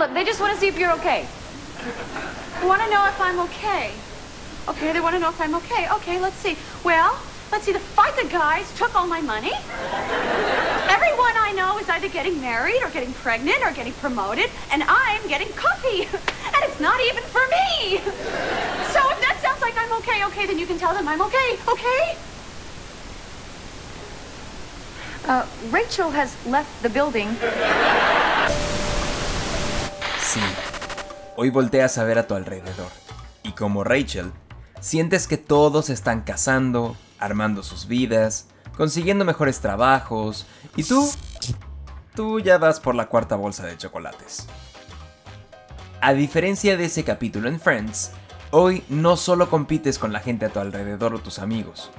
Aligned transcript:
look, 0.00 0.14
they 0.14 0.24
just 0.24 0.40
want 0.40 0.54
to 0.54 0.58
see 0.58 0.66
if 0.66 0.78
you're 0.78 0.92
okay. 0.92 1.28
They 2.58 2.66
want 2.66 2.80
to 2.80 2.88
know 2.88 3.06
if 3.06 3.20
I'm 3.20 3.38
okay. 3.40 3.92
Okay, 4.66 4.92
they 4.94 5.00
want 5.00 5.14
to 5.14 5.20
know 5.20 5.28
if 5.28 5.38
I'm 5.38 5.54
okay. 5.56 5.90
Okay, 5.92 6.18
let's 6.18 6.36
see. 6.36 6.56
Well, 6.82 7.20
let's 7.52 7.64
see. 7.64 7.72
The 7.72 7.80
FICA 7.80 8.30
guys 8.30 8.74
took 8.78 8.94
all 8.94 9.06
my 9.06 9.20
money. 9.20 9.52
Everyone 10.88 11.36
I 11.36 11.52
know 11.54 11.76
is 11.76 11.88
either 11.90 12.08
getting 12.08 12.40
married 12.40 12.82
or 12.82 12.88
getting 12.88 13.12
pregnant 13.12 13.58
or 13.62 13.72
getting 13.72 13.92
promoted, 13.92 14.48
and 14.72 14.82
I'm 14.86 15.28
getting 15.28 15.52
coffee. 15.52 16.08
And 16.52 16.68
it's 16.68 16.80
not 16.80 17.00
even 17.02 17.22
for 17.24 17.46
me. 17.46 17.98
So 18.92 19.00
if 19.12 19.20
that 19.20 19.38
sounds 19.40 19.62
like 19.62 19.74
I'm 19.78 19.92
okay, 20.00 20.24
okay, 20.26 20.46
then 20.46 20.58
you 20.58 20.66
can 20.66 20.78
tell 20.78 20.92
them 20.92 21.06
I'm 21.06 21.22
okay, 21.22 21.58
okay? 21.68 22.16
Uh, 25.26 25.46
Rachel 25.70 26.10
has 26.10 26.34
left 26.44 26.82
the 26.82 26.90
building. 26.90 27.28
Hoy 31.36 31.50
volteas 31.50 31.98
a 31.98 32.04
ver 32.04 32.18
a 32.18 32.26
tu 32.26 32.34
alrededor. 32.34 32.90
Y 33.42 33.52
como 33.52 33.82
Rachel, 33.82 34.32
sientes 34.80 35.26
que 35.26 35.38
todos 35.38 35.90
están 35.90 36.20
casando, 36.20 36.96
armando 37.18 37.62
sus 37.62 37.86
vidas, 37.86 38.46
consiguiendo 38.76 39.24
mejores 39.24 39.60
trabajos, 39.60 40.46
y 40.76 40.84
tú, 40.84 41.10
tú 42.14 42.38
ya 42.38 42.58
vas 42.58 42.78
por 42.78 42.94
la 42.94 43.06
cuarta 43.06 43.34
bolsa 43.34 43.66
de 43.66 43.76
chocolates. 43.76 44.46
A 46.00 46.12
diferencia 46.12 46.76
de 46.76 46.84
ese 46.84 47.02
capítulo 47.02 47.48
en 47.48 47.58
Friends, 47.58 48.12
hoy 48.50 48.84
no 48.88 49.16
solo 49.16 49.50
compites 49.50 49.98
con 49.98 50.12
la 50.12 50.20
gente 50.20 50.46
a 50.46 50.50
tu 50.50 50.60
alrededor 50.60 51.14
o 51.14 51.18
tus 51.18 51.38
amigos. 51.40 51.90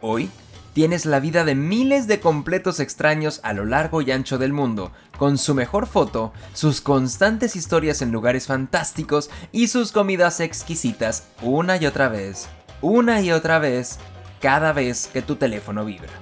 Hoy 0.00 0.30
tienes 0.72 1.06
la 1.06 1.20
vida 1.20 1.44
de 1.44 1.54
miles 1.54 2.06
de 2.06 2.20
completos 2.20 2.80
extraños 2.80 3.40
a 3.42 3.52
lo 3.52 3.64
largo 3.64 4.02
y 4.02 4.10
ancho 4.10 4.38
del 4.38 4.52
mundo, 4.52 4.92
con 5.18 5.38
su 5.38 5.54
mejor 5.54 5.86
foto, 5.86 6.32
sus 6.54 6.80
constantes 6.80 7.56
historias 7.56 8.02
en 8.02 8.12
lugares 8.12 8.46
fantásticos 8.46 9.30
y 9.52 9.68
sus 9.68 9.92
comidas 9.92 10.40
exquisitas 10.40 11.24
una 11.42 11.76
y 11.76 11.86
otra 11.86 12.08
vez, 12.08 12.48
una 12.80 13.20
y 13.20 13.32
otra 13.32 13.58
vez, 13.58 13.98
cada 14.40 14.72
vez 14.72 15.08
que 15.12 15.22
tu 15.22 15.36
teléfono 15.36 15.84
vibra. 15.84 16.12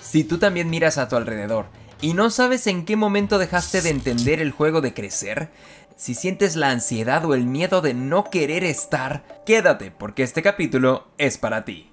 Si 0.00 0.24
tú 0.24 0.38
también 0.38 0.70
miras 0.70 0.98
a 0.98 1.08
tu 1.08 1.16
alrededor 1.16 1.66
y 2.00 2.14
no 2.14 2.30
sabes 2.30 2.66
en 2.66 2.84
qué 2.84 2.96
momento 2.96 3.38
dejaste 3.38 3.82
de 3.82 3.90
entender 3.90 4.40
el 4.40 4.50
juego 4.50 4.80
de 4.80 4.94
crecer, 4.94 5.50
si 5.96 6.14
sientes 6.14 6.56
la 6.56 6.70
ansiedad 6.70 7.24
o 7.24 7.34
el 7.34 7.46
miedo 7.46 7.80
de 7.80 7.94
no 7.94 8.24
querer 8.24 8.64
estar, 8.64 9.24
quédate 9.46 9.90
porque 9.90 10.22
este 10.22 10.42
capítulo 10.42 11.08
es 11.18 11.38
para 11.38 11.64
ti. 11.64 11.90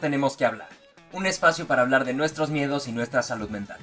Tenemos 0.00 0.38
que 0.38 0.46
hablar, 0.46 0.70
un 1.12 1.26
espacio 1.26 1.66
para 1.66 1.82
hablar 1.82 2.06
de 2.06 2.14
nuestros 2.14 2.48
miedos 2.48 2.88
y 2.88 2.92
nuestra 2.92 3.22
salud 3.22 3.50
mental. 3.50 3.78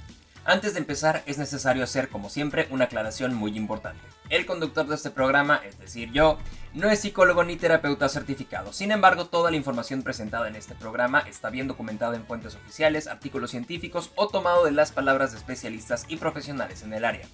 Antes 0.45 0.73
de 0.73 0.79
empezar 0.79 1.21
es 1.27 1.37
necesario 1.37 1.83
hacer, 1.83 2.09
como 2.09 2.31
siempre, 2.31 2.67
una 2.71 2.85
aclaración 2.85 3.35
muy 3.35 3.55
importante. 3.55 4.01
El 4.29 4.47
conductor 4.47 4.87
de 4.87 4.95
este 4.95 5.11
programa, 5.11 5.61
es 5.63 5.77
decir, 5.77 6.11
yo, 6.11 6.39
no 6.73 6.89
es 6.89 7.01
psicólogo 7.01 7.43
ni 7.43 7.55
terapeuta 7.55 8.09
certificado. 8.09 8.73
Sin 8.73 8.91
embargo, 8.91 9.27
toda 9.27 9.51
la 9.51 9.57
información 9.57 10.01
presentada 10.01 10.47
en 10.47 10.55
este 10.55 10.73
programa 10.73 11.19
está 11.19 11.51
bien 11.51 11.67
documentada 11.67 12.15
en 12.15 12.25
fuentes 12.25 12.55
oficiales, 12.55 13.07
artículos 13.07 13.51
científicos 13.51 14.09
o 14.15 14.27
tomado 14.27 14.65
de 14.65 14.71
las 14.71 14.91
palabras 14.91 15.33
de 15.33 15.37
especialistas 15.37 16.05
y 16.07 16.15
profesionales 16.15 16.81
en 16.81 16.93
el 16.93 17.05
área. 17.05 17.27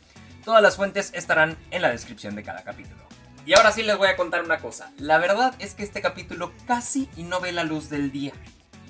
Todas 0.43 0.61
las 0.61 0.75
fuentes 0.75 1.11
estarán 1.13 1.55
en 1.71 1.81
la 1.81 1.89
descripción 1.89 2.35
de 2.35 2.43
cada 2.43 2.63
capítulo. 2.63 3.01
Y 3.45 3.53
ahora 3.53 3.71
sí 3.71 3.83
les 3.83 3.97
voy 3.97 4.09
a 4.09 4.17
contar 4.17 4.43
una 4.43 4.59
cosa. 4.59 4.91
La 4.97 5.19
verdad 5.19 5.53
es 5.59 5.73
que 5.73 5.83
este 5.83 6.01
capítulo 6.01 6.51
casi 6.67 7.09
no 7.15 7.39
ve 7.39 7.53
la 7.53 7.63
luz 7.63 7.89
del 7.89 8.11
día. 8.11 8.33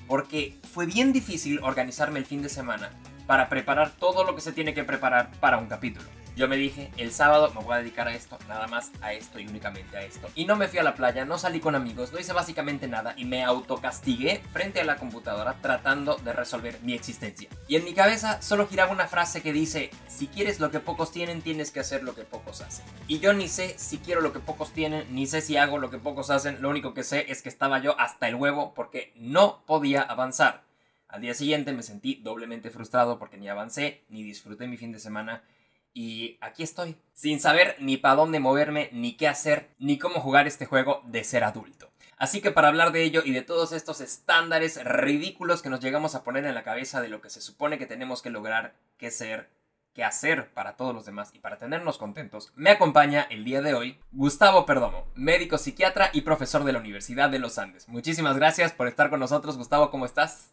Porque 0.08 0.60
fue 0.72 0.86
bien 0.86 1.14
difícil 1.14 1.60
organizarme 1.64 2.20
el 2.20 2.26
fin 2.26 2.42
de 2.42 2.50
semana 2.50 2.92
para 3.28 3.50
preparar 3.50 3.92
todo 3.92 4.24
lo 4.24 4.36
que 4.36 4.42
se 4.42 4.52
tiene 4.52 4.74
que 4.74 4.84
preparar 4.84 5.32
para 5.40 5.58
un 5.58 5.68
capítulo. 5.68 6.08
Yo 6.36 6.48
me 6.48 6.58
dije, 6.58 6.92
el 6.98 7.12
sábado 7.12 7.52
me 7.54 7.64
voy 7.64 7.76
a 7.76 7.78
dedicar 7.78 8.08
a 8.08 8.16
esto, 8.16 8.40
nada 8.48 8.66
más 8.66 8.92
a 9.02 9.14
esto 9.14 9.40
y 9.40 9.46
únicamente 9.46 9.98
a 9.98 10.02
esto. 10.02 10.30
Y 10.34 10.46
no 10.46 10.56
me 10.56 10.68
fui 10.68 10.80
a 10.80 10.84
la 10.84 10.96
playa, 10.96 11.26
no 11.26 11.38
salí 11.38 11.60
con 11.60 11.76
amigos, 11.76 12.12
no 12.12 12.20
hice 12.20 12.34
básicamente 12.34 12.88
nada 12.88 13.14
y 13.18 13.26
me 13.26 13.44
autocastigué 13.44 14.42
frente 14.52 14.82
a 14.82 14.84
la 14.84 14.96
computadora 14.96 15.58
tratando 15.62 16.16
de 16.16 16.34
resolver 16.34 16.80
mi 16.82 16.94
existencia. 16.94 17.50
Y 17.68 17.76
en 17.76 17.84
mi 17.84 17.94
cabeza 17.94 18.42
solo 18.42 18.68
giraba 18.68 18.92
una 18.92 19.08
frase 19.08 19.44
que 19.44 19.54
dice, 19.54 19.92
si 20.08 20.26
quieres 20.26 20.60
lo 20.60 20.72
que 20.72 20.80
pocos 20.80 21.12
tienen, 21.12 21.44
tienes 21.44 21.70
que 21.70 21.82
hacer 21.82 22.02
lo 22.02 22.16
que 22.16 22.24
pocos 22.24 22.62
hacen. 22.62 22.84
Y 23.08 23.20
yo 23.20 23.34
ni 23.34 23.48
sé 23.48 23.78
si 23.78 24.00
quiero 24.00 24.22
lo 24.22 24.34
que 24.34 24.40
pocos 24.40 24.74
tienen, 24.74 25.14
ni 25.14 25.28
sé 25.28 25.40
si 25.42 25.58
hago 25.58 25.78
lo 25.78 25.92
que 25.92 26.00
pocos 26.00 26.32
hacen, 26.32 26.64
lo 26.64 26.70
único 26.70 26.96
que 26.96 27.04
sé 27.04 27.32
es 27.32 27.44
que 27.44 27.50
estaba 27.50 27.78
yo 27.78 28.00
hasta 28.00 28.28
el 28.28 28.36
huevo 28.36 28.74
porque 28.74 29.14
no 29.16 29.64
podía 29.68 30.02
avanzar. 30.02 30.64
Al 31.10 31.22
día 31.22 31.36
siguiente 31.36 31.74
me 31.74 31.84
sentí 31.84 32.16
doblemente 32.16 32.72
frustrado 32.72 33.20
porque 33.20 33.38
ni 33.38 33.48
avancé, 33.48 34.02
ni 34.10 34.24
disfruté 34.24 34.66
mi 34.66 34.78
fin 34.78 34.92
de 34.92 35.00
semana 35.00 35.44
y 35.94 36.38
aquí 36.42 36.64
estoy, 36.64 36.96
sin 37.14 37.40
saber 37.40 37.76
ni 37.80 37.98
para 37.98 38.16
dónde 38.16 38.40
moverme, 38.40 38.90
ni 38.92 39.16
qué 39.16 39.28
hacer, 39.28 39.70
ni 39.80 39.98
cómo 39.98 40.20
jugar 40.20 40.48
este 40.48 40.66
juego 40.66 41.02
de 41.06 41.24
ser 41.24 41.44
adulto. 41.44 41.92
Así 42.18 42.42
que 42.42 42.52
para 42.52 42.70
hablar 42.70 42.92
de 42.92 43.04
ello 43.04 43.22
y 43.26 43.32
de 43.32 43.42
todos 43.42 43.74
estos 43.74 44.00
estándares 44.02 44.82
ridículos 44.84 45.62
que 45.62 45.70
nos 45.70 45.82
llegamos 45.82 46.16
a 46.16 46.24
poner 46.24 46.46
en 46.46 46.56
la 46.56 46.64
cabeza 46.64 47.02
de 47.02 47.10
lo 47.10 47.22
que 47.22 47.30
se 47.30 47.42
supone 47.42 47.78
que 47.78 47.86
tenemos 47.86 48.22
que 48.22 48.30
lograr, 48.30 48.76
que 48.98 49.12
ser, 49.12 49.50
que 49.94 50.04
hacer 50.04 50.50
para 50.54 50.76
todos 50.76 50.96
los 50.96 51.06
demás 51.06 51.32
y 51.34 51.40
para 51.40 51.58
tenernos 51.58 51.98
contentos, 51.98 52.52
me 52.56 52.70
acompaña 52.70 53.28
el 53.30 53.44
día 53.44 53.62
de 53.62 53.74
hoy 53.74 53.98
Gustavo 54.12 54.66
Perdomo, 54.66 55.06
médico 55.16 55.58
psiquiatra 55.58 56.10
y 56.14 56.22
profesor 56.22 56.64
de 56.64 56.74
la 56.74 56.80
Universidad 56.80 57.30
de 57.30 57.40
los 57.40 57.58
Andes. 57.58 57.88
Muchísimas 57.90 58.38
gracias 58.38 58.72
por 58.72 58.88
estar 58.88 59.10
con 59.10 59.20
nosotros. 59.20 59.58
Gustavo, 59.58 59.92
¿cómo 59.92 60.06
estás? 60.06 60.52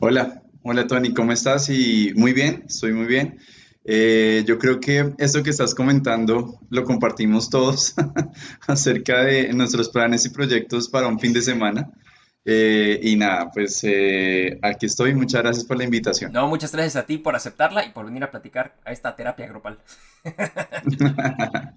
Hola, 0.00 0.42
hola 0.62 0.86
Tony, 0.86 1.12
¿cómo 1.12 1.32
estás? 1.32 1.68
Y 1.68 2.12
muy 2.16 2.32
bien, 2.32 2.64
estoy 2.66 2.92
muy 2.92 3.06
bien. 3.06 3.38
Eh, 3.88 4.42
yo 4.44 4.58
creo 4.58 4.80
que 4.80 5.14
esto 5.18 5.44
que 5.44 5.50
estás 5.50 5.72
comentando 5.72 6.58
lo 6.70 6.84
compartimos 6.84 7.48
todos 7.48 7.94
acerca 8.66 9.22
de 9.22 9.52
nuestros 9.52 9.90
planes 9.90 10.26
y 10.26 10.30
proyectos 10.30 10.88
para 10.88 11.06
un 11.06 11.20
fin 11.20 11.32
de 11.32 11.40
semana. 11.40 11.92
Eh, 12.44 12.98
y 13.00 13.14
nada, 13.16 13.50
pues 13.52 13.80
eh, 13.84 14.58
aquí 14.62 14.86
estoy. 14.86 15.14
Muchas 15.14 15.42
gracias 15.42 15.64
por 15.64 15.76
la 15.76 15.84
invitación. 15.84 16.32
No, 16.32 16.48
muchas 16.48 16.72
gracias 16.72 16.96
a 16.96 17.06
ti 17.06 17.18
por 17.18 17.36
aceptarla 17.36 17.84
y 17.84 17.90
por 17.90 18.06
venir 18.06 18.24
a 18.24 18.30
platicar 18.32 18.74
a 18.84 18.90
esta 18.90 19.14
terapia 19.14 19.46
grupal. 19.46 19.78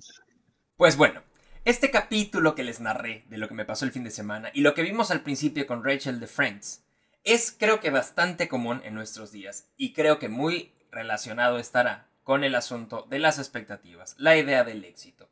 pues 0.77 0.97
bueno, 0.97 1.21
este 1.63 1.91
capítulo 1.91 2.55
que 2.55 2.63
les 2.63 2.79
narré 2.79 3.23
de 3.29 3.37
lo 3.37 3.47
que 3.47 3.53
me 3.53 3.65
pasó 3.65 3.85
el 3.85 3.91
fin 3.91 4.03
de 4.03 4.11
semana 4.11 4.49
y 4.51 4.61
lo 4.61 4.73
que 4.73 4.81
vimos 4.81 5.11
al 5.11 5.21
principio 5.21 5.67
con 5.67 5.83
Rachel 5.83 6.19
de 6.19 6.25
Friends 6.25 6.81
es 7.23 7.55
creo 7.55 7.79
que 7.79 7.91
bastante 7.91 8.47
común 8.47 8.81
en 8.83 8.95
nuestros 8.95 9.31
días 9.31 9.67
y 9.77 9.93
creo 9.93 10.17
que 10.17 10.29
muy 10.29 10.71
relacionado 10.91 11.59
estará 11.59 12.07
con 12.23 12.43
el 12.43 12.55
asunto 12.55 13.07
de 13.09 13.19
las 13.19 13.39
expectativas, 13.39 14.15
la 14.17 14.37
idea 14.37 14.63
del 14.63 14.83
éxito, 14.85 15.29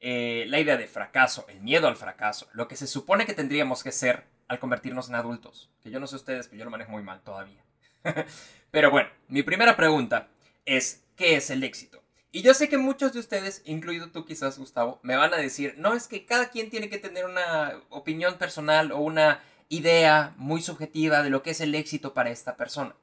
eh, 0.00 0.46
la 0.48 0.58
idea 0.58 0.76
de 0.76 0.88
fracaso, 0.88 1.46
el 1.48 1.60
miedo 1.60 1.86
al 1.86 1.96
fracaso, 1.96 2.48
lo 2.52 2.68
que 2.68 2.76
se 2.76 2.86
supone 2.86 3.26
que 3.26 3.34
tendríamos 3.34 3.82
que 3.82 3.92
ser 3.92 4.24
al 4.48 4.58
convertirnos 4.58 5.08
en 5.08 5.14
adultos, 5.14 5.70
que 5.82 5.90
yo 5.90 6.00
no 6.00 6.06
sé 6.06 6.16
ustedes, 6.16 6.48
pero 6.48 6.58
yo 6.58 6.64
lo 6.64 6.70
manejo 6.70 6.90
muy 6.90 7.02
mal 7.02 7.20
todavía. 7.22 7.62
pero 8.70 8.90
bueno, 8.90 9.10
mi 9.28 9.42
primera 9.42 9.76
pregunta 9.76 10.28
es, 10.64 11.04
¿qué 11.16 11.36
es 11.36 11.50
el 11.50 11.62
éxito? 11.62 12.02
Y 12.32 12.42
yo 12.42 12.54
sé 12.54 12.68
que 12.68 12.78
muchos 12.78 13.12
de 13.12 13.18
ustedes, 13.18 13.62
incluido 13.64 14.10
tú 14.10 14.24
quizás 14.24 14.58
Gustavo, 14.58 15.00
me 15.02 15.16
van 15.16 15.34
a 15.34 15.38
decir, 15.38 15.74
no, 15.78 15.94
es 15.94 16.06
que 16.06 16.26
cada 16.26 16.48
quien 16.50 16.70
tiene 16.70 16.88
que 16.88 16.98
tener 16.98 17.24
una 17.24 17.80
opinión 17.90 18.38
personal 18.38 18.92
o 18.92 18.98
una 18.98 19.42
idea 19.68 20.34
muy 20.36 20.62
subjetiva 20.62 21.22
de 21.22 21.30
lo 21.30 21.42
que 21.42 21.50
es 21.50 21.60
el 21.60 21.74
éxito 21.74 22.14
para 22.14 22.30
esta 22.30 22.56
persona. 22.56 22.94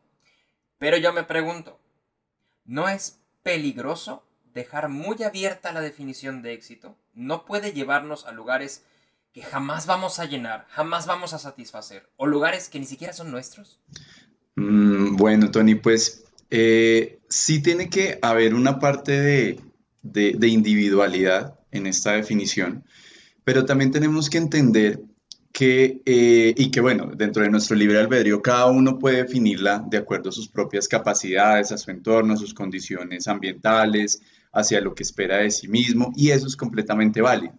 Pero 0.77 0.97
yo 0.97 1.11
me 1.11 1.23
pregunto, 1.23 1.79
¿no 2.67 2.87
es 2.87 3.19
peligroso 3.41 4.23
dejar 4.53 4.89
muy 4.89 5.23
abierta 5.23 5.71
la 5.71 5.81
definición 5.81 6.41
de 6.41 6.53
éxito 6.53 6.95
no 7.13 7.45
puede 7.45 7.71
llevarnos 7.71 8.25
a 8.25 8.31
lugares 8.31 8.83
que 9.33 9.41
jamás 9.41 9.85
vamos 9.85 10.19
a 10.19 10.25
llenar, 10.25 10.67
jamás 10.69 11.05
vamos 11.05 11.33
a 11.33 11.39
satisfacer, 11.39 12.09
o 12.15 12.27
lugares 12.27 12.69
que 12.69 12.79
ni 12.79 12.85
siquiera 12.85 13.13
son 13.13 13.31
nuestros? 13.31 13.79
Mm, 14.55 15.15
bueno, 15.15 15.51
Tony, 15.51 15.75
pues 15.75 16.25
eh, 16.49 17.19
sí 17.29 17.61
tiene 17.61 17.89
que 17.89 18.19
haber 18.21 18.53
una 18.53 18.79
parte 18.79 19.11
de, 19.11 19.61
de 20.01 20.47
individualidad 20.47 21.59
en 21.71 21.87
esta 21.87 22.13
definición, 22.13 22.83
pero 23.43 23.65
también 23.65 23.91
tenemos 23.91 24.29
que 24.29 24.37
entender 24.37 25.01
que, 25.57 26.03
eh, 26.05 26.53
y 26.55 26.69
que 26.69 26.79
bueno, 26.81 27.09
dentro 27.15 27.41
de 27.41 27.49
nuestro 27.49 27.75
libre 27.75 27.97
albedrío, 27.97 28.43
cada 28.43 28.67
uno 28.67 28.99
puede 28.99 29.23
definirla 29.23 29.83
de 29.89 29.97
acuerdo 29.97 30.29
a 30.29 30.31
sus 30.31 30.47
propias 30.47 30.87
capacidades, 30.87 31.71
a 31.71 31.79
su 31.79 31.89
entorno, 31.89 32.35
a 32.35 32.37
sus 32.37 32.53
condiciones 32.53 33.27
ambientales, 33.27 34.21
hacia 34.53 34.79
lo 34.81 34.93
que 34.93 35.01
espera 35.01 35.37
de 35.37 35.49
sí 35.49 35.67
mismo, 35.67 36.13
y 36.15 36.29
eso 36.29 36.45
es 36.45 36.55
completamente 36.55 37.21
válido. 37.21 37.55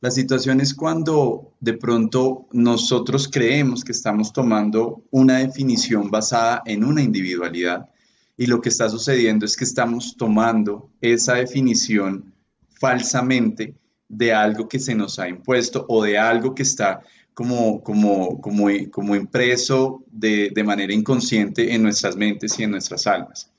La 0.00 0.10
situación 0.10 0.60
es 0.60 0.74
cuando 0.74 1.54
de 1.60 1.74
pronto 1.74 2.48
nosotros 2.50 3.28
creemos 3.32 3.84
que 3.84 3.92
estamos 3.92 4.32
tomando 4.32 5.04
una 5.12 5.38
definición 5.38 6.10
basada 6.10 6.62
en 6.66 6.82
una 6.82 7.00
individualidad 7.00 7.90
y 8.36 8.46
lo 8.46 8.60
que 8.60 8.70
está 8.70 8.88
sucediendo 8.88 9.46
es 9.46 9.56
que 9.56 9.62
estamos 9.62 10.16
tomando 10.16 10.90
esa 11.00 11.34
definición 11.34 12.34
falsamente 12.70 13.76
de 14.08 14.32
algo 14.32 14.68
que 14.68 14.80
se 14.80 14.96
nos 14.96 15.20
ha 15.20 15.28
impuesto 15.28 15.86
o 15.88 16.02
de 16.02 16.18
algo 16.18 16.56
que 16.56 16.62
está 16.64 17.02
como, 17.36 17.82
como, 17.82 18.40
como, 18.40 18.68
como 18.90 19.14
impreso 19.14 20.02
de, 20.10 20.50
de 20.54 20.64
manera 20.64 20.94
inconsciente 20.94 21.74
en 21.74 21.82
nuestras 21.82 22.16
mentes 22.16 22.58
y 22.58 22.62
en 22.62 22.70
nuestras 22.70 23.06
almas. 23.06 23.52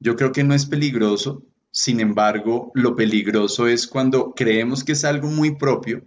Yo 0.00 0.16
creo 0.16 0.32
que 0.32 0.42
no 0.42 0.52
es 0.52 0.66
peligroso, 0.66 1.44
sin 1.70 2.00
embargo, 2.00 2.72
lo 2.74 2.96
peligroso 2.96 3.68
es 3.68 3.86
cuando 3.86 4.34
creemos 4.34 4.82
que 4.82 4.92
es 4.92 5.04
algo 5.04 5.28
muy 5.28 5.54
propio 5.54 6.02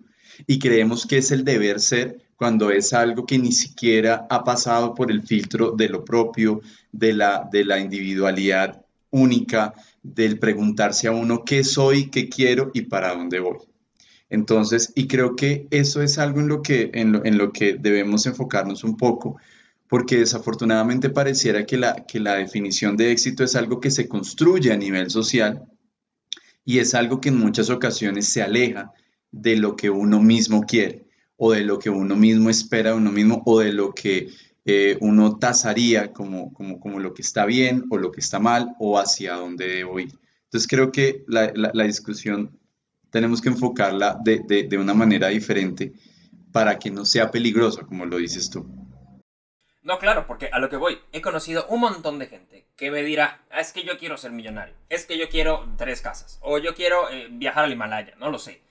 y 0.47 0.59
creemos 0.59 1.05
que 1.05 1.19
es 1.19 1.31
el 1.31 1.45
deber 1.45 1.79
ser 1.79 2.25
cuando 2.35 2.71
es 2.71 2.91
algo 2.91 3.25
que 3.25 3.39
ni 3.39 3.53
siquiera 3.53 4.27
ha 4.29 4.43
pasado 4.43 4.93
por 4.93 5.09
el 5.09 5.23
filtro 5.23 5.71
de 5.71 5.87
lo 5.87 6.03
propio, 6.03 6.59
de 6.91 7.13
la, 7.13 7.47
de 7.49 7.63
la 7.63 7.79
individualidad 7.79 8.83
única, 9.11 9.73
del 10.03 10.39
preguntarse 10.39 11.07
a 11.07 11.11
uno 11.11 11.45
qué 11.45 11.63
soy, 11.63 12.09
qué 12.09 12.27
quiero 12.27 12.69
y 12.73 12.81
para 12.81 13.15
dónde 13.15 13.39
voy. 13.39 13.59
Entonces, 14.29 14.91
y 14.95 15.07
creo 15.07 15.35
que 15.35 15.67
eso 15.71 16.01
es 16.01 16.17
algo 16.17 16.41
en 16.41 16.47
lo 16.47 16.61
que, 16.61 16.91
en 16.93 17.37
lo, 17.37 17.51
que 17.53 17.73
debemos 17.73 18.25
enfocarnos 18.25 18.83
un 18.83 18.97
poco, 18.97 19.39
porque 19.87 20.17
desafortunadamente 20.17 21.09
pareciera 21.09 21.65
que 21.65 21.77
la, 21.77 22.05
que 22.05 22.19
la 22.19 22.35
definición 22.35 22.97
de 22.97 23.11
éxito 23.11 23.43
es 23.43 23.55
algo 23.55 23.79
que 23.79 23.91
se 23.91 24.07
construye 24.07 24.73
a 24.73 24.77
nivel 24.77 25.09
social 25.09 25.65
y 26.65 26.79
es 26.79 26.93
algo 26.93 27.21
que 27.21 27.29
en 27.29 27.37
muchas 27.37 27.69
ocasiones 27.69 28.27
se 28.27 28.41
aleja 28.43 28.91
de 29.31 29.55
lo 29.55 29.77
que 29.77 29.89
uno 29.89 30.21
mismo 30.21 30.63
quiere 30.63 31.05
o 31.37 31.53
de 31.53 31.61
lo 31.61 31.79
que 31.79 31.89
uno 31.89 32.17
mismo 32.17 32.49
espera 32.49 32.91
de 32.91 32.97
uno 32.97 33.11
mismo 33.11 33.43
o 33.45 33.59
de 33.59 33.71
lo 33.71 33.93
que 33.93 34.29
eh, 34.65 34.97
uno 34.99 35.37
tasaría 35.37 36.11
como, 36.11 36.51
como, 36.51 36.81
como, 36.81 36.99
lo 36.99 37.13
que 37.13 37.21
está 37.21 37.45
bien 37.45 37.85
o 37.89 37.97
lo 37.97 38.11
que 38.11 38.19
está 38.19 38.39
mal 38.39 38.75
o 38.79 38.99
hacia 38.99 39.35
dónde 39.35 39.67
debo 39.67 39.97
ir. 40.01 40.11
Entonces 40.45 40.67
creo 40.67 40.91
que 40.91 41.23
la, 41.27 41.53
la 41.55 41.83
discusión 41.85 42.59
tenemos 43.11 43.41
que 43.41 43.49
enfocarla 43.49 44.17
de, 44.23 44.77
una 44.77 44.93
manera 44.93 45.27
diferente 45.27 45.93
para 46.51 46.79
que 46.79 46.91
no 46.91 47.05
sea 47.05 47.31
peligrosa, 47.31 47.83
como 47.83 48.05
lo 48.05 48.17
dices 48.17 48.49
tú. 48.49 48.67
No, 49.81 49.99
claro, 49.99 50.27
porque 50.27 50.49
a 50.51 50.59
lo 50.59 50.69
que 50.69 50.75
voy, 50.75 50.99
he 51.13 51.21
conocido 51.21 51.65
un 51.67 51.79
montón 51.79 52.19
de 52.19 52.27
gente 52.27 52.67
que 52.75 52.91
me 52.91 53.03
dirá, 53.03 53.41
ah, 53.49 53.61
es 53.61 53.71
que 53.71 53.83
yo 53.83 53.97
quiero 53.97 54.17
ser 54.17 54.31
millonario, 54.31 54.75
es 54.89 55.05
que 55.05 55.17
yo 55.17 55.29
quiero 55.29 55.65
tres 55.77 56.01
casas, 56.01 56.39
o 56.41 56.57
yo 56.57 56.75
quiero 56.75 57.09
eh, 57.09 57.27
viajar 57.31 57.63
al 57.63 57.71
Himalaya, 57.71 58.13
no 58.17 58.29
lo 58.29 58.37
sé. 58.37 58.61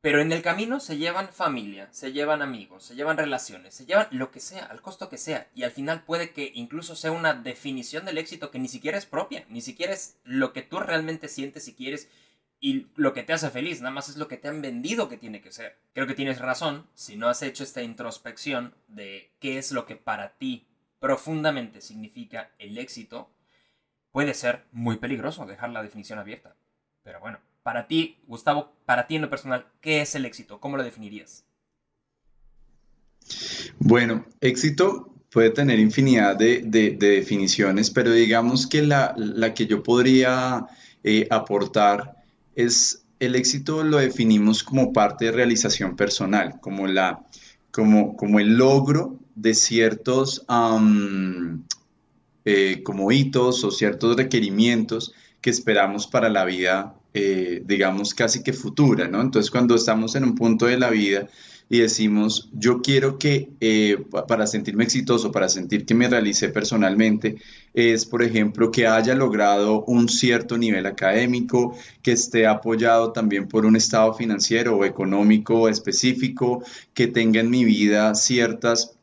Pero 0.00 0.20
en 0.20 0.30
el 0.30 0.42
camino 0.42 0.78
se 0.78 0.96
llevan 0.96 1.28
familia, 1.32 1.88
se 1.90 2.12
llevan 2.12 2.40
amigos, 2.40 2.84
se 2.84 2.94
llevan 2.94 3.16
relaciones, 3.16 3.74
se 3.74 3.84
llevan 3.84 4.06
lo 4.12 4.30
que 4.30 4.38
sea, 4.38 4.64
al 4.66 4.80
costo 4.80 5.08
que 5.08 5.18
sea. 5.18 5.48
Y 5.56 5.64
al 5.64 5.72
final 5.72 6.04
puede 6.04 6.30
que 6.30 6.52
incluso 6.54 6.94
sea 6.94 7.10
una 7.10 7.34
definición 7.34 8.04
del 8.04 8.18
éxito 8.18 8.52
que 8.52 8.60
ni 8.60 8.68
siquiera 8.68 8.96
es 8.96 9.06
propia, 9.06 9.44
ni 9.48 9.60
siquiera 9.60 9.92
es 9.92 10.16
lo 10.22 10.52
que 10.52 10.62
tú 10.62 10.78
realmente 10.78 11.26
sientes 11.26 11.66
y 11.66 11.74
quieres 11.74 12.08
y 12.60 12.86
lo 12.96 13.12
que 13.12 13.22
te 13.22 13.32
hace 13.32 13.50
feliz, 13.50 13.80
nada 13.80 13.94
más 13.94 14.08
es 14.08 14.16
lo 14.16 14.26
que 14.26 14.36
te 14.36 14.48
han 14.48 14.60
vendido 14.60 15.08
que 15.08 15.16
tiene 15.16 15.40
que 15.40 15.52
ser. 15.52 15.76
Creo 15.92 16.06
que 16.06 16.14
tienes 16.14 16.40
razón 16.40 16.86
si 16.94 17.16
no 17.16 17.28
has 17.28 17.42
hecho 17.42 17.62
esta 17.62 17.82
introspección 17.82 18.74
de 18.88 19.30
qué 19.38 19.58
es 19.58 19.70
lo 19.70 19.86
que 19.86 19.96
para 19.96 20.30
ti 20.38 20.66
profundamente 20.98 21.80
significa 21.80 22.50
el 22.58 22.78
éxito, 22.78 23.30
puede 24.10 24.34
ser 24.34 24.64
muy 24.72 24.96
peligroso 24.96 25.46
dejar 25.46 25.70
la 25.70 25.82
definición 25.82 26.18
abierta. 26.18 26.56
Pero 27.04 27.20
bueno, 27.20 27.38
para 27.62 27.86
ti, 27.86 28.18
Gustavo, 28.26 28.72
para 28.84 29.06
ti 29.06 29.16
en 29.16 29.22
lo 29.22 29.30
personal, 29.30 29.66
¿qué 29.80 30.00
es 30.00 30.14
el 30.14 30.24
éxito? 30.24 30.58
¿Cómo 30.60 30.76
lo 30.76 30.82
definirías? 30.82 31.44
Bueno, 33.78 34.26
éxito 34.40 35.14
puede 35.30 35.50
tener 35.50 35.78
infinidad 35.78 36.36
de, 36.36 36.62
definiciones, 36.98 37.90
pero 37.90 38.10
digamos 38.10 38.66
que 38.66 38.82
la, 38.82 39.14
que 39.54 39.66
yo 39.66 39.82
podría 39.82 40.66
eh, 41.04 41.28
aportar 41.30 42.17
es 42.58 43.04
el 43.20 43.36
éxito 43.36 43.84
lo 43.84 43.98
definimos 43.98 44.64
como 44.64 44.92
parte 44.92 45.26
de 45.26 45.32
realización 45.32 45.94
personal, 45.94 46.58
como, 46.60 46.88
la, 46.88 47.24
como, 47.70 48.16
como 48.16 48.40
el 48.40 48.56
logro 48.56 49.20
de 49.36 49.54
ciertos 49.54 50.44
eh, 52.44 52.82
como 52.82 53.12
hitos 53.12 53.62
o 53.62 53.70
ciertos 53.70 54.16
requerimientos 54.16 55.14
que 55.40 55.50
esperamos 55.50 56.08
para 56.08 56.28
la 56.28 56.44
vida, 56.44 56.96
eh, 57.14 57.62
digamos, 57.64 58.12
casi 58.12 58.42
que 58.42 58.52
futura, 58.52 59.06
¿no? 59.06 59.20
Entonces, 59.20 59.52
cuando 59.52 59.76
estamos 59.76 60.16
en 60.16 60.24
un 60.24 60.34
punto 60.34 60.66
de 60.66 60.78
la 60.78 60.90
vida 60.90 61.28
y 61.70 61.80
decimos, 61.80 62.48
yo 62.52 62.80
quiero 62.80 63.18
que 63.18 63.50
eh, 63.60 63.98
para 64.26 64.46
sentirme 64.46 64.84
exitoso, 64.84 65.30
para 65.30 65.48
sentir 65.48 65.84
que 65.84 65.94
me 65.94 66.08
realicé 66.08 66.48
personalmente, 66.48 67.36
es, 67.74 68.06
por 68.06 68.22
ejemplo, 68.22 68.70
que 68.70 68.86
haya 68.86 69.14
logrado 69.14 69.84
un 69.84 70.08
cierto 70.08 70.56
nivel 70.56 70.86
académico, 70.86 71.76
que 72.02 72.12
esté 72.12 72.46
apoyado 72.46 73.12
también 73.12 73.48
por 73.48 73.66
un 73.66 73.76
estado 73.76 74.14
financiero 74.14 74.76
o 74.76 74.84
económico 74.84 75.68
específico, 75.68 76.62
que 76.94 77.06
tenga 77.06 77.40
en 77.40 77.50
mi 77.50 77.64
vida 77.64 78.14
ciertas 78.14 78.97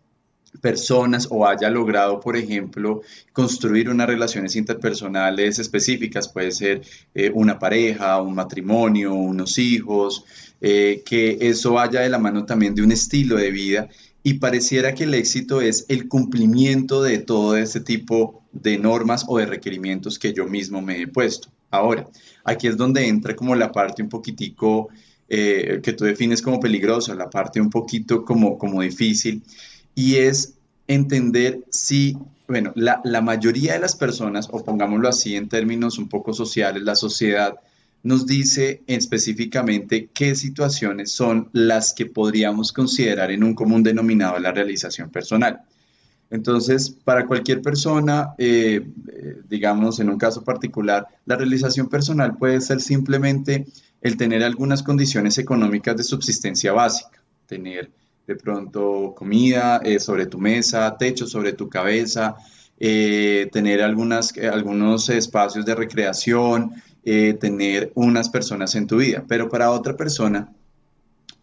personas 0.61 1.27
o 1.29 1.47
haya 1.47 1.69
logrado, 1.69 2.19
por 2.19 2.37
ejemplo, 2.37 3.01
construir 3.33 3.89
unas 3.89 4.07
relaciones 4.07 4.55
interpersonales 4.55 5.59
específicas, 5.59 6.29
puede 6.29 6.51
ser 6.51 6.81
eh, 7.13 7.31
una 7.33 7.59
pareja, 7.59 8.21
un 8.21 8.35
matrimonio, 8.35 9.13
unos 9.13 9.57
hijos, 9.57 10.25
eh, 10.61 11.03
que 11.05 11.37
eso 11.41 11.73
vaya 11.73 12.01
de 12.01 12.09
la 12.09 12.19
mano 12.19 12.45
también 12.45 12.75
de 12.75 12.83
un 12.83 12.91
estilo 12.91 13.35
de 13.37 13.51
vida 13.51 13.89
y 14.23 14.35
pareciera 14.35 14.95
que 14.95 15.03
el 15.03 15.13
éxito 15.13 15.61
es 15.61 15.85
el 15.87 16.07
cumplimiento 16.07 17.03
de 17.03 17.19
todo 17.19 17.55
este 17.57 17.79
tipo 17.79 18.43
de 18.51 18.79
normas 18.79 19.25
o 19.27 19.37
de 19.37 19.45
requerimientos 19.45 20.17
que 20.17 20.33
yo 20.33 20.47
mismo 20.47 20.81
me 20.81 20.99
he 20.99 21.07
puesto. 21.07 21.49
Ahora, 21.69 22.07
aquí 22.43 22.67
es 22.67 22.75
donde 22.75 23.07
entra 23.07 23.35
como 23.35 23.53
la 23.53 23.71
parte 23.71 24.01
un 24.01 24.09
poquitico 24.09 24.89
eh, 25.29 25.79
que 25.83 25.93
tú 25.93 26.05
defines 26.05 26.41
como 26.41 26.59
peligrosa, 26.59 27.13
la 27.13 27.29
parte 27.29 27.61
un 27.61 27.69
poquito 27.69 28.25
como, 28.25 28.57
como 28.57 28.81
difícil, 28.81 29.43
y 29.95 30.17
es 30.17 30.55
entender 30.87 31.63
si, 31.71 32.17
bueno, 32.47 32.71
la, 32.75 33.01
la 33.03 33.21
mayoría 33.21 33.73
de 33.73 33.79
las 33.79 33.95
personas, 33.95 34.47
o 34.51 34.63
pongámoslo 34.63 35.07
así 35.07 35.35
en 35.35 35.49
términos 35.49 35.97
un 35.97 36.09
poco 36.09 36.33
sociales, 36.33 36.83
la 36.83 36.95
sociedad, 36.95 37.55
nos 38.03 38.27
dice 38.27 38.83
específicamente 38.85 40.09
qué 40.13 40.35
situaciones 40.35 41.11
son 41.11 41.49
las 41.53 41.91
que 41.91 42.05
podríamos 42.05 42.71
considerar 42.71 43.31
en 43.31 43.43
un 43.43 43.55
común 43.55 43.81
denominado 43.81 44.37
la 44.37 44.51
realización 44.51 45.09
personal. 45.09 45.61
Entonces, 46.29 46.91
para 46.91 47.25
cualquier 47.25 47.63
persona, 47.63 48.35
eh, 48.37 48.85
eh, 49.07 49.41
digamos, 49.49 49.99
en 49.99 50.09
un 50.09 50.19
caso 50.19 50.43
particular, 50.43 51.07
la 51.25 51.35
realización 51.35 51.87
personal 51.87 52.37
puede 52.37 52.61
ser 52.61 52.79
simplemente 52.79 53.65
el 54.01 54.17
tener 54.17 54.43
algunas 54.43 54.83
condiciones 54.83 55.39
económicas 55.39 55.97
de 55.97 56.03
subsistencia 56.03 56.73
básica, 56.73 57.23
tener 57.47 57.89
de 58.27 58.35
pronto 58.35 59.13
comida 59.15 59.81
eh, 59.83 59.99
sobre 59.99 60.25
tu 60.25 60.39
mesa, 60.39 60.95
techo 60.97 61.27
sobre 61.27 61.53
tu 61.53 61.69
cabeza, 61.69 62.35
tener 62.77 63.81
algunas, 63.81 64.37
algunos 64.37 65.07
espacios 65.09 65.65
de 65.65 65.75
recreación, 65.75 66.73
eh, 67.07 67.37
tener 67.39 67.91
unas 67.93 68.29
personas 68.29 68.73
en 68.73 68.87
tu 68.87 68.97
vida, 68.97 69.23
pero 69.27 69.47
para 69.47 69.69
otra 69.69 69.95
persona 69.95 70.51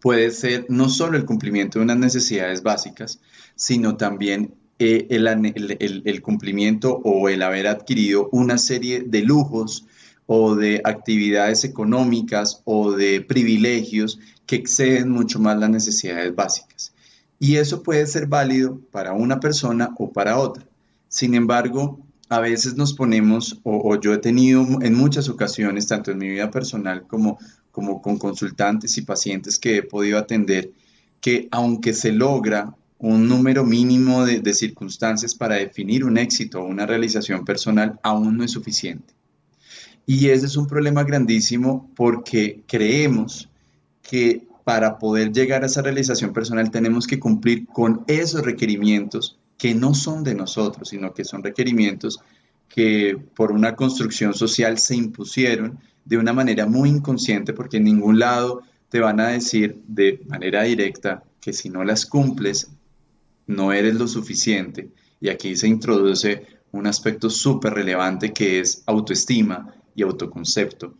puede 0.01 0.29
ser 0.31 0.65
no 0.67 0.89
solo 0.89 1.15
el 1.15 1.23
cumplimiento 1.23 1.79
de 1.79 1.85
unas 1.85 1.95
necesidades 1.95 2.63
básicas, 2.63 3.21
sino 3.55 3.95
también 3.95 4.55
eh, 4.77 5.07
el, 5.09 6.21
cumplimiento 6.21 6.99
o 7.05 7.29
el 7.29 7.41
haber 7.43 7.67
adquirido 7.67 8.27
una 8.33 8.57
serie 8.57 9.03
de 9.07 9.21
lujos 9.21 9.85
o 10.25 10.55
de 10.55 10.81
actividades 10.83 11.63
económicas 11.63 12.61
o 12.65 12.91
de 12.91 13.21
privilegios 13.21 14.19
que 14.45 14.55
exceden 14.55 15.09
mucho 15.09 15.39
más 15.39 15.57
las 15.57 15.69
necesidades 15.69 16.35
básicas. 16.35 16.93
Y 17.39 17.57
eso 17.57 17.83
puede 17.83 18.05
ser 18.07 18.27
válido 18.27 18.79
para 18.91 19.13
una 19.13 19.39
persona 19.39 19.93
o 19.97 20.11
para 20.11 20.37
otra. 20.37 20.65
Sin 21.09 21.35
embargo, 21.35 21.99
a 22.29 22.39
veces 22.39 22.75
nos 22.75 22.93
ponemos, 22.93 23.59
o, 23.63 23.99
yo 23.99 24.13
he 24.13 24.17
tenido 24.17 24.65
en 24.81 24.95
muchas 24.95 25.29
ocasiones, 25.29 25.87
tanto 25.87 26.11
en 26.11 26.17
mi 26.17 26.29
vida 26.29 26.49
personal 26.49 27.05
como, 27.05 27.37
como 27.71 28.01
con 28.01 28.17
consultantes 28.17 28.97
y 28.97 29.01
pacientes 29.01 29.59
que 29.59 29.77
he 29.77 29.83
podido 29.83 30.17
atender, 30.17 30.71
que 31.21 31.47
aunque 31.51 31.93
se 31.93 32.11
logra 32.11 32.75
un 32.97 33.27
número 33.27 33.65
mínimo 33.65 34.25
de, 34.25 34.39
de 34.39 34.53
circunstancias 34.53 35.35
para 35.35 35.55
definir 35.55 36.05
un 36.05 36.17
éxito 36.17 36.61
o 36.61 36.65
una 36.65 36.85
realización 36.85 37.43
personal, 37.43 37.99
aún 38.03 38.37
no 38.37 38.43
es 38.43 38.51
suficiente. 38.51 39.13
Y 40.05 40.29
ese 40.29 40.45
es 40.45 40.57
un 40.57 40.67
problema 40.67 41.03
grandísimo 41.03 41.89
porque 41.95 42.61
creemos 42.67 43.49
que 44.03 44.45
para 44.63 44.99
poder 44.99 45.31
llegar 45.31 45.63
a 45.63 45.65
esa 45.65 45.81
realización 45.81 46.33
personal 46.33 46.69
tenemos 46.69 47.07
que 47.07 47.19
cumplir 47.19 47.65
con 47.65 48.03
esos 48.07 48.43
requerimientos 48.43 49.39
que 49.57 49.73
no 49.73 49.93
son 49.93 50.23
de 50.23 50.35
nosotros, 50.35 50.89
sino 50.89 51.13
que 51.13 51.25
son 51.25 51.43
requerimientos 51.43 52.19
que 52.67 53.17
por 53.35 53.51
una 53.51 53.75
construcción 53.75 54.33
social 54.33 54.77
se 54.77 54.95
impusieron 54.95 55.79
de 56.05 56.17
una 56.17 56.33
manera 56.33 56.65
muy 56.65 56.89
inconsciente 56.89 57.53
porque 57.53 57.77
en 57.77 57.85
ningún 57.85 58.19
lado 58.19 58.61
te 58.89 58.99
van 58.99 59.19
a 59.19 59.29
decir 59.29 59.81
de 59.87 60.21
manera 60.27 60.63
directa 60.63 61.23
que 61.39 61.53
si 61.53 61.69
no 61.69 61.83
las 61.83 62.05
cumples 62.05 62.69
no 63.47 63.73
eres 63.73 63.95
lo 63.95 64.07
suficiente. 64.07 64.89
Y 65.19 65.29
aquí 65.29 65.55
se 65.55 65.67
introduce 65.67 66.45
un 66.71 66.87
aspecto 66.87 67.29
súper 67.29 67.73
relevante 67.73 68.33
que 68.33 68.59
es 68.59 68.83
autoestima 68.85 69.73
y 69.95 70.03
autoconcepto. 70.03 70.95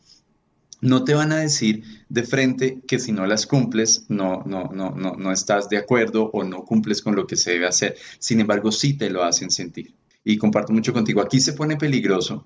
No 0.84 1.06
te 1.06 1.14
van 1.14 1.32
a 1.32 1.38
decir 1.38 1.84
de 2.10 2.24
frente 2.24 2.82
que 2.86 3.00
si 3.00 3.14
no 3.14 3.26
las 3.26 3.48
cumples, 3.48 4.06
no, 4.10 4.44
no, 4.46 4.70
no, 4.74 4.92
no, 4.92 5.16
no 5.16 5.32
estás 5.32 5.70
de 5.70 5.78
acuerdo 5.78 6.30
o 6.34 6.44
no 6.44 6.66
cumples 6.66 7.02
con 7.02 7.16
lo 7.16 7.26
que 7.26 7.38
se 7.38 7.52
debe 7.52 7.68
hacer. 7.68 7.96
Sin 8.20 8.42
embargo, 8.42 8.70
sí 8.70 8.94
te 8.98 9.10
lo 9.10 9.24
hacen 9.24 9.50
sentir. 9.50 9.94
Y 10.26 10.38
comparto 10.38 10.74
mucho 10.74 10.92
contigo. 10.92 11.22
Aquí 11.22 11.40
se 11.40 11.54
pone 11.54 11.78
peligroso 11.78 12.46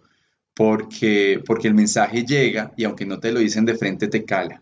porque, 0.54 1.42
porque 1.48 1.68
el 1.68 1.74
mensaje 1.74 2.26
llega 2.26 2.74
y 2.78 2.84
aunque 2.84 3.08
no 3.08 3.20
te 3.20 3.32
lo 3.32 3.40
dicen 3.40 3.66
de 3.66 3.76
frente, 3.76 4.08
te 4.08 4.24
cala. 4.24 4.62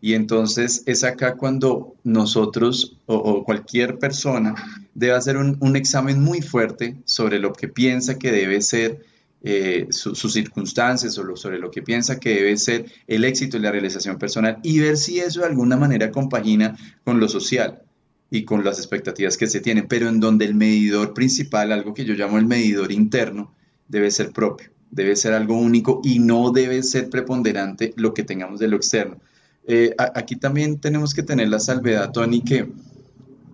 Y 0.00 0.14
entonces 0.14 0.82
es 0.86 1.04
acá 1.04 1.36
cuando 1.36 1.96
nosotros 2.04 2.98
o, 3.04 3.44
cualquier 3.44 3.98
persona 3.98 4.54
debe 4.94 5.12
hacer 5.12 5.36
un, 5.36 5.76
examen 5.76 6.22
muy 6.22 6.40
fuerte 6.40 6.96
sobre 7.04 7.38
lo 7.38 7.52
que 7.52 7.68
piensa 7.68 8.18
que 8.18 8.32
debe 8.32 8.62
ser 8.62 9.04
eh, 9.46 9.88
sus 9.90 10.32
circunstancias 10.32 11.18
o 11.18 11.36
sobre 11.36 11.58
lo 11.58 11.70
que 11.70 11.82
piensa 11.82 12.18
que 12.18 12.34
debe 12.34 12.56
ser 12.56 12.86
el 13.06 13.26
éxito 13.26 13.58
y 13.58 13.60
la 13.60 13.70
realización 13.70 14.16
personal 14.18 14.58
y 14.62 14.78
ver 14.78 14.96
si 14.96 15.18
eso 15.18 15.40
de 15.40 15.46
alguna 15.48 15.76
manera 15.76 16.10
compagina 16.10 16.78
con 17.04 17.20
lo 17.20 17.28
social 17.28 17.82
y 18.30 18.44
con 18.44 18.64
las 18.64 18.78
expectativas 18.78 19.36
que 19.36 19.46
se 19.46 19.60
tienen, 19.60 19.86
pero 19.86 20.08
en 20.08 20.18
donde 20.18 20.46
el 20.46 20.54
medidor 20.54 21.12
principal, 21.12 21.72
algo 21.72 21.92
que 21.92 22.06
yo 22.06 22.14
llamo 22.14 22.38
el 22.38 22.46
medidor 22.46 22.90
interno, 22.90 23.52
debe 23.86 24.10
ser 24.10 24.30
propio, 24.30 24.70
debe 24.90 25.14
ser 25.14 25.34
algo 25.34 25.58
único 25.58 26.00
y 26.02 26.20
no 26.20 26.50
debe 26.50 26.82
ser 26.82 27.10
preponderante 27.10 27.92
lo 27.96 28.14
que 28.14 28.22
tengamos 28.22 28.60
de 28.60 28.68
lo 28.68 28.76
externo. 28.76 29.18
Eh, 29.66 29.94
aquí 29.98 30.36
también 30.36 30.78
tenemos 30.78 31.12
que 31.12 31.22
tener 31.22 31.50
la 31.50 31.60
salvedad, 31.60 32.12
Tony, 32.12 32.40
que, 32.40 32.72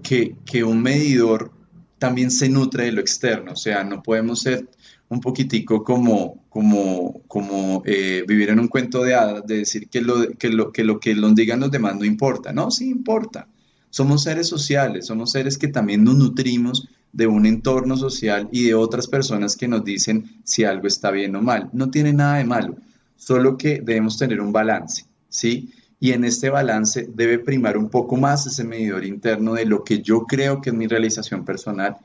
que, 0.04 0.36
que 0.44 0.62
un 0.62 0.80
medidor 0.82 1.50
también 1.98 2.30
se 2.30 2.48
nutre 2.48 2.84
de 2.84 2.92
lo 2.92 3.00
externo, 3.00 3.54
o 3.54 3.56
sea, 3.56 3.82
no 3.82 4.04
podemos 4.04 4.40
ser 4.40 4.68
un 5.10 5.20
poquitico 5.20 5.82
como, 5.82 6.44
como, 6.48 7.22
como 7.26 7.82
eh, 7.84 8.24
vivir 8.26 8.48
en 8.50 8.60
un 8.60 8.68
cuento 8.68 9.02
de 9.02 9.14
hadas, 9.14 9.44
de 9.44 9.58
decir 9.58 9.88
que 9.88 10.00
lo 10.00 10.28
que, 10.38 10.48
lo, 10.48 10.70
que 10.70 10.84
lo 10.84 11.00
que 11.00 11.14
nos 11.16 11.34
digan 11.34 11.60
los 11.60 11.70
demás 11.70 11.96
no 11.96 12.04
importa. 12.04 12.52
No, 12.52 12.70
sí 12.70 12.88
importa. 12.88 13.48
Somos 13.90 14.22
seres 14.22 14.46
sociales, 14.46 15.06
somos 15.06 15.32
seres 15.32 15.58
que 15.58 15.66
también 15.66 16.04
nos 16.04 16.14
nutrimos 16.16 16.88
de 17.12 17.26
un 17.26 17.44
entorno 17.44 17.96
social 17.96 18.48
y 18.52 18.66
de 18.66 18.74
otras 18.74 19.08
personas 19.08 19.56
que 19.56 19.66
nos 19.66 19.84
dicen 19.84 20.30
si 20.44 20.62
algo 20.62 20.86
está 20.86 21.10
bien 21.10 21.34
o 21.34 21.42
mal. 21.42 21.68
No 21.72 21.90
tiene 21.90 22.12
nada 22.12 22.36
de 22.36 22.44
malo, 22.44 22.76
solo 23.16 23.56
que 23.56 23.80
debemos 23.80 24.16
tener 24.16 24.40
un 24.40 24.52
balance, 24.52 25.06
¿sí? 25.28 25.72
Y 25.98 26.12
en 26.12 26.24
este 26.24 26.50
balance 26.50 27.08
debe 27.12 27.40
primar 27.40 27.76
un 27.76 27.90
poco 27.90 28.16
más 28.16 28.46
ese 28.46 28.62
medidor 28.62 29.04
interno 29.04 29.54
de 29.54 29.66
lo 29.66 29.82
que 29.82 30.02
yo 30.02 30.20
creo 30.20 30.60
que 30.60 30.70
es 30.70 30.76
mi 30.76 30.86
realización 30.86 31.44
personal 31.44 31.96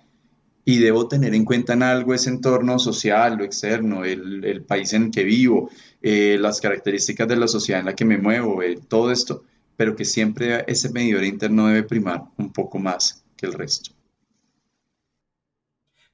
y 0.67 0.79
debo 0.79 1.07
tener 1.07 1.35
en 1.35 1.45
cuenta 1.45 1.73
en 1.73 1.83
algo 1.83 2.15
ese 2.15 2.31
entorno 2.31 2.79
social, 2.79 3.37
lo 3.37 3.43
externo, 3.45 4.03
el, 4.03 4.63
país 4.67 4.93
en 4.93 5.03
el 5.03 5.11
que 5.11 5.23
vivo, 5.23 5.69
eh, 6.01 6.37
las 6.39 6.59
características 6.59 7.27
de 7.27 7.35
la 7.35 7.47
sociedad 7.47 7.79
en 7.79 7.85
la 7.85 7.95
que 7.95 8.03
me 8.03 8.17
muevo, 8.17 8.63
eh, 8.63 8.79
todo 8.87 9.11
esto, 9.11 9.43
pero 9.77 9.95
que 9.95 10.05
siempre 10.05 10.65
ese 10.67 10.89
medidor 10.89 11.23
interno 11.23 11.67
debe 11.67 11.83
primar 11.83 12.23
un 12.37 12.51
poco 12.51 12.79
más 12.79 13.23
que 13.37 13.45
el 13.45 13.53
resto. 13.53 13.91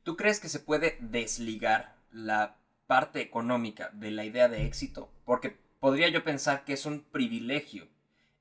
¿Tú 0.03 0.17
crees 0.17 0.41
que 0.41 0.49
se 0.49 0.59
puede 0.59 0.97
desligar 0.99 1.95
la 2.11 2.57
parte 2.87 3.21
económica 3.21 3.89
de 3.93 4.11
la 4.11 4.25
idea 4.25 4.49
de 4.49 4.65
éxito? 4.65 5.09
Porque 5.23 5.55
podría 5.79 6.09
yo 6.09 6.25
pensar 6.25 6.65
que 6.65 6.73
es 6.73 6.85
un 6.85 7.05
privilegio 7.11 7.87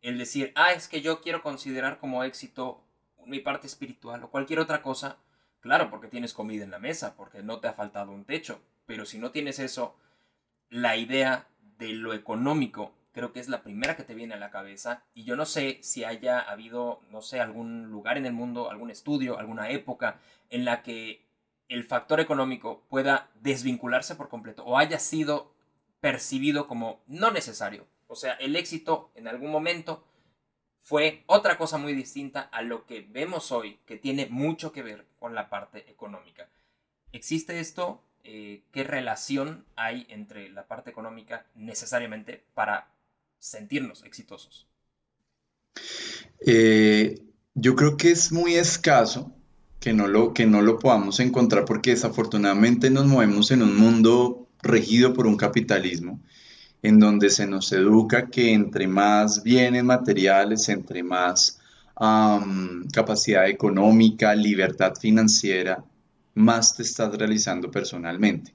el 0.02 0.18
decir, 0.18 0.50
ah, 0.56 0.72
es 0.72 0.88
que 0.88 1.02
yo 1.02 1.20
quiero 1.20 1.42
considerar 1.42 2.00
como 2.00 2.24
éxito 2.24 2.82
mi 3.26 3.38
parte 3.38 3.66
espiritual 3.66 4.24
o 4.24 4.30
cualquier 4.30 4.58
otra 4.58 4.82
cosa 4.82 5.18
Claro, 5.60 5.90
porque 5.90 6.08
tienes 6.08 6.32
comida 6.32 6.64
en 6.64 6.70
la 6.70 6.78
mesa, 6.78 7.14
porque 7.16 7.42
no 7.42 7.60
te 7.60 7.68
ha 7.68 7.72
faltado 7.72 8.12
un 8.12 8.24
techo, 8.24 8.60
pero 8.86 9.04
si 9.04 9.18
no 9.18 9.30
tienes 9.30 9.58
eso, 9.58 9.96
la 10.70 10.96
idea 10.96 11.46
de 11.78 11.92
lo 11.92 12.14
económico 12.14 12.92
creo 13.12 13.32
que 13.32 13.40
es 13.40 13.48
la 13.48 13.62
primera 13.62 13.96
que 13.96 14.04
te 14.04 14.14
viene 14.14 14.34
a 14.34 14.38
la 14.38 14.50
cabeza 14.50 15.02
y 15.14 15.24
yo 15.24 15.36
no 15.36 15.44
sé 15.44 15.78
si 15.82 16.04
haya 16.04 16.38
habido, 16.40 17.02
no 17.10 17.22
sé, 17.22 17.40
algún 17.40 17.90
lugar 17.90 18.16
en 18.16 18.26
el 18.26 18.32
mundo, 18.32 18.70
algún 18.70 18.90
estudio, 18.90 19.38
alguna 19.38 19.70
época 19.70 20.18
en 20.48 20.64
la 20.64 20.82
que 20.82 21.26
el 21.68 21.84
factor 21.84 22.20
económico 22.20 22.84
pueda 22.88 23.30
desvincularse 23.34 24.14
por 24.14 24.28
completo 24.28 24.64
o 24.64 24.78
haya 24.78 24.98
sido 24.98 25.52
percibido 26.00 26.66
como 26.66 27.00
no 27.06 27.30
necesario. 27.30 27.86
O 28.06 28.16
sea, 28.16 28.34
el 28.34 28.56
éxito 28.56 29.10
en 29.14 29.28
algún 29.28 29.50
momento 29.50 30.04
fue 30.80 31.22
otra 31.26 31.56
cosa 31.58 31.78
muy 31.78 31.94
distinta 31.94 32.40
a 32.40 32.62
lo 32.62 32.86
que 32.86 33.06
vemos 33.08 33.52
hoy, 33.52 33.78
que 33.86 33.96
tiene 33.96 34.26
mucho 34.26 34.72
que 34.72 34.82
ver 34.82 35.06
con 35.18 35.34
la 35.34 35.48
parte 35.48 35.90
económica. 35.90 36.48
¿Existe 37.12 37.60
esto? 37.60 38.02
Eh, 38.24 38.62
¿Qué 38.72 38.84
relación 38.84 39.64
hay 39.76 40.06
entre 40.10 40.48
la 40.50 40.66
parte 40.66 40.90
económica 40.90 41.46
necesariamente 41.54 42.44
para 42.54 42.88
sentirnos 43.38 44.04
exitosos? 44.04 44.66
Eh, 46.46 47.22
yo 47.54 47.76
creo 47.76 47.96
que 47.96 48.10
es 48.10 48.32
muy 48.32 48.54
escaso 48.54 49.32
que 49.80 49.92
no, 49.92 50.06
lo, 50.06 50.34
que 50.34 50.46
no 50.46 50.62
lo 50.62 50.78
podamos 50.78 51.20
encontrar 51.20 51.64
porque 51.64 51.90
desafortunadamente 51.90 52.90
nos 52.90 53.06
movemos 53.06 53.50
en 53.50 53.62
un 53.62 53.76
mundo 53.76 54.48
regido 54.62 55.14
por 55.14 55.26
un 55.26 55.36
capitalismo 55.36 56.20
en 56.82 56.98
donde 56.98 57.30
se 57.30 57.46
nos 57.46 57.72
educa 57.72 58.28
que 58.28 58.52
entre 58.52 58.86
más 58.86 59.42
bienes 59.42 59.84
materiales, 59.84 60.68
entre 60.68 61.02
más 61.02 61.58
capacidad 62.92 63.46
económica, 63.46 64.34
libertad 64.34 64.94
financiera, 64.98 65.84
más 66.34 66.74
te 66.74 66.82
estás 66.82 67.14
realizando 67.14 67.70
personalmente. 67.70 68.54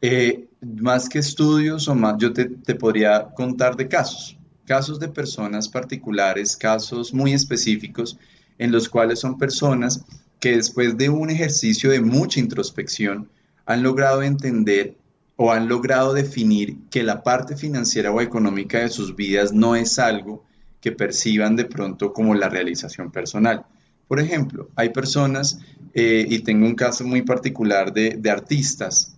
Eh, 0.00 0.48
más 0.60 1.08
que 1.08 1.18
estudios 1.18 1.88
o 1.88 1.94
más, 1.94 2.16
yo 2.18 2.32
te, 2.32 2.44
te 2.44 2.76
podría 2.76 3.30
contar 3.34 3.76
de 3.76 3.88
casos, 3.88 4.36
casos 4.64 5.00
de 5.00 5.08
personas 5.08 5.68
particulares, 5.68 6.56
casos 6.56 7.12
muy 7.12 7.32
específicos, 7.32 8.16
en 8.58 8.70
los 8.70 8.88
cuales 8.88 9.18
son 9.18 9.38
personas 9.38 10.04
que 10.38 10.56
después 10.56 10.96
de 10.96 11.08
un 11.08 11.30
ejercicio 11.30 11.90
de 11.90 12.00
mucha 12.00 12.38
introspección 12.38 13.28
han 13.66 13.82
logrado 13.82 14.22
entender 14.22 14.96
o 15.36 15.50
han 15.50 15.68
logrado 15.68 16.12
definir 16.12 16.76
que 16.90 17.02
la 17.02 17.22
parte 17.22 17.56
financiera 17.56 18.12
o 18.12 18.20
económica 18.20 18.80
de 18.80 18.88
sus 18.88 19.16
vidas 19.16 19.52
no 19.52 19.74
es 19.74 19.98
algo 19.98 20.44
que 20.80 20.92
perciban 20.92 21.56
de 21.56 21.64
pronto 21.64 22.12
como 22.12 22.34
la 22.34 22.48
realización 22.48 23.10
personal. 23.10 23.64
Por 24.08 24.20
ejemplo, 24.20 24.68
hay 24.76 24.90
personas, 24.90 25.58
eh, 25.94 26.26
y 26.28 26.40
tengo 26.40 26.66
un 26.66 26.74
caso 26.74 27.04
muy 27.04 27.22
particular 27.22 27.92
de, 27.92 28.20
artistas, 28.30 29.16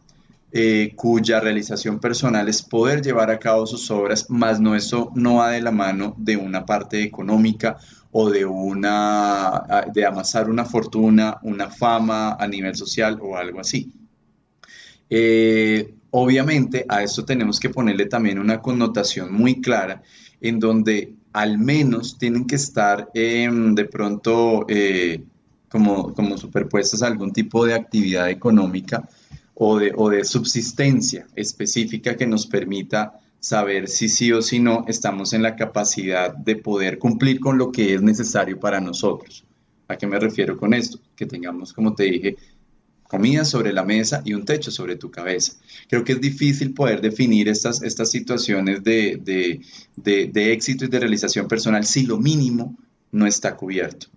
eh, 0.53 0.93
cuya 0.95 1.41
realización 1.41 1.99
personal 1.99 2.49
es 2.49 2.63
poder 2.63 3.03
llevar 3.03 3.31
a 3.31 3.41
cabo 3.41 3.67
sus 3.67 3.91
obras, 3.91 4.31
más 4.31 4.61
no 4.61 4.77
eso 4.77 5.11
no 5.17 5.37
va 5.37 5.51
de 5.51 5.63
la 5.63 5.73
mano 5.73 6.15
de 6.17 6.37
una 6.37 6.65
parte 6.65 7.03
económica 7.03 7.77
o 8.13 8.31
de 8.31 8.45
una 8.45 9.85
de 9.93 10.07
amasar 10.07 10.49
una 10.49 10.65
fortuna, 10.65 11.39
una 11.43 11.69
fama 11.71 12.37
a 12.39 12.47
nivel 12.47 12.77
social 12.77 13.19
o 13.21 13.37
algo 13.37 13.59
así. 13.59 13.93
Eh, 15.11 15.95
Obviamente 16.17 16.87
a 16.89 17.03
esto 17.03 17.25
tenemos 17.25 17.59
que 17.59 17.71
ponerle 17.71 18.07
también 18.07 18.39
una 18.39 18.63
connotación 18.63 19.35
muy 19.35 19.61
clara 19.61 20.01
en 20.41 20.61
donde 20.61 21.13
al 21.33 21.59
menos 21.59 22.19
tienen 22.19 22.47
que 22.47 22.55
estar 22.55 23.11
em, 23.15 23.75
de 23.75 23.85
pronto 23.87 24.65
eh, 24.69 25.25
como, 25.69 26.15
como 26.15 26.39
superpuestas 26.39 27.03
algún 27.03 27.33
tipo 27.33 27.67
de 27.67 27.75
actividad 27.75 28.31
económica 28.31 29.09
o 29.55 29.81
de, 29.81 29.93
o 29.97 30.09
de 30.09 30.23
subsistencia 30.25 31.27
específica 31.35 32.17
que 32.17 32.29
nos 32.29 32.47
permita 32.47 33.19
saber 33.41 33.89
si 33.89 34.09
sí 34.09 34.31
o 34.31 34.41
si 34.41 34.61
no 34.61 34.85
estamos 34.87 35.33
en 35.33 35.43
la 35.43 35.57
capacidad 35.57 36.33
de 36.33 36.55
poder 36.55 37.01
cumplir 37.01 37.41
con 37.41 37.59
lo 37.59 37.73
que 37.73 37.93
es 37.93 38.03
necesario 38.03 38.61
para 38.61 38.81
nosotros. 38.81 39.45
¿A 39.89 39.97
qué 39.97 40.07
me 40.07 40.21
refiero 40.21 40.57
con 40.57 40.75
esto? 40.75 41.01
Que 41.17 41.27
tengamos, 41.27 41.73
como 41.73 41.93
te 41.93 42.05
dije, 42.05 42.37
comida 43.09 43.45
sobre 43.45 43.73
la 43.73 43.85
mesa 43.85 44.23
y 44.25 44.35
un 44.35 44.45
techo 44.45 44.71
sobre 44.71 44.97
tu 44.97 45.11
cabeza. 45.11 45.53
Creo 45.89 46.05
que 46.05 46.13
es 46.13 46.21
difícil 46.21 46.73
poder 46.75 47.01
definir 47.01 47.49
estas, 47.49 47.83
estas 47.83 48.11
situaciones 48.11 48.83
de, 48.83 49.61
éxito 50.35 50.85
y 50.85 50.89
de 50.89 51.01
realización 51.01 51.47
personal 51.47 51.85
si 51.85 52.07
lo 52.07 52.19
mínimo 52.19 52.77
no 53.13 53.27
está 53.27 53.57
cubierto. 53.57 54.09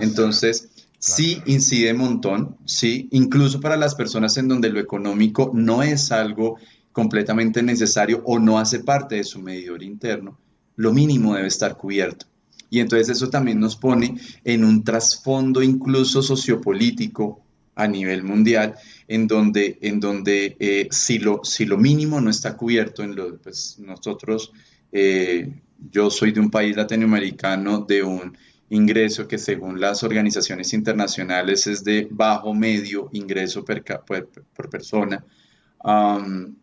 Entonces, 0.00 0.68
sí 0.98 1.40
incide 1.46 1.92
un 1.92 1.98
montón, 1.98 2.56
sí, 2.64 3.08
incluso 3.10 3.60
para 3.60 3.76
las 3.76 3.94
personas 3.94 4.36
en 4.36 4.48
donde 4.48 4.70
lo 4.70 4.80
económico 4.80 5.50
no 5.54 5.82
es 5.82 6.12
algo 6.12 6.58
completamente 6.92 7.62
necesario 7.62 8.22
o 8.24 8.38
no 8.38 8.58
hace 8.58 8.80
parte 8.80 9.16
de 9.16 9.24
su 9.24 9.40
medidor 9.40 9.82
interno, 9.82 10.38
lo 10.76 10.92
mínimo 10.92 11.34
debe 11.34 11.48
estar 11.48 11.76
cubierto. 11.76 12.26
Y 12.68 12.80
entonces 12.80 13.10
eso 13.10 13.28
también 13.28 13.60
nos 13.60 13.76
pone 13.76 14.18
en 14.44 14.64
un 14.64 14.82
trasfondo 14.82 15.62
incluso 15.62 16.22
sociopolítico 16.22 17.42
a 17.74 17.86
nivel 17.86 18.22
mundial, 18.22 18.74
en 19.08 19.26
donde, 19.26 19.78
en 19.80 20.00
donde 20.00 20.56
eh, 20.58 20.88
si, 20.90 21.18
lo, 21.18 21.40
si 21.44 21.64
lo 21.64 21.78
mínimo 21.78 22.20
no 22.20 22.30
está 22.30 22.56
cubierto, 22.56 23.02
en 23.02 23.14
lo, 23.14 23.38
pues 23.38 23.78
nosotros, 23.78 24.52
eh, 24.90 25.50
yo 25.90 26.10
soy 26.10 26.32
de 26.32 26.40
un 26.40 26.50
país 26.50 26.76
latinoamericano 26.76 27.80
de 27.80 28.02
un 28.02 28.36
ingreso 28.70 29.28
que 29.28 29.38
según 29.38 29.80
las 29.80 30.02
organizaciones 30.02 30.72
internacionales 30.72 31.66
es 31.66 31.84
de 31.84 32.08
bajo 32.10 32.54
medio 32.54 33.10
ingreso 33.12 33.64
per, 33.64 33.82
por, 33.84 34.70
persona. 34.70 35.24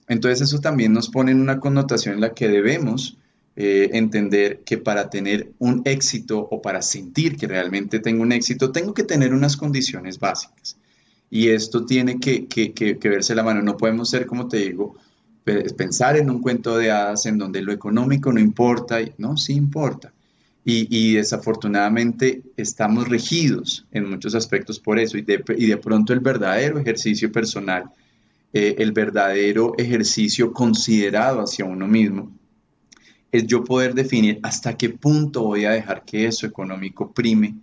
entonces 0.08 0.42
eso 0.42 0.60
también 0.60 0.94
nos 0.94 1.10
pone 1.10 1.32
en 1.32 1.42
una 1.42 1.60
connotación 1.60 2.16
en 2.16 2.22
la 2.22 2.34
que 2.34 2.48
debemos 2.48 3.18
eh, 3.56 3.90
entender 3.94 4.62
que 4.64 4.78
para 4.78 5.10
tener 5.10 5.52
un 5.60 5.82
éxito 5.84 6.40
o 6.40 6.62
para 6.62 6.82
sentir 6.82 7.36
que 7.36 7.46
realmente 7.46 8.00
tengo 8.00 8.24
un 8.24 8.32
éxito, 8.32 8.72
tengo 8.72 8.94
que 8.94 9.04
tener 9.04 9.34
unas 9.34 9.58
condiciones 9.58 10.18
básicas. 10.18 10.78
Y 11.30 11.50
esto 11.50 11.86
tiene 11.86 12.20
que, 12.20 12.98
verse 13.02 13.36
la 13.36 13.44
mano. 13.44 13.62
No 13.62 13.78
podemos 13.78 14.10
ser, 14.10 14.26
como 14.26 14.48
te 14.48 14.58
digo, 14.58 14.96
pensar 15.78 16.18
en 16.18 16.30
un 16.30 16.42
cuento 16.42 16.78
de 16.78 16.92
hadas 16.92 17.26
en 17.26 17.38
donde 17.38 17.62
lo 17.62 17.72
económico 17.72 18.32
no 18.34 18.40
importa. 18.40 19.00
No, 19.18 19.38
sí 19.38 19.54
importa. 19.54 20.12
Y, 20.66 21.16
desafortunadamente 21.16 22.44
estamos 22.56 23.08
regidos 23.08 23.88
en 23.92 24.10
muchos 24.10 24.36
aspectos 24.36 24.80
por 24.80 25.00
eso. 25.00 25.18
Y 25.18 25.22
de, 25.22 25.78
pronto 25.78 26.14
el 26.14 26.20
verdadero 26.20 26.80
ejercicio 26.80 27.32
personal, 27.32 27.86
eh, 28.54 28.76
el 28.78 28.92
verdadero 28.92 29.74
ejercicio 29.78 30.54
considerado 30.54 31.42
hacia 31.42 31.66
uno 31.66 31.88
mismo, 31.88 32.32
es 33.32 33.46
yo 33.46 33.64
poder 33.64 33.94
definir 33.94 34.40
hasta 34.44 34.76
qué 34.76 34.90
punto 34.90 35.44
voy 35.44 35.66
a 35.66 35.72
dejar 35.72 36.04
que 36.04 36.26
eso 36.26 36.48
económico 36.48 37.12
prime 37.12 37.56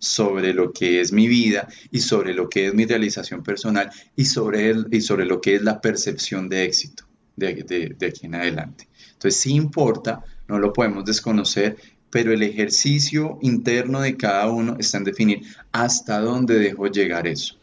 sobre 0.00 0.52
lo 0.54 0.72
que 0.72 1.00
es 1.00 1.12
mi 1.12 1.28
vida 1.28 1.68
y 1.92 2.00
sobre 2.00 2.34
lo 2.34 2.48
que 2.48 2.66
es 2.66 2.74
mi 2.74 2.86
realización 2.86 3.44
personal 3.44 3.90
y 4.16 4.24
sobre, 4.24 4.70
el, 4.70 4.86
y 4.90 5.02
sobre 5.02 5.26
lo 5.26 5.40
que 5.40 5.54
es 5.54 5.62
la 5.62 5.80
percepción 5.80 6.48
de 6.48 6.64
éxito 6.64 7.04
de, 7.36 7.94
de, 7.96 8.06
aquí 8.06 8.26
en 8.26 8.34
adelante. 8.34 8.88
Entonces 9.12 9.40
sí 9.40 9.52
importa, 9.54 10.24
no 10.48 10.58
lo 10.58 10.72
podemos 10.72 11.04
desconocer, 11.04 11.76
pero 12.10 12.32
el 12.32 12.42
ejercicio 12.42 13.38
interno 13.42 14.00
de 14.00 14.16
cada 14.16 14.48
uno 14.48 14.76
está 14.78 14.98
en 14.98 15.04
definir 15.04 15.42
hasta 15.70 16.18
dónde 16.18 16.58
dejo 16.58 16.86
llegar 16.86 17.26
eso. 17.26 17.56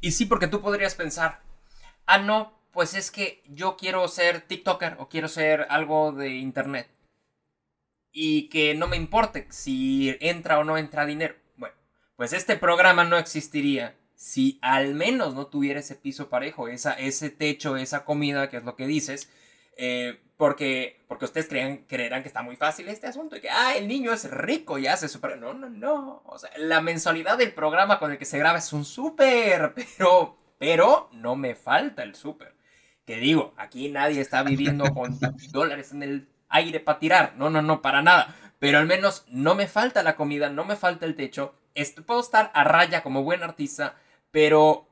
Y 0.00 0.12
sí, 0.12 0.26
porque 0.26 0.46
tú 0.46 0.60
podrías 0.60 0.94
pensar, 0.94 1.40
ah, 2.06 2.18
no, 2.18 2.52
pues 2.72 2.94
es 2.94 3.10
que 3.10 3.42
yo 3.48 3.76
quiero 3.76 4.06
ser 4.08 4.42
TikToker 4.42 4.96
o 4.98 5.08
quiero 5.08 5.28
ser 5.28 5.66
algo 5.70 6.12
de 6.12 6.36
Internet 6.36 6.93
y 8.16 8.48
que 8.48 8.74
no 8.74 8.86
me 8.86 8.96
importe 8.96 9.46
si 9.50 10.16
entra 10.20 10.60
o 10.60 10.64
no 10.64 10.78
entra 10.78 11.04
dinero. 11.04 11.34
Bueno, 11.56 11.74
pues 12.16 12.32
este 12.32 12.56
programa 12.56 13.04
no 13.04 13.18
existiría 13.18 13.96
si 14.14 14.58
al 14.62 14.94
menos 14.94 15.34
no 15.34 15.48
tuviera 15.48 15.80
ese 15.80 15.96
piso 15.96 16.30
parejo, 16.30 16.68
esa, 16.68 16.92
ese 16.92 17.28
techo, 17.28 17.76
esa 17.76 18.04
comida, 18.04 18.48
que 18.48 18.58
es 18.58 18.64
lo 18.64 18.76
que 18.76 18.86
dices, 18.86 19.28
eh, 19.76 20.20
porque, 20.36 21.04
porque 21.08 21.24
ustedes 21.24 21.48
crean, 21.48 21.78
creerán 21.88 22.22
que 22.22 22.28
está 22.28 22.42
muy 22.42 22.54
fácil 22.54 22.88
este 22.88 23.08
asunto 23.08 23.36
y 23.36 23.40
que, 23.40 23.50
ah, 23.50 23.76
el 23.76 23.88
niño 23.88 24.12
es 24.12 24.30
rico 24.30 24.78
y 24.78 24.86
hace 24.86 25.08
súper... 25.08 25.36
No, 25.38 25.52
no, 25.52 25.68
no. 25.68 26.22
O 26.26 26.38
sea, 26.38 26.50
la 26.56 26.80
mensualidad 26.80 27.36
del 27.36 27.52
programa 27.52 27.98
con 27.98 28.12
el 28.12 28.18
que 28.18 28.24
se 28.24 28.38
graba 28.38 28.58
es 28.58 28.72
un 28.72 28.84
súper, 28.84 29.74
pero, 29.98 30.38
pero 30.58 31.10
no 31.12 31.34
me 31.34 31.56
falta 31.56 32.04
el 32.04 32.14
súper. 32.14 32.54
Que 33.04 33.16
digo, 33.16 33.54
aquí 33.56 33.90
nadie 33.90 34.20
está 34.20 34.44
viviendo 34.44 34.84
con 34.94 35.18
dólares 35.50 35.92
en 35.92 36.04
el 36.04 36.28
aire 36.54 36.80
para 36.80 36.98
tirar. 36.98 37.34
No, 37.36 37.50
no, 37.50 37.60
no, 37.62 37.82
para 37.82 38.02
nada. 38.02 38.34
Pero 38.58 38.78
al 38.78 38.86
menos 38.86 39.24
no 39.28 39.54
me 39.54 39.66
falta 39.66 40.02
la 40.02 40.16
comida, 40.16 40.48
no 40.48 40.64
me 40.64 40.76
falta 40.76 41.04
el 41.04 41.16
techo. 41.16 41.54
puedo 42.06 42.20
estar 42.20 42.50
a 42.54 42.64
raya 42.64 43.02
como 43.02 43.22
buen 43.22 43.42
artista, 43.42 43.96
pero 44.30 44.88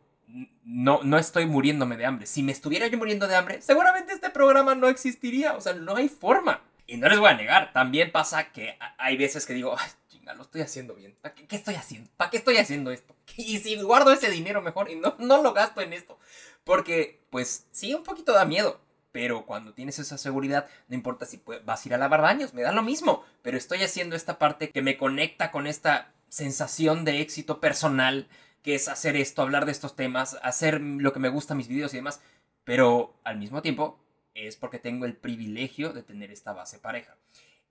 no, 0.64 1.00
no 1.02 1.18
estoy 1.18 1.46
muriéndome 1.46 1.96
de 1.96 2.06
hambre. 2.06 2.26
Si 2.26 2.42
me 2.42 2.52
estuviera 2.52 2.86
yo 2.86 2.98
muriendo 2.98 3.26
de 3.26 3.36
hambre, 3.36 3.62
seguramente 3.62 4.12
este 4.12 4.30
programa 4.30 4.74
no 4.74 4.88
existiría. 4.88 5.54
O 5.54 5.60
sea, 5.60 5.74
no 5.74 5.96
hay 5.96 6.08
forma. 6.08 6.60
Y 6.86 6.96
no 6.96 7.08
les 7.08 7.18
voy 7.18 7.30
a 7.30 7.34
negar, 7.34 7.72
también 7.72 8.12
pasa 8.12 8.50
que 8.52 8.76
hay 8.98 9.16
veces 9.16 9.46
que 9.46 9.54
digo, 9.54 9.74
ay, 9.78 9.88
chinga, 10.08 10.34
lo 10.34 10.42
estoy 10.42 10.60
haciendo 10.60 10.94
bien. 10.94 11.16
qué, 11.34 11.46
qué, 11.46 11.56
estoy 11.56 11.74
haciendo? 11.76 12.10
¿Para 12.16 12.30
qué 12.30 12.36
estoy 12.36 12.56
haciendo 12.58 12.90
esto? 12.90 13.14
Y 13.36 13.58
si 13.58 13.80
guardo 13.80 14.12
ese 14.12 14.30
dinero 14.30 14.60
mejor 14.60 14.90
y 14.90 14.96
no, 14.96 15.14
no 15.18 15.42
lo 15.42 15.54
gasto 15.54 15.80
en 15.80 15.92
esto. 15.92 16.18
Porque, 16.64 17.20
pues, 17.30 17.66
sí, 17.70 17.94
un 17.94 18.02
poquito 18.02 18.32
da 18.32 18.44
miedo. 18.44 18.80
Pero 19.12 19.44
cuando 19.46 19.74
tienes 19.74 19.98
esa 19.98 20.18
seguridad, 20.18 20.66
no 20.88 20.94
importa 20.94 21.26
si 21.26 21.42
vas 21.64 21.84
a 21.84 21.88
ir 21.88 21.94
a 21.94 21.98
lavar 21.98 22.22
baños, 22.22 22.54
me 22.54 22.62
da 22.62 22.72
lo 22.72 22.82
mismo. 22.82 23.24
Pero 23.42 23.56
estoy 23.56 23.82
haciendo 23.82 24.16
esta 24.16 24.38
parte 24.38 24.70
que 24.70 24.82
me 24.82 24.96
conecta 24.96 25.50
con 25.50 25.66
esta 25.66 26.12
sensación 26.28 27.04
de 27.04 27.20
éxito 27.20 27.60
personal, 27.60 28.26
que 28.62 28.74
es 28.74 28.88
hacer 28.88 29.16
esto, 29.16 29.42
hablar 29.42 29.66
de 29.66 29.72
estos 29.72 29.96
temas, 29.96 30.38
hacer 30.42 30.80
lo 30.80 31.12
que 31.12 31.20
me 31.20 31.28
gusta, 31.28 31.54
mis 31.54 31.68
videos 31.68 31.92
y 31.92 31.98
demás. 31.98 32.20
Pero 32.64 33.14
al 33.24 33.38
mismo 33.38 33.60
tiempo, 33.60 33.98
es 34.34 34.56
porque 34.56 34.78
tengo 34.78 35.04
el 35.04 35.16
privilegio 35.16 35.92
de 35.92 36.02
tener 36.02 36.30
esta 36.30 36.52
base 36.52 36.78
pareja. 36.78 37.16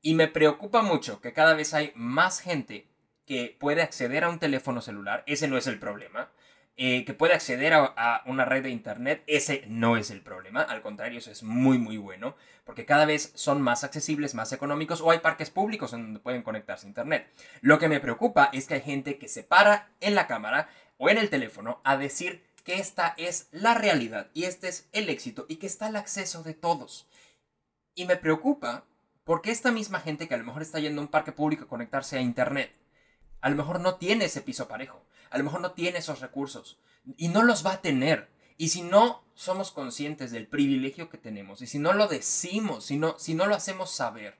Y 0.02 0.16
me 0.16 0.28
preocupa 0.28 0.82
mucho 0.82 1.22
que 1.22 1.34
cada 1.34 1.54
vez 1.54 1.74
hay 1.74 1.92
más 1.96 2.40
gente 2.40 2.88
que 3.26 3.56
puede 3.60 3.82
acceder 3.82 4.24
a 4.24 4.30
un 4.30 4.40
teléfono 4.40 4.82
celular. 4.82 5.24
Ese 5.28 5.48
no 5.48 5.58
es 5.58 5.68
el 5.68 5.80
problema. 5.80 6.32
Eh, 6.84 7.06
que 7.06 7.14
puede 7.14 7.36
acceder 7.36 7.74
a, 7.76 8.24
una 8.26 8.44
red 8.44 8.64
de 8.64 8.72
internet, 8.72 9.24
ese 9.28 9.64
no 9.68 9.98
es 9.98 10.10
el 10.10 10.22
problema, 10.22 10.64
al 10.64 10.82
contrario, 10.82 11.20
eso 11.20 11.30
es 11.30 11.44
muy 11.44 11.78
muy 11.78 11.98
bueno, 11.98 12.36
porque 12.66 12.88
cada 12.88 13.06
vez 13.06 13.32
son 13.36 13.62
más 13.62 13.84
accesibles, 13.84 14.34
más 14.34 14.52
económicos, 14.52 15.00
o 15.00 15.12
hay 15.12 15.20
parques 15.20 15.52
públicos 15.52 15.94
en 15.94 16.02
donde 16.02 16.20
pueden 16.20 16.42
conectarse 16.42 16.88
a 16.88 16.90
internet. 16.90 17.28
Lo 17.62 17.78
que 17.78 17.88
me 17.88 18.00
preocupa 18.00 18.50
es 18.52 18.66
que 18.66 18.74
hay 18.74 18.82
gente 18.82 19.20
que 19.20 19.28
se 19.28 19.44
para 19.44 19.92
en 20.00 20.16
la 20.16 20.26
cámara 20.26 20.70
o 20.98 21.08
en 21.12 21.20
el 21.20 21.30
teléfono 21.30 21.82
a 21.84 21.98
decir 21.98 22.44
que 22.64 22.80
esta 22.80 23.14
es 23.16 23.48
la 23.52 23.76
realidad 23.76 24.32
y 24.34 24.46
este 24.46 24.68
es 24.68 24.90
el 24.92 25.10
éxito 25.10 25.46
y 25.48 25.58
que 25.58 25.68
está 25.68 25.86
al 25.86 25.98
acceso 25.98 26.42
de 26.42 26.56
todos. 26.56 27.08
Y 27.94 28.06
me 28.06 28.16
preocupa 28.16 28.86
porque 29.24 29.52
esta 29.52 29.72
misma 29.72 30.00
gente 30.00 30.28
que 30.28 30.34
a 30.34 30.38
lo 30.38 30.46
mejor 30.46 30.64
está 30.64 30.80
yendo 30.80 31.00
a 31.00 31.04
un 31.04 31.12
parque 31.12 31.32
público 31.32 31.66
a 31.66 31.70
conectarse 31.70 32.18
a 32.18 32.22
internet, 32.22 32.74
a 33.40 33.52
lo 33.52 33.56
mejor 33.56 33.80
no 33.82 33.98
tiene 33.98 34.26
ese 34.26 34.42
piso 34.42 34.68
parejo 34.68 35.06
a 35.32 35.38
lo 35.38 35.44
mejor 35.44 35.62
no 35.62 35.72
tiene 35.72 36.00
esos 36.00 36.20
recursos 36.20 36.78
y 37.18 37.30
no 37.30 37.42
los 37.42 37.66
va 37.66 37.74
a 37.74 37.82
tener. 37.82 38.30
Y 38.58 38.70
si 38.70 38.84
no 38.84 39.24
somos 39.34 39.72
conscientes 39.72 40.32
del 40.32 40.48
privilegio 40.48 41.10
que 41.10 41.18
tenemos 41.18 41.62
y 41.62 41.68
si 41.68 41.80
no 41.80 41.94
lo 41.94 42.08
decimos, 42.08 42.86
si 42.86 42.98
no, 42.98 43.18
si 43.18 43.34
no 43.34 43.48
lo 43.48 43.56
hacemos 43.56 43.92
saber, 43.92 44.38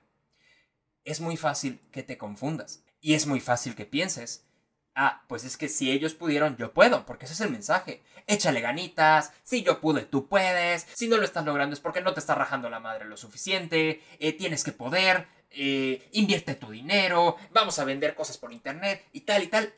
es 1.04 1.20
muy 1.20 1.36
fácil 1.36 1.80
que 1.90 2.04
te 2.04 2.18
confundas 2.18 2.84
y 3.00 3.14
es 3.14 3.26
muy 3.26 3.40
fácil 3.40 3.74
que 3.74 3.84
pienses, 3.84 4.46
ah, 4.94 5.24
pues 5.26 5.44
es 5.44 5.56
que 5.56 5.68
si 5.68 5.90
ellos 5.90 6.14
pudieron, 6.14 6.56
yo 6.56 6.72
puedo, 6.72 7.04
porque 7.04 7.24
ese 7.24 7.34
es 7.34 7.40
el 7.40 7.50
mensaje. 7.50 8.02
Échale 8.28 8.60
ganitas, 8.60 9.32
si 9.42 9.64
yo 9.64 9.80
pude, 9.80 10.02
tú 10.02 10.28
puedes, 10.28 10.86
si 10.94 11.08
no 11.08 11.16
lo 11.16 11.24
estás 11.24 11.44
logrando 11.44 11.74
es 11.74 11.80
porque 11.80 12.00
no 12.00 12.14
te 12.14 12.20
está 12.20 12.36
rajando 12.36 12.70
la 12.70 12.78
madre 12.78 13.06
lo 13.06 13.16
suficiente, 13.16 14.02
eh, 14.20 14.32
tienes 14.34 14.62
que 14.62 14.72
poder, 14.72 15.26
eh, 15.50 16.08
invierte 16.12 16.54
tu 16.54 16.70
dinero, 16.70 17.36
vamos 17.50 17.78
a 17.78 17.84
vender 17.84 18.14
cosas 18.14 18.38
por 18.38 18.52
internet 18.52 19.04
y 19.12 19.22
tal 19.22 19.42
y 19.42 19.48
tal. 19.48 19.72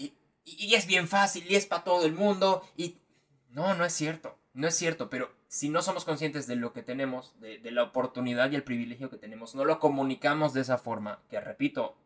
Y, 0.44 0.74
es 0.74 0.87
bien 0.87 1.09
fácil 1.09 1.44
y 1.48 1.57
es 1.57 1.66
para 1.66 1.85
todo 1.85 2.04
el 2.04 2.12
mundo 2.12 2.62
y 2.76 2.96
no, 3.50 3.74
no 3.74 3.85
es 3.85 3.92
cierto, 3.92 4.38
no 4.52 4.68
es 4.68 4.74
cierto, 4.74 5.09
pero 5.09 5.30
si 5.48 5.68
no 5.68 5.83
somos 5.83 6.04
conscientes 6.04 6.46
de 6.46 6.57
lo 6.57 6.72
que 6.72 6.83
tenemos, 6.83 7.35
de, 7.40 7.70
la 7.70 7.85
oportunidad 7.85 8.50
y 8.50 8.57
el 8.57 8.64
privilegio 8.64 9.11
que 9.11 9.16
tenemos, 9.16 9.54
no 9.54 9.64
lo 9.64 9.78
comunicamos 9.78 10.52
de 10.52 10.61
esa 10.61 10.78
forma, 10.78 11.22
que 11.30 11.40
repito, 11.40 11.96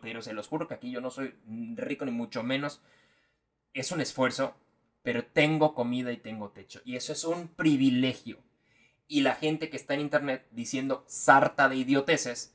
pero 0.00 0.22
se 0.22 0.32
los 0.32 0.46
juro 0.46 0.68
que 0.68 0.74
aquí 0.74 0.90
yo 0.90 1.00
no 1.00 1.10
soy 1.10 1.34
rico 1.74 2.04
ni 2.04 2.12
mucho 2.12 2.42
menos, 2.42 2.80
es 3.74 3.90
un 3.90 4.00
esfuerzo, 4.00 4.54
pero 5.02 5.24
tengo 5.24 5.74
comida 5.74 6.12
y 6.12 6.16
tengo 6.16 6.50
techo, 6.50 6.80
y 6.84 6.96
eso 6.96 7.12
es 7.12 7.24
un 7.24 7.48
privilegio. 7.48 8.38
Y 9.10 9.22
la 9.22 9.34
gente 9.34 9.70
que 9.70 9.76
está 9.76 9.94
en 9.94 10.00
internet 10.00 10.46
diciendo 10.50 11.02
sarta 11.06 11.68
de 11.68 11.76
idioteces, 11.76 12.54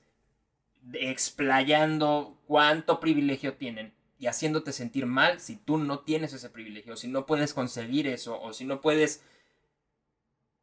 explayando 0.94 2.38
cuánto 2.46 3.00
privilegio 3.00 3.56
tienen, 3.56 3.94
y 4.24 4.28
haciéndote 4.28 4.72
sentir 4.72 5.06
mal 5.06 5.42
si 5.42 5.58
tú 5.58 5.78
no 5.78 6.00
tienes 6.00 6.32
ese 6.32 6.50
privilegio, 6.50 6.96
si 6.96 7.10
no 7.10 7.26
puedes 7.26 7.54
conseguir 7.54 8.08
eso 8.08 8.42
o 8.42 8.54
si 8.54 8.64
no 8.64 8.80
puedes 8.80 9.22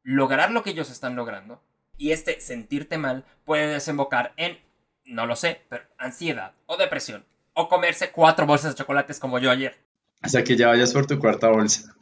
lograr 0.02 0.50
lo 0.50 0.62
que 0.62 0.70
ellos 0.70 0.88
están 0.88 1.14
logrando. 1.14 1.60
Y 1.98 2.12
este 2.12 2.40
sentirte 2.40 2.96
mal 2.96 3.26
puede 3.44 3.66
desembocar 3.66 4.32
en, 4.38 4.58
no 5.04 5.26
lo 5.26 5.36
sé, 5.36 5.60
pero 5.68 5.84
ansiedad 5.98 6.54
o 6.64 6.78
depresión 6.78 7.26
o 7.52 7.68
comerse 7.68 8.12
cuatro 8.12 8.46
bolsas 8.46 8.72
de 8.72 8.78
chocolates 8.78 9.20
como 9.20 9.38
yo 9.38 9.50
ayer. 9.50 9.76
Hasta 10.22 10.42
que 10.42 10.56
ya 10.56 10.68
vayas 10.68 10.94
por 10.94 11.06
tu 11.06 11.18
cuarta 11.18 11.48
bolsa. 11.48 11.94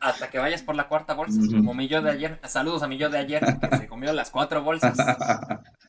Hasta 0.00 0.30
que 0.30 0.40
vayas 0.40 0.62
por 0.62 0.74
la 0.74 0.88
cuarta 0.88 1.14
bolsa, 1.14 1.40
como 1.48 1.74
mi 1.74 1.86
yo 1.86 2.02
de 2.02 2.10
ayer. 2.10 2.40
Saludos 2.42 2.82
a 2.82 2.88
mi 2.88 2.98
yo 2.98 3.08
de 3.08 3.18
ayer, 3.18 3.44
que 3.70 3.76
se 3.76 3.86
comió 3.86 4.12
las 4.12 4.30
cuatro 4.30 4.64
bolsas. 4.64 4.98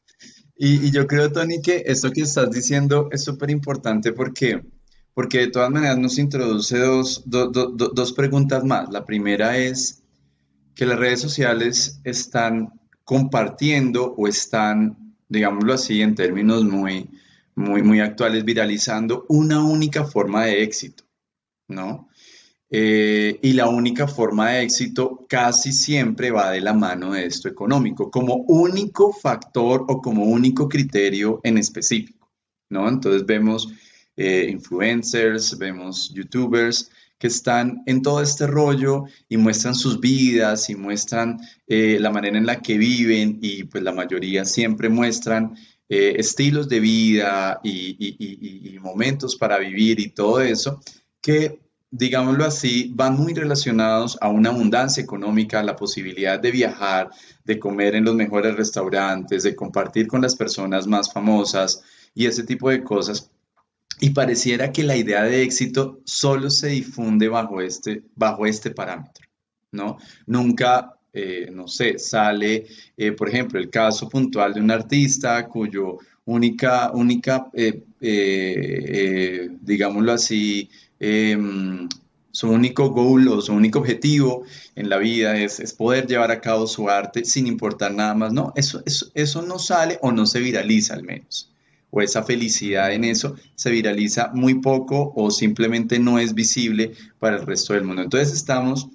y, 0.57 0.91
yo 0.91 1.07
creo, 1.07 1.31
Tony, 1.31 1.61
que 1.61 1.83
esto 1.85 2.11
que 2.11 2.21
estás 2.21 2.49
diciendo 2.51 3.09
es 3.11 3.23
súper 3.23 3.49
importante 3.49 4.11
porque, 4.11 4.63
porque 5.13 5.39
de 5.39 5.47
todas 5.47 5.69
maneras 5.69 5.97
nos 5.97 6.17
introduce 6.17 6.77
dos, 6.77 7.23
dos 7.25 8.13
preguntas 8.13 8.63
más. 8.63 8.89
La 8.91 9.05
primera 9.05 9.57
es 9.57 10.03
que 10.75 10.85
las 10.85 10.99
redes 10.99 11.21
sociales 11.21 11.99
están 12.03 12.79
compartiendo 13.03 14.13
o 14.17 14.27
están, 14.27 15.15
digámoslo 15.29 15.73
así, 15.73 16.01
en 16.01 16.15
términos 16.15 16.63
muy, 16.63 17.09
muy, 17.55 17.83
muy 17.83 17.99
actuales, 17.99 18.43
viralizando 18.43 19.25
una 19.29 19.63
única 19.63 20.05
forma 20.05 20.45
de 20.45 20.63
éxito. 20.63 21.07
¿no? 21.67 22.07
Eh, 22.69 23.39
y 23.41 23.53
la 23.53 23.69
única 23.69 24.07
forma 24.07 24.49
de 24.49 24.63
éxito 24.63 25.25
casi 25.29 25.71
siempre 25.71 26.31
va 26.31 26.51
de 26.51 26.59
la 26.59 26.73
mano 26.73 27.13
de 27.13 27.25
esto 27.25 27.47
económico, 27.47 28.11
como 28.11 28.35
único 28.47 29.13
factor 29.13 29.85
o 29.87 30.01
como 30.01 30.25
único 30.25 30.67
criterio 30.67 31.39
en 31.43 31.57
específico, 31.57 32.29
¿no? 32.69 32.89
Entonces 32.89 33.25
vemos 33.25 33.69
eh, 34.17 34.49
influencers, 34.51 35.57
vemos 35.57 36.13
youtubers 36.13 36.91
que 37.17 37.27
están 37.27 37.83
en 37.85 38.01
todo 38.01 38.21
este 38.21 38.45
rollo 38.45 39.05
y 39.29 39.37
muestran 39.37 39.73
sus 39.73 40.01
vidas 40.01 40.69
y 40.69 40.75
muestran 40.75 41.39
eh, 41.67 41.97
la 42.01 42.11
manera 42.11 42.37
en 42.37 42.45
la 42.45 42.61
que 42.61 42.77
viven 42.77 43.39
y 43.41 43.63
pues 43.63 43.81
la 43.83 43.93
mayoría 43.93 44.43
siempre 44.45 44.89
muestran 44.89 45.55
estilos 45.89 46.67
de 46.67 46.81
vida 46.81 47.61
y 47.63 48.77
momentos 48.81 49.37
para 49.37 49.57
vivir 49.57 50.01
y 50.01 50.09
todo 50.09 50.41
eso 50.41 50.81
que, 51.21 51.59
digámoslo 51.91 52.45
así, 52.45 52.91
van 52.93 53.15
muy 53.15 53.33
relacionados 53.33 54.17
a 54.21 54.29
una 54.29 54.49
abundancia 54.49 55.01
económica, 55.01 55.59
a 55.59 55.63
la 55.63 55.75
posibilidad 55.75 56.39
de 56.39 56.51
viajar, 56.51 57.09
de 57.45 57.59
comer 57.59 57.95
en 57.95 58.05
los 58.05 58.15
mejores 58.15 58.55
restaurantes, 58.55 59.43
de 59.43 59.55
compartir 59.55 60.07
con 60.07 60.21
las 60.21 60.35
personas 60.35 60.87
más 60.87 61.11
famosas 61.11 61.83
y 62.13 62.25
ese 62.25 62.43
tipo 62.43 62.69
de 62.69 62.83
cosas. 62.83 63.31
Y 63.99 64.11
pareciera 64.11 64.71
que 64.71 64.83
la 64.83 64.95
idea 64.95 65.23
de 65.23 65.41
éxito 65.41 66.01
solo 66.05 66.49
se 66.49 66.67
difunde 66.67 67.29
bajo 67.29 67.61
este, 67.61 68.03
bajo 68.15 68.45
este 68.45 68.71
parámetro, 68.71 69.25
¿no? 69.71 69.97
Nunca 70.27 70.97
eh, 71.19 71.49
no 71.51 71.67
sé, 71.67 71.97
sale, 71.97 72.67
eh, 72.95 73.11
por 73.13 73.27
ejemplo, 73.27 73.59
el 73.59 73.71
caso 73.71 74.07
puntual 74.07 74.53
de 74.53 74.61
un 74.61 74.69
artista 74.69 75.47
cuyo 75.47 75.97
única, 76.25 76.91
única 76.93 77.49
eh, 77.55 79.49
digámoslo 79.59 80.11
así, 80.11 80.69
Em, 80.99 81.87
su 82.31 82.49
único 82.49 82.91
goal 82.91 83.27
o 83.29 83.41
su 83.41 83.51
único 83.51 83.79
objetivo 83.79 84.43
en 84.75 84.89
la 84.89 84.97
vida 84.97 85.37
es, 85.37 85.73
poder 85.73 86.05
llevar 86.05 86.29
a 86.29 86.39
cabo 86.39 86.67
su 86.67 86.87
arte 86.87 87.25
sin 87.25 87.47
importar 87.47 87.93
nada 87.93 88.13
más. 88.13 88.31
No, 88.31 88.53
eso, 88.55 88.83
eso, 88.85 89.07
eso 89.15 89.41
no 89.41 89.57
sale 89.57 89.97
o 90.01 90.11
no 90.11 90.27
se 90.27 90.39
viraliza 90.39 90.93
al 90.93 91.03
menos. 91.03 91.51
O 91.89 92.01
esa 92.01 92.21
felicidad 92.21 92.93
en 92.93 93.05
eso 93.05 93.35
se 93.55 93.71
viraliza 93.71 94.29
muy 94.33 94.55
poco 94.55 95.13
o 95.15 95.31
simplemente 95.31 95.97
no 95.97 96.19
es 96.19 96.35
visible 96.35 96.91
para 97.17 97.37
el 97.37 97.45
resto 97.45 97.73
del 97.73 97.85
mundo. 97.85 98.03
Entonces 98.03 98.33
estamos, 98.33 98.87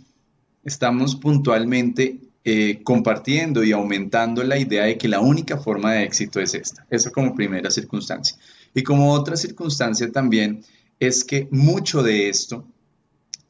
estamos 0.62 1.16
puntualmente 1.16 2.20
eh, 2.44 2.80
compartiendo 2.84 3.64
y 3.64 3.72
aumentando 3.72 4.44
la 4.44 4.58
idea 4.58 4.84
de 4.84 4.98
que 4.98 5.08
la 5.08 5.20
única 5.20 5.58
forma 5.58 5.94
de 5.94 6.04
éxito 6.04 6.38
es 6.38 6.54
esta. 6.54 6.86
Eso 6.90 7.10
como 7.10 7.34
primera 7.34 7.70
circunstancia. 7.70 8.36
Y 8.74 8.82
como 8.82 9.12
otra 9.12 9.36
circunstancia 9.36 10.10
también 10.12 10.64
es 11.06 11.24
que 11.24 11.48
mucho 11.50 12.04
de 12.04 12.28
esto 12.28 12.64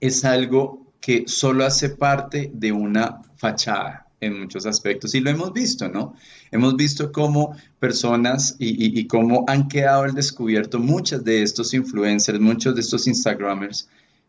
es 0.01 0.25
algo 0.25 0.95
que 1.03 1.25
solo 1.27 1.67
hace 1.67 1.91
parte 1.91 2.51
de 2.55 2.73
una 2.73 3.21
fachada 3.37 4.07
en 4.21 4.41
muchos 4.41 4.65
aspectos 4.65 5.15
y 5.15 5.21
lo 5.21 5.29
hemos 5.29 5.53
visto, 5.53 5.87
¿no? 5.87 6.15
Hemos 6.51 6.77
visto 6.77 7.13
cómo 7.13 7.55
personas 7.79 8.57
y, 8.59 9.07
cómo 9.07 9.45
han 9.49 9.69
quedado 9.69 10.05
al 10.05 10.15
descubierto 10.15 10.79
muchos 10.79 11.25
de 11.25 11.43
estos 11.43 11.75
influencers, 11.75 12.41
muchos 12.41 12.75
de 12.75 12.81
estos 12.81 13.07
Instagramers 13.07 13.87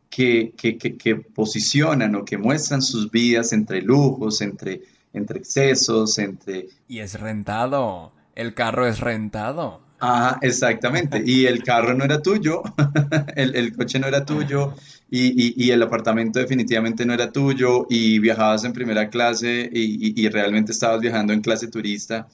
que, 0.09 0.51
que, 0.57 1.15
posicionan 1.15 2.15
o 2.15 2.25
que 2.25 2.37
muestran 2.37 2.81
sus 2.81 3.09
vidas 3.09 3.53
entre 3.53 3.81
lujos, 3.81 4.41
entre, 4.41 4.81
entre 5.13 5.39
excesos, 5.39 6.17
entre... 6.17 6.67
Y 6.89 6.99
es 6.99 7.17
rentado, 7.17 8.11
el 8.35 8.53
carro 8.53 8.85
es 8.85 8.99
rentado. 8.99 9.81
Ajá, 10.05 10.37
exactamente. 10.41 11.23
Y 11.25 11.45
el 11.45 11.63
carro 11.63 11.93
no 11.93 12.03
era 12.03 12.21
tuyo, 12.21 12.61
el, 13.37 13.73
coche 13.73 13.99
no 13.99 14.07
era 14.07 14.25
tuyo 14.25 14.73
y, 15.09 15.71
el 15.71 15.81
apartamento 15.81 16.39
definitivamente 16.39 17.05
no 17.05 17.13
era 17.13 17.31
tuyo 17.31 17.85
y 17.89 18.19
viajabas 18.19 18.65
en 18.65 18.73
primera 18.73 19.09
clase 19.09 19.69
y, 19.71 20.27
realmente 20.27 20.73
estabas 20.73 20.99
viajando 20.99 21.31
en 21.31 21.39
clase 21.39 21.69
turista. 21.69 22.27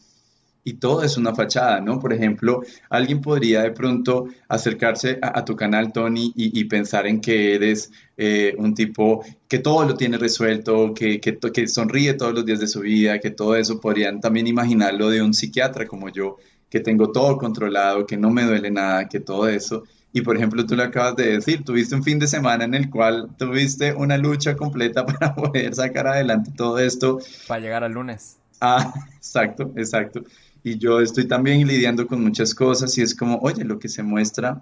Y 0.63 0.73
todo 0.73 1.03
es 1.03 1.15
una 1.17 1.35
fachada, 1.35 1.79
¿no? 1.79 1.99
Por 1.99 2.11
ejemplo, 2.11 2.63
alguien 2.89 3.21
podría 3.21 3.61
de 3.61 3.71
pronto 3.71 4.25
acercarse 4.47 5.19
a, 5.21 5.45
tu 5.45 5.55
canal, 5.55 5.93
Tony, 5.93 6.33
y, 6.35 6.63
pensar 6.63 7.05
en 7.05 7.21
que 7.21 7.53
eres 7.53 7.91
eh, 8.17 8.55
un 8.57 8.73
tipo 8.73 9.23
que 9.47 9.59
todo 9.59 9.85
lo 9.85 9.93
tiene 9.95 10.17
resuelto, 10.17 10.91
que, 10.95 11.19
que, 11.19 11.37
que 11.37 11.67
sonríe 11.67 12.15
todos 12.15 12.33
los 12.33 12.45
días 12.45 12.59
de 12.61 12.67
su 12.67 12.79
vida, 12.79 13.19
que 13.19 13.29
todo 13.29 13.55
eso 13.55 13.79
podrían 13.79 14.19
también 14.21 14.47
imaginarlo 14.47 15.09
de 15.11 15.21
un 15.21 15.35
psiquiatra 15.35 15.85
como 15.85 16.09
yo, 16.09 16.37
que 16.69 16.79
tengo 16.79 17.11
todo 17.11 17.37
controlado, 17.37 18.05
que 18.05 18.17
no 18.17 18.29
me 18.29 18.43
duele 18.43 18.71
nada, 18.71 19.07
que 19.07 19.19
todo 19.19 19.47
eso. 19.47 19.83
Y 20.11 20.21
por 20.21 20.35
ejemplo, 20.35 20.65
tú 20.65 20.75
lo 20.75 20.83
acabas 20.83 21.15
de 21.15 21.33
decir, 21.33 21.63
tuviste 21.63 21.95
un 21.95 22.03
fin 22.03 22.17
de 22.19 22.27
semana 22.27 22.63
en 22.63 22.73
el 22.73 22.89
cual 22.89 23.29
tuviste 23.37 23.93
una 23.93 24.17
lucha 24.17 24.55
completa 24.55 25.05
para 25.05 25.35
poder 25.35 25.73
sacar 25.75 26.07
adelante 26.07 26.51
todo 26.55 26.79
esto. 26.79 27.19
Para 27.47 27.61
llegar 27.61 27.83
al 27.83 27.93
lunes. 27.93 28.37
Ah, 28.61 28.93
exacto, 29.15 29.71
exacto. 29.75 30.23
Y 30.63 30.77
yo 30.77 30.99
estoy 30.99 31.27
también 31.27 31.65
lidiando 31.67 32.05
con 32.07 32.21
muchas 32.21 32.53
cosas 32.53 32.97
y 32.97 33.01
es 33.01 33.15
como, 33.15 33.37
oye, 33.37 33.63
lo 33.63 33.79
que 33.79 33.87
se 33.87 34.03
muestra 34.03 34.61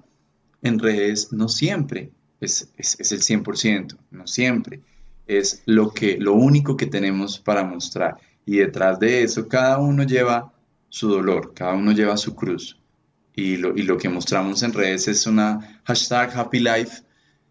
en 0.62 0.80
redes 0.80 1.32
no 1.32 1.50
siempre 1.50 2.12
es, 2.40 2.70
es, 2.78 3.00
es 3.00 3.12
el 3.12 3.22
100%, 3.22 3.98
no 4.12 4.28
siempre. 4.28 4.82
Es 5.26 5.64
lo, 5.66 5.92
que, 5.92 6.18
lo 6.18 6.34
único 6.34 6.78
que 6.78 6.86
tenemos 6.86 7.40
para 7.40 7.64
mostrar. 7.64 8.18
Y 8.46 8.58
detrás 8.58 9.00
de 9.00 9.24
eso, 9.24 9.48
cada 9.48 9.78
uno 9.80 10.04
lleva 10.04 10.54
su 10.90 11.10
dolor, 11.10 11.54
cada 11.54 11.74
uno 11.74 11.92
lleva 11.92 12.18
su 12.18 12.36
cruz. 12.36 12.78
Y 13.34 13.58
lo, 13.58 13.78
y 13.78 13.84
lo 13.84 13.98
que 13.98 14.10
mostramos 14.10 14.64
en 14.64 14.74
redes 14.74 15.08
es 15.08 15.28
una 15.28 15.82
hashtag 15.84 16.36
happy 16.36 16.60
life, 16.60 17.04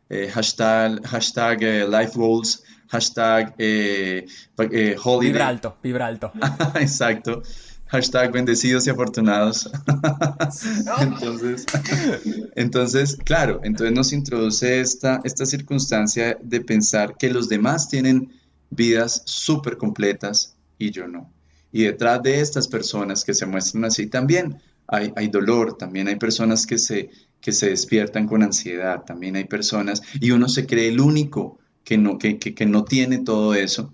eh, 0.09 0.29
hashtag, 0.33 1.05
hashtag 1.07 1.63
eh, 1.63 1.87
life 1.89 2.13
goals, 2.15 2.65
hashtag 2.89 3.55
eh, 3.59 4.27
eh 4.59 4.97
holiday. 5.03 5.33
Vibra 5.33 5.49
alto, 5.49 5.77
vibra 5.83 6.07
alto. 6.07 6.33
Exacto. 6.75 7.43
Hashtag 7.89 8.33
bendecidos 8.33 8.85
y 8.89 8.91
afortunados. 8.91 9.71
entonces, 11.01 11.67
entonces, 12.57 13.17
claro, 13.25 13.61
entonces 13.63 13.95
nos 13.95 14.13
introduce 14.13 14.81
esta, 14.81 15.21
esta 15.23 15.47
circunstancia 15.47 16.37
de 16.43 16.61
pensar 16.63 17.17
que 17.17 17.31
los 17.31 17.49
demás 17.49 17.89
tienen 17.89 18.33
vidas 18.71 19.23
súper 19.25 19.77
completas 19.77 20.57
y 20.79 20.91
yo 20.91 21.07
no. 21.07 21.31
Y 21.77 21.83
detrás 21.83 22.23
de 22.23 22.41
estas 22.41 22.69
personas 22.69 23.23
que 23.23 23.35
se 23.35 23.45
muestran 23.45 23.85
así 23.85 24.07
también 24.07 24.57
hay, 24.87 25.13
hay 25.15 25.29
dolor, 25.29 25.77
también 25.77 26.09
hay 26.09 26.17
personas 26.17 26.67
que 26.67 26.79
se, 26.79 27.11
que 27.39 27.53
se 27.53 27.69
despiertan 27.69 28.27
con 28.27 28.43
ansiedad, 28.43 29.05
también 29.05 29.37
hay 29.37 29.45
personas, 29.45 30.01
y 30.19 30.31
uno 30.31 30.49
se 30.49 30.65
cree 30.65 30.89
el 30.89 31.01
único 31.01 31.59
que 31.85 31.99
no, 31.99 32.17
que, 32.17 32.39
que, 32.39 32.65
no 32.65 32.85
tiene 32.85 33.19
todo 33.19 33.55
eso 33.55 33.93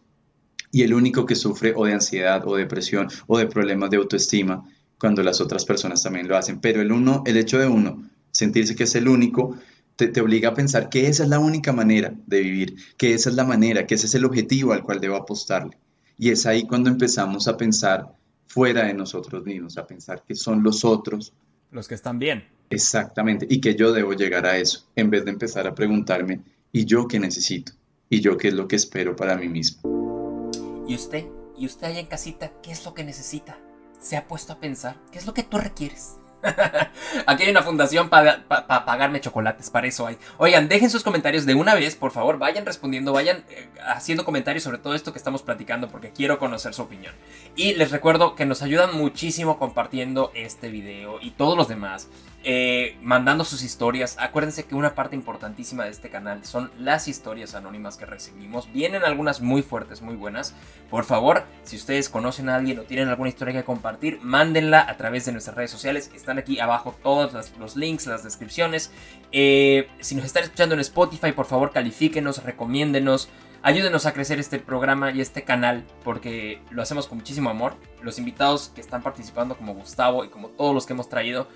y 0.70 0.82
el 0.82 0.94
único 0.94 1.26
que 1.26 1.34
sufre 1.34 1.72
o 1.74 1.84
de 1.84 1.94
ansiedad 1.94 2.46
o 2.46 2.54
depresión 2.54 3.08
o 3.26 3.36
de 3.36 3.46
problemas 3.46 3.90
de 3.90 3.96
autoestima 3.96 4.62
cuando 4.96 5.24
las 5.24 5.40
otras 5.40 5.64
personas 5.64 6.04
también 6.04 6.28
lo 6.28 6.36
hacen. 6.36 6.60
Pero 6.60 6.82
el, 6.82 6.92
uno, 6.92 7.24
el 7.26 7.36
hecho 7.36 7.58
de 7.58 7.66
uno 7.66 8.08
sentirse 8.30 8.76
que 8.76 8.84
es 8.84 8.94
el 8.94 9.08
único 9.08 9.56
te, 9.96 10.06
te, 10.06 10.20
obliga 10.20 10.50
a 10.50 10.54
pensar 10.54 10.88
que 10.88 11.08
esa 11.08 11.24
es 11.24 11.28
la 11.28 11.40
única 11.40 11.72
manera 11.72 12.14
de 12.28 12.42
vivir, 12.42 12.76
que 12.96 13.12
esa 13.12 13.28
es 13.28 13.34
la 13.34 13.44
manera, 13.44 13.88
que 13.88 13.96
ese 13.96 14.06
es 14.06 14.14
el 14.14 14.24
objetivo 14.24 14.72
al 14.72 14.84
cual 14.84 15.00
debo 15.00 15.16
apostarle. 15.16 15.78
Y 16.18 16.30
es 16.30 16.46
ahí 16.46 16.66
cuando 16.66 16.90
empezamos 16.90 17.48
a 17.48 17.56
pensar 17.56 18.12
fuera 18.46 18.86
de 18.86 18.94
nosotros 18.94 19.44
mismos, 19.44 19.78
a 19.78 19.86
pensar 19.86 20.22
que 20.26 20.34
son 20.34 20.62
los 20.62 20.84
otros. 20.84 21.32
Los 21.70 21.88
que 21.88 21.94
están 21.94 22.18
bien. 22.18 22.44
Exactamente, 22.70 23.46
y 23.48 23.60
que 23.60 23.74
yo 23.74 23.92
debo 23.92 24.14
llegar 24.14 24.46
a 24.46 24.56
eso, 24.56 24.86
en 24.96 25.10
vez 25.10 25.24
de 25.24 25.30
empezar 25.30 25.66
a 25.66 25.74
preguntarme, 25.74 26.40
¿y 26.72 26.84
yo 26.84 27.06
qué 27.06 27.18
necesito? 27.18 27.72
¿Y 28.08 28.20
yo 28.20 28.36
qué 28.36 28.48
es 28.48 28.54
lo 28.54 28.68
que 28.68 28.76
espero 28.76 29.14
para 29.14 29.36
mí 29.36 29.48
mismo? 29.48 30.50
¿Y 30.86 30.94
usted? 30.94 31.26
¿Y 31.56 31.66
usted 31.66 31.86
allá 31.86 32.00
en 32.00 32.06
casita 32.06 32.52
qué 32.62 32.72
es 32.72 32.84
lo 32.84 32.94
que 32.94 33.04
necesita? 33.04 33.58
¿Se 34.00 34.16
ha 34.16 34.26
puesto 34.26 34.52
a 34.52 34.60
pensar 34.60 35.00
qué 35.12 35.18
es 35.18 35.26
lo 35.26 35.34
que 35.34 35.42
tú 35.42 35.58
requieres? 35.58 36.16
Aquí 37.26 37.44
hay 37.44 37.50
una 37.50 37.62
fundación 37.62 38.08
para 38.08 38.46
pagarme 38.46 39.20
chocolates, 39.20 39.70
para 39.70 39.86
eso 39.86 40.06
hay. 40.06 40.18
Oigan, 40.38 40.68
dejen 40.68 40.90
sus 40.90 41.02
comentarios 41.02 41.46
de 41.46 41.54
una 41.54 41.74
vez, 41.74 41.94
por 41.94 42.10
favor, 42.10 42.38
vayan 42.38 42.66
respondiendo, 42.66 43.12
vayan 43.12 43.44
eh, 43.50 43.68
haciendo 43.86 44.24
comentarios 44.24 44.64
sobre 44.64 44.78
todo 44.78 44.94
esto 44.94 45.12
que 45.12 45.18
estamos 45.18 45.42
platicando 45.42 45.88
porque 45.88 46.10
quiero 46.10 46.38
conocer 46.38 46.74
su 46.74 46.82
opinión. 46.82 47.14
Y 47.56 47.74
les 47.74 47.90
recuerdo 47.90 48.34
que 48.34 48.46
nos 48.46 48.62
ayudan 48.62 48.96
muchísimo 48.96 49.58
compartiendo 49.58 50.32
este 50.34 50.68
video 50.68 51.18
y 51.20 51.30
todos 51.30 51.56
los 51.56 51.68
demás. 51.68 52.08
Eh, 52.44 52.96
mandando 53.02 53.44
sus 53.44 53.62
historias. 53.62 54.16
Acuérdense 54.18 54.64
que 54.64 54.74
una 54.74 54.96
parte 54.96 55.14
importantísima 55.14 55.84
de 55.84 55.90
este 55.90 56.10
canal 56.10 56.44
son 56.44 56.72
las 56.76 57.06
historias 57.06 57.54
anónimas 57.54 57.96
que 57.96 58.04
recibimos. 58.04 58.72
Vienen 58.72 59.04
algunas 59.04 59.40
muy 59.40 59.62
fuertes, 59.62 60.02
muy 60.02 60.16
buenas. 60.16 60.52
Por 60.90 61.04
favor, 61.04 61.44
si 61.62 61.76
ustedes 61.76 62.08
conocen 62.08 62.48
a 62.48 62.56
alguien 62.56 62.80
o 62.80 62.82
tienen 62.82 63.08
alguna 63.08 63.28
historia 63.28 63.54
que 63.54 63.62
compartir, 63.62 64.18
mándenla 64.22 64.80
a 64.80 64.96
través 64.96 65.24
de 65.24 65.32
nuestras 65.32 65.56
redes 65.56 65.70
sociales. 65.70 66.10
Están 66.16 66.38
aquí 66.38 66.58
abajo 66.58 66.96
todos 67.00 67.32
los 67.60 67.76
links, 67.76 68.08
las 68.08 68.24
descripciones. 68.24 68.90
Eh, 69.30 69.88
si 70.00 70.16
nos 70.16 70.24
están 70.24 70.42
escuchando 70.42 70.74
en 70.74 70.80
Spotify, 70.80 71.30
por 71.30 71.46
favor 71.46 71.70
califíquenos, 71.70 72.42
recomiéndenos. 72.42 73.28
Ayúdenos 73.64 74.06
a 74.06 74.12
crecer 74.12 74.40
este 74.40 74.58
programa 74.58 75.12
y 75.12 75.20
este 75.20 75.44
canal 75.44 75.84
porque 76.02 76.60
lo 76.70 76.82
hacemos 76.82 77.06
con 77.06 77.18
muchísimo 77.18 77.48
amor. 77.48 77.76
Los 78.02 78.18
invitados 78.18 78.72
que 78.74 78.80
están 78.80 79.04
participando 79.04 79.56
como 79.56 79.74
Gustavo 79.74 80.24
y 80.24 80.30
como 80.30 80.48
todos 80.48 80.74
los 80.74 80.84
que 80.84 80.94
hemos 80.94 81.08
traído 81.08 81.46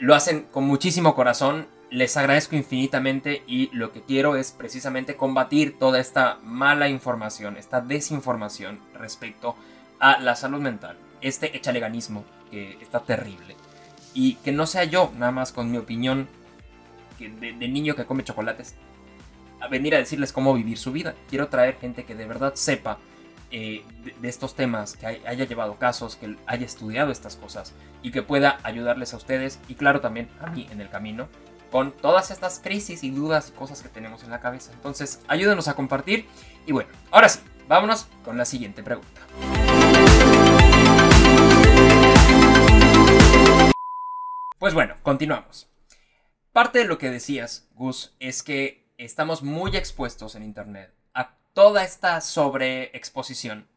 lo 0.00 0.14
hacen 0.14 0.46
con 0.50 0.64
muchísimo 0.64 1.14
corazón, 1.14 1.68
les 1.90 2.16
agradezco 2.16 2.56
infinitamente 2.56 3.42
y 3.46 3.68
lo 3.74 3.92
que 3.92 4.02
quiero 4.02 4.34
es 4.36 4.50
precisamente 4.50 5.14
combatir 5.14 5.78
toda 5.78 6.00
esta 6.00 6.38
mala 6.42 6.88
información, 6.88 7.58
esta 7.58 7.82
desinformación 7.82 8.80
respecto 8.94 9.56
a 9.98 10.18
la 10.18 10.36
salud 10.36 10.60
mental, 10.60 10.96
este 11.20 11.54
echaleganismo 11.54 12.24
que 12.50 12.78
está 12.80 13.00
terrible 13.00 13.56
y 14.14 14.34
que 14.36 14.52
no 14.52 14.66
sea 14.66 14.84
yo 14.84 15.12
nada 15.18 15.32
más 15.32 15.52
con 15.52 15.70
mi 15.70 15.76
opinión 15.76 16.28
de, 17.18 17.52
niño 17.68 17.94
que 17.94 18.06
come 18.06 18.24
chocolates 18.24 18.76
a 19.60 19.68
venir 19.68 19.94
a 19.94 19.98
decirles 19.98 20.32
cómo 20.32 20.54
vivir 20.54 20.78
su 20.78 20.92
vida. 20.92 21.14
Quiero 21.28 21.48
traer 21.48 21.76
gente 21.78 22.04
que 22.04 22.14
de 22.14 22.24
verdad 22.24 22.54
sepa 22.54 22.98
eh, 23.50 23.84
de, 24.20 24.28
estos 24.28 24.54
temas, 24.54 24.96
que 24.96 25.06
haya 25.06 25.44
llevado 25.44 25.76
casos, 25.76 26.16
que 26.16 26.36
haya 26.46 26.64
estudiado 26.64 27.10
estas 27.10 27.36
cosas 27.36 27.74
y 28.02 28.12
que 28.12 28.22
pueda 28.22 28.58
ayudarles 28.62 29.12
a 29.12 29.16
ustedes 29.16 29.58
y 29.68 29.74
claro 29.74 30.00
también 30.00 30.28
a 30.40 30.50
mí 30.50 30.68
en 30.70 30.80
el 30.80 30.88
camino 30.88 31.28
con 31.70 31.92
todas 31.92 32.30
estas 32.30 32.58
crisis 32.58 33.04
y 33.04 33.10
dudas 33.10 33.50
y 33.50 33.58
cosas 33.58 33.82
que 33.82 33.88
tenemos 33.88 34.22
en 34.24 34.30
la 34.30 34.40
cabeza. 34.40 34.72
Entonces, 34.72 35.20
ayúdenos 35.28 35.68
a 35.68 35.74
compartir 35.74 36.26
y 36.66 36.72
bueno, 36.72 36.90
ahora 37.10 37.28
sí, 37.28 37.40
vámonos 37.68 38.06
con 38.24 38.36
la 38.36 38.44
siguiente 38.44 38.82
pregunta. 38.82 39.20
Pues 44.58 44.74
bueno, 44.74 44.94
continuamos. 45.02 45.68
Parte 46.52 46.80
de 46.80 46.84
lo 46.84 46.98
que 46.98 47.10
decías, 47.10 47.68
Gus, 47.74 48.14
es 48.20 48.42
que 48.42 48.92
estamos 48.98 49.42
muy 49.42 49.76
expuestos 49.76 50.34
en 50.34 50.42
Internet 50.42 50.99
toda 51.60 51.84
esta 51.84 52.22
sobreexposición 52.22 53.68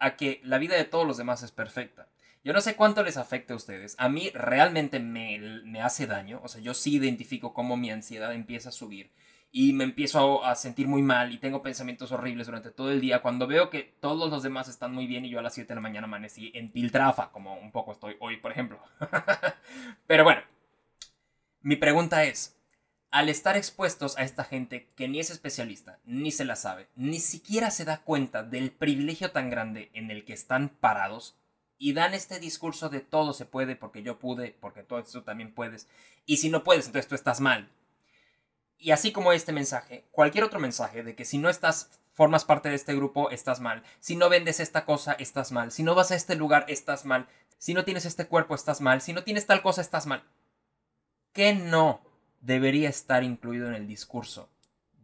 a 0.00 0.16
que 0.16 0.40
la 0.42 0.58
vida 0.58 0.74
de 0.74 0.84
todos 0.84 1.06
los 1.06 1.18
demás 1.18 1.44
es 1.44 1.52
perfecta. 1.52 2.08
Yo 2.42 2.52
no 2.52 2.60
sé 2.60 2.74
cuánto 2.74 3.04
les 3.04 3.16
afecta 3.16 3.54
a 3.54 3.56
ustedes. 3.56 3.94
A 4.00 4.08
mí 4.08 4.30
realmente 4.34 4.98
me, 4.98 5.80
hace 5.80 6.08
daño. 6.08 6.40
O 6.42 6.48
sea, 6.48 6.60
yo 6.60 6.74
sí 6.74 6.96
identifico 6.96 7.54
cómo 7.54 7.76
mi 7.76 7.92
ansiedad 7.92 8.32
empieza 8.32 8.70
a 8.70 8.72
subir. 8.72 9.12
Y 9.52 9.72
me 9.72 9.84
empiezo 9.84 10.44
a, 10.44 10.56
sentir 10.56 10.88
muy 10.88 11.00
mal 11.00 11.32
y 11.32 11.38
tengo 11.38 11.62
pensamientos 11.62 12.10
horribles 12.10 12.48
durante 12.48 12.72
todo 12.72 12.90
el 12.90 13.00
día. 13.00 13.22
Cuando 13.22 13.46
veo 13.46 13.70
que 13.70 13.84
todos 14.00 14.28
los 14.30 14.42
demás 14.42 14.66
están 14.66 14.92
muy 14.92 15.06
bien 15.06 15.24
y 15.24 15.30
yo 15.30 15.38
a 15.38 15.42
las 15.42 15.54
7 15.54 15.68
de 15.68 15.74
la 15.76 15.80
mañana 15.80 16.08
amanecí 16.08 16.50
en 16.56 16.72
piltrafa, 16.72 17.30
como 17.30 17.54
un 17.54 17.70
poco 17.70 17.92
estoy 17.92 18.16
hoy, 18.18 18.38
por 18.38 18.50
ejemplo. 18.50 18.80
Pero 20.08 20.24
bueno, 20.24 20.42
mi 21.60 21.76
pregunta 21.76 22.24
es, 22.24 22.57
al 23.10 23.28
estar 23.28 23.56
expuestos 23.56 24.18
a 24.18 24.22
esta 24.22 24.44
gente 24.44 24.90
que 24.94 25.08
ni 25.08 25.20
es 25.20 25.30
especialista, 25.30 25.98
ni 26.04 26.30
se 26.30 26.44
la 26.44 26.56
sabe, 26.56 26.88
ni 26.94 27.20
siquiera 27.20 27.70
se 27.70 27.84
da 27.84 28.02
cuenta 28.02 28.42
del 28.42 28.70
privilegio 28.70 29.30
tan 29.30 29.50
grande 29.50 29.90
en 29.94 30.10
el 30.10 30.24
que 30.24 30.34
están 30.34 30.68
parados, 30.68 31.36
y 31.78 31.92
dan 31.92 32.12
este 32.12 32.40
discurso 32.40 32.88
de 32.88 33.00
todo 33.00 33.32
se 33.32 33.46
puede 33.46 33.76
porque 33.76 34.02
yo 34.02 34.18
pude, 34.18 34.56
porque 34.60 34.82
todo 34.82 34.98
esto 34.98 35.22
también 35.22 35.54
puedes, 35.54 35.88
y 36.26 36.38
si 36.38 36.50
no 36.50 36.64
puedes, 36.64 36.86
entonces 36.86 37.08
tú 37.08 37.14
estás 37.14 37.40
mal. 37.40 37.70
Y 38.78 38.90
así 38.90 39.12
como 39.12 39.32
este 39.32 39.52
mensaje, 39.52 40.04
cualquier 40.10 40.44
otro 40.44 40.60
mensaje 40.60 41.02
de 41.02 41.14
que 41.14 41.24
si 41.24 41.38
no 41.38 41.48
estás, 41.48 41.90
formas 42.12 42.44
parte 42.44 42.68
de 42.68 42.74
este 42.74 42.94
grupo, 42.94 43.30
estás 43.30 43.60
mal, 43.60 43.82
si 44.00 44.16
no 44.16 44.28
vendes 44.28 44.60
esta 44.60 44.84
cosa, 44.84 45.12
estás 45.14 45.52
mal, 45.52 45.72
si 45.72 45.82
no 45.82 45.94
vas 45.94 46.10
a 46.10 46.16
este 46.16 46.34
lugar, 46.34 46.66
estás 46.68 47.04
mal, 47.04 47.28
si 47.58 47.74
no 47.74 47.84
tienes 47.84 48.04
este 48.04 48.26
cuerpo, 48.26 48.54
estás 48.54 48.80
mal, 48.80 49.00
si 49.00 49.12
no 49.12 49.24
tienes 49.24 49.46
tal 49.46 49.62
cosa, 49.62 49.80
estás 49.80 50.06
mal. 50.06 50.24
¿Qué 51.32 51.54
no? 51.54 52.07
Debería 52.40 52.88
estar 52.88 53.24
incluido 53.24 53.68
en 53.68 53.74
el 53.74 53.86
discurso 53.86 54.48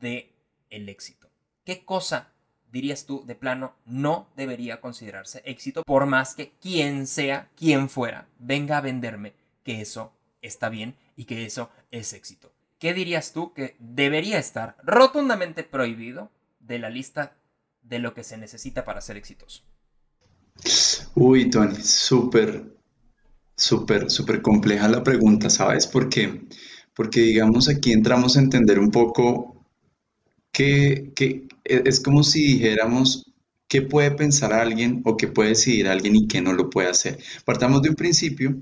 de 0.00 0.32
el 0.70 0.88
éxito. 0.88 1.28
¿Qué 1.64 1.84
cosa 1.84 2.32
dirías 2.70 3.06
tú 3.06 3.24
de 3.24 3.34
plano 3.34 3.74
no 3.86 4.28
debería 4.36 4.80
considerarse 4.80 5.42
éxito 5.44 5.82
por 5.84 6.06
más 6.06 6.34
que 6.34 6.52
quien 6.60 7.06
sea, 7.06 7.48
quien 7.56 7.88
fuera, 7.88 8.26
venga 8.38 8.78
a 8.78 8.80
venderme 8.80 9.34
que 9.62 9.80
eso 9.80 10.12
está 10.42 10.68
bien 10.68 10.96
y 11.16 11.24
que 11.24 11.46
eso 11.46 11.70
es 11.90 12.12
éxito? 12.12 12.52
¿Qué 12.78 12.92
dirías 12.92 13.32
tú 13.32 13.54
que 13.54 13.76
debería 13.78 14.38
estar 14.38 14.76
rotundamente 14.82 15.62
prohibido 15.62 16.30
de 16.60 16.78
la 16.78 16.90
lista 16.90 17.36
de 17.82 17.98
lo 17.98 18.14
que 18.14 18.24
se 18.24 18.36
necesita 18.36 18.84
para 18.84 19.00
ser 19.00 19.16
exitoso? 19.16 19.62
Uy, 21.14 21.48
Tony, 21.50 21.76
súper, 21.76 22.76
súper, 23.56 24.10
súper 24.10 24.42
compleja 24.42 24.88
la 24.88 25.02
pregunta, 25.02 25.48
¿sabes? 25.50 25.86
Porque 25.86 26.42
porque 26.94 27.20
digamos 27.20 27.68
aquí 27.68 27.92
entramos 27.92 28.36
a 28.36 28.40
entender 28.40 28.78
un 28.78 28.90
poco 28.90 29.54
que, 30.52 31.12
e, 31.64 31.82
es 31.84 32.00
como 32.00 32.22
si 32.22 32.46
dijéramos 32.54 33.32
qué 33.68 33.82
puede 33.82 34.12
pensar 34.12 34.52
alguien 34.52 35.02
o 35.04 35.16
qué 35.16 35.28
puede 35.28 35.50
decidir 35.50 35.88
alguien 35.88 36.14
y 36.16 36.28
qué 36.28 36.40
no 36.40 36.52
lo 36.52 36.70
puede 36.70 36.88
hacer. 36.88 37.18
Partamos 37.44 37.82
de 37.82 37.90
un 37.90 37.96
principio 37.96 38.56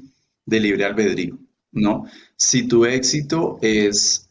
de 0.47 0.61
libre 0.61 0.85
albedrío, 0.85 1.38
¿no? 1.73 2.07
Si 2.37 2.66
tu 2.66 2.85
éxito 2.87 3.59
es 3.61 4.29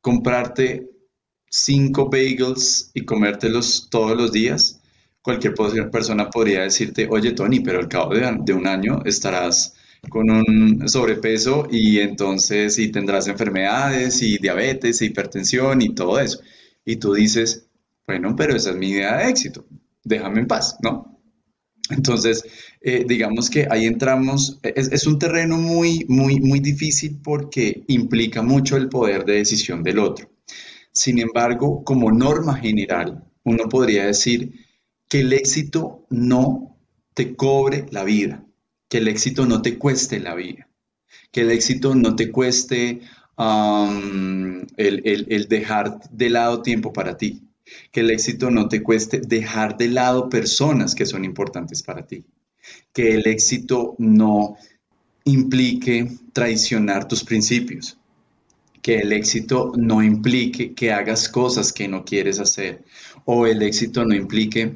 comprarte 0.00 0.88
cinco 1.48 2.08
bagels 2.08 2.90
y 2.94 3.04
comértelos 3.04 3.88
todos 3.90 4.16
los 4.16 4.32
días, 4.32 4.80
cualquier 5.22 5.54
persona 5.90 6.30
podría 6.30 6.62
decirte, 6.62 7.06
oye 7.10 7.32
Tony, 7.32 7.60
pero 7.60 7.78
al 7.78 7.88
cabo 7.88 8.14
de 8.14 8.52
un 8.54 8.66
año 8.66 9.02
estarás 9.04 9.74
con 10.08 10.30
un 10.30 10.88
sobrepeso 10.88 11.68
y 11.70 11.98
entonces 11.98 12.78
y 12.78 12.90
tendrás 12.90 13.28
enfermedades 13.28 14.22
y 14.22 14.38
diabetes 14.38 15.00
e 15.00 15.06
hipertensión 15.06 15.82
y 15.82 15.94
todo 15.94 16.18
eso. 16.18 16.40
Y 16.84 16.96
tú 16.96 17.12
dices, 17.12 17.66
bueno, 18.06 18.34
pero 18.34 18.56
esa 18.56 18.70
es 18.70 18.76
mi 18.76 18.90
idea 18.90 19.18
de 19.18 19.30
éxito, 19.30 19.66
déjame 20.02 20.40
en 20.40 20.46
paz, 20.46 20.76
¿no? 20.82 21.20
Entonces, 21.90 22.44
eh, 22.80 23.04
digamos 23.06 23.50
que 23.50 23.66
ahí 23.68 23.84
entramos, 23.84 24.58
es, 24.62 24.92
es, 24.92 25.06
un 25.06 25.18
terreno 25.18 25.58
muy, 25.58 26.06
muy, 26.08 26.38
muy 26.38 26.60
difícil 26.60 27.18
porque 27.22 27.82
implica 27.88 28.42
mucho 28.42 28.76
el 28.76 28.88
poder 28.88 29.24
de 29.24 29.34
decisión 29.34 29.82
del 29.82 29.98
otro. 29.98 30.30
Sin 30.92 31.18
embargo, 31.18 31.82
como 31.84 32.12
norma 32.12 32.54
general, 32.54 33.24
uno 33.42 33.68
podría 33.68 34.06
decir 34.06 34.52
que 35.08 35.20
el 35.20 35.32
éxito 35.32 36.06
no 36.10 36.78
te 37.12 37.34
cobre 37.34 37.86
la 37.90 38.04
vida 38.04 38.44
que 38.90 38.98
el 38.98 39.08
éxito 39.08 39.46
no 39.46 39.62
te 39.62 39.78
cueste 39.78 40.18
la 40.18 40.34
vida, 40.34 40.68
que 41.30 41.42
el 41.42 41.52
éxito 41.52 41.94
no 41.94 42.16
te 42.16 42.32
cueste 42.32 43.00
um, 43.38 44.66
el, 44.76 45.46
dejar 45.48 46.00
de 46.10 46.28
lado 46.28 46.60
tiempo 46.60 46.92
para 46.92 47.16
ti, 47.16 47.40
que 47.92 48.00
el 48.00 48.10
éxito 48.10 48.50
no 48.50 48.66
te 48.68 48.82
cueste 48.82 49.20
dejar 49.20 49.76
de 49.76 49.88
lado 49.88 50.28
personas 50.28 50.96
que 50.96 51.06
son 51.06 51.24
importantes 51.24 51.84
para 51.84 52.04
ti, 52.04 52.24
que 52.92 53.14
el 53.14 53.28
éxito 53.28 53.94
no 53.98 54.56
implique 55.24 56.10
traicionar 56.32 57.06
tus 57.06 57.22
principios, 57.22 57.96
que 58.82 58.98
el 58.98 59.12
éxito 59.12 59.70
no 59.76 60.02
implique 60.02 60.74
que 60.74 60.90
hagas 60.90 61.28
cosas 61.28 61.72
que 61.72 61.86
no 61.86 62.04
quieres 62.04 62.40
hacer, 62.40 62.82
o 63.24 63.46
el 63.46 63.62
éxito 63.62 64.04
no 64.04 64.16
implique 64.16 64.74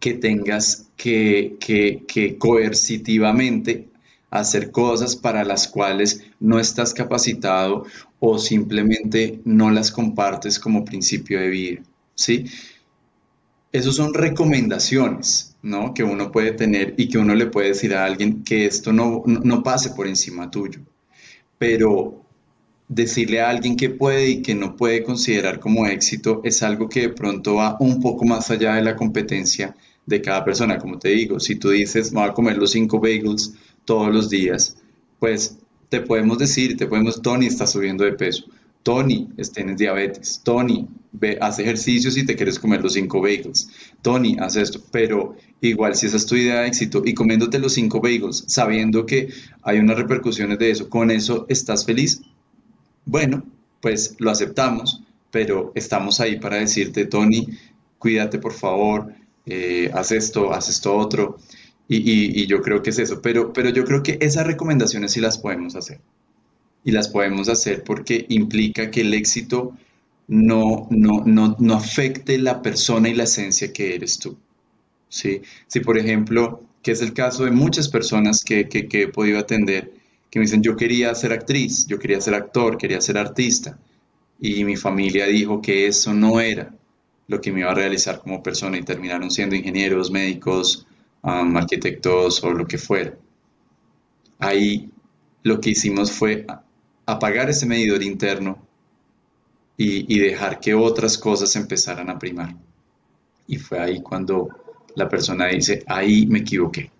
que 0.00 0.14
tengas 0.14 0.88
que, 0.96 2.36
coercitivamente 2.38 3.88
hacer 4.30 4.70
cosas 4.70 5.16
para 5.16 5.44
las 5.44 5.68
cuales 5.68 6.22
no 6.38 6.58
estás 6.58 6.92
capacitado 6.92 7.84
o 8.20 8.38
simplemente 8.38 9.40
no 9.44 9.70
las 9.70 9.90
compartes 9.90 10.58
como 10.58 10.84
principio 10.84 11.40
de 11.40 11.48
vida, 11.48 11.82
¿sí? 12.14 12.44
Esas 13.72 13.94
son 13.94 14.14
recomendaciones, 14.14 15.56
¿no? 15.62 15.94
Que 15.94 16.02
uno 16.02 16.30
puede 16.32 16.52
tener 16.52 16.94
y 16.96 17.08
que 17.08 17.18
uno 17.18 17.34
le 17.34 17.46
puede 17.46 17.68
decir 17.68 17.94
a 17.94 18.04
alguien 18.04 18.42
que 18.42 18.66
esto 18.66 18.92
no, 18.92 19.22
no 19.26 19.62
pase 19.62 19.90
por 19.90 20.06
encima 20.06 20.50
tuyo. 20.50 20.80
Pero 21.58 22.24
decirle 22.88 23.40
a 23.40 23.50
alguien 23.50 23.76
que 23.76 23.90
puede 23.90 24.28
y 24.28 24.42
que 24.42 24.54
no 24.54 24.74
puede 24.74 25.02
considerar 25.02 25.60
como 25.60 25.86
éxito 25.86 26.40
es 26.44 26.62
algo 26.62 26.88
que 26.88 27.02
de 27.02 27.08
pronto 27.10 27.56
va 27.56 27.76
un 27.80 28.00
poco 28.00 28.24
más 28.24 28.50
allá 28.50 28.74
de 28.74 28.82
la 28.82 28.96
competencia 28.96 29.76
de 30.08 30.22
cada 30.22 30.44
persona. 30.44 30.78
Como 30.78 30.98
te 30.98 31.10
digo, 31.10 31.38
si 31.38 31.56
tú 31.56 31.70
dices, 31.70 32.12
voy 32.12 32.24
a 32.24 32.32
comer 32.32 32.56
los 32.56 32.72
cinco 32.72 32.98
bagels 32.98 33.54
todos 33.84 34.12
los 34.12 34.28
días, 34.30 34.76
pues 35.18 35.58
te 35.88 36.00
podemos 36.00 36.38
decir, 36.38 36.76
te 36.76 36.86
podemos, 36.86 37.20
Tony 37.22 37.46
está 37.46 37.66
subiendo 37.66 38.04
de 38.04 38.12
peso, 38.12 38.44
Tony, 38.82 39.28
tienes 39.52 39.76
diabetes, 39.78 40.40
Tony, 40.44 40.86
ve, 41.12 41.38
haz 41.40 41.58
ejercicios 41.58 42.16
y 42.16 42.24
te 42.24 42.36
quieres 42.36 42.58
comer 42.58 42.82
los 42.82 42.94
cinco 42.94 43.20
bagels, 43.20 43.68
Tony, 44.02 44.36
haz 44.38 44.56
esto, 44.56 44.80
pero 44.90 45.36
igual 45.60 45.94
si 45.94 46.06
esa 46.06 46.16
es 46.16 46.26
tu 46.26 46.36
idea 46.36 46.60
de 46.60 46.68
éxito 46.68 47.02
y 47.04 47.14
comiéndote 47.14 47.58
los 47.58 47.74
cinco 47.74 48.00
bagels, 48.00 48.44
sabiendo 48.46 49.04
que 49.06 49.28
hay 49.62 49.78
unas 49.78 49.96
repercusiones 49.98 50.58
de 50.58 50.70
eso, 50.70 50.88
con 50.88 51.10
eso 51.10 51.46
estás 51.48 51.84
feliz, 51.84 52.22
bueno, 53.04 53.44
pues 53.80 54.14
lo 54.18 54.30
aceptamos, 54.30 55.02
pero 55.30 55.72
estamos 55.74 56.20
ahí 56.20 56.38
para 56.38 56.56
decirte, 56.56 57.06
Tony, 57.06 57.48
cuídate 57.98 58.38
por 58.38 58.52
favor, 58.52 59.12
eh, 59.48 59.90
haz 59.94 60.12
esto, 60.12 60.52
haz 60.52 60.68
esto 60.68 60.96
otro. 60.96 61.38
Y, 61.88 62.46
yo 62.46 62.60
creo 62.60 62.82
que 62.82 62.90
es 62.90 62.98
eso, 62.98 63.22
pero, 63.22 63.52
pero 63.52 63.70
yo 63.70 63.84
creo 63.84 64.02
que 64.02 64.18
esas 64.20 64.46
recomendaciones 64.46 65.12
sí 65.12 65.20
las 65.20 65.38
podemos 65.38 65.74
hacer. 65.74 66.00
Y 66.84 66.92
las 66.92 67.08
podemos 67.08 67.48
hacer 67.48 67.82
porque 67.82 68.26
implica 68.28 68.90
que 68.90 69.00
el 69.00 69.14
éxito 69.14 69.72
no, 70.26 70.86
no, 70.90 71.22
no, 71.24 71.56
no 71.58 71.74
afecte 71.74 72.36
la 72.38 72.60
persona 72.60 73.08
y 73.08 73.14
la 73.14 73.24
esencia 73.24 73.72
que 73.72 73.94
eres 73.94 74.18
tú. 74.18 74.36
¿sí? 75.08 75.40
Si, 75.66 75.80
por 75.80 75.96
ejemplo, 75.96 76.62
que 76.82 76.92
es 76.92 77.00
el 77.00 77.14
caso 77.14 77.44
de 77.44 77.50
muchas 77.50 77.88
personas 77.88 78.44
que, 78.44 78.68
que, 78.68 78.86
que 78.86 79.04
he 79.04 79.08
podido 79.08 79.38
atender, 79.38 79.92
que 80.30 80.38
me 80.38 80.44
dicen, 80.44 80.62
yo 80.62 80.76
quería 80.76 81.14
ser 81.14 81.32
actriz, 81.32 81.86
yo 81.86 81.98
quería 81.98 82.20
ser 82.20 82.34
actor, 82.34 82.76
quería 82.76 83.00
ser 83.00 83.16
artista, 83.16 83.78
y 84.38 84.62
mi 84.64 84.76
familia 84.76 85.26
dijo 85.26 85.62
que 85.62 85.86
eso 85.86 86.12
no 86.12 86.38
era 86.38 86.77
lo 87.28 87.40
que 87.40 87.52
me 87.52 87.60
iba 87.60 87.70
a 87.70 87.74
realizar 87.74 88.20
como 88.20 88.42
persona 88.42 88.78
y 88.78 88.82
terminaron 88.82 89.30
siendo 89.30 89.54
ingenieros, 89.54 90.10
médicos, 90.10 90.86
arquitectos 91.22 92.42
o 92.42 92.52
lo 92.52 92.66
que 92.66 92.78
fuera. 92.78 93.14
Ahí 94.38 94.90
lo 95.42 95.60
que 95.60 95.70
hicimos 95.70 96.10
fue 96.10 96.46
apagar 97.06 97.50
ese 97.50 97.66
medidor 97.66 98.02
interno 98.02 98.58
y, 99.76 100.18
dejar 100.18 100.58
que 100.58 100.74
otras 100.74 101.16
cosas 101.16 101.54
empezaran 101.54 102.10
a 102.10 102.18
primar. 102.18 102.56
Y 103.46 103.58
fue 103.58 103.78
ahí 103.78 104.02
cuando 104.02 104.48
la 104.96 105.08
persona 105.08 105.46
dice, 105.46 105.84
ahí 105.86 106.26
me 106.26 106.40
equivoqué, 106.40 106.90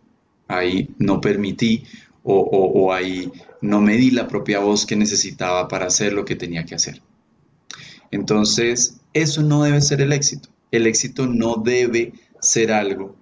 ahí 0.47 0.89
no 0.99 1.21
permití 1.21 1.85
o, 2.23 2.39
o, 2.39 2.93
ahí 2.93 3.33
no 3.63 3.81
me 3.81 3.97
di 3.97 4.11
la 4.13 4.29
propia 4.29 4.61
voz 4.61 4.87
que 4.87 4.95
necesitaba 4.95 5.67
para 5.67 5.87
hacer 5.87 6.13
lo 6.13 6.25
que 6.25 6.37
tenía 6.37 6.65
que 6.65 6.77
hacer. 6.77 7.03
Entonces, 8.11 8.98
eso 9.23 9.43
no 9.43 9.63
debe 9.63 9.81
ser 9.81 10.01
el 10.01 10.13
éxito. 10.13 10.49
El 10.71 10.87
éxito 10.87 11.27
no 11.27 11.57
debe 11.57 12.13
ser 12.41 12.73
algo 12.73 13.17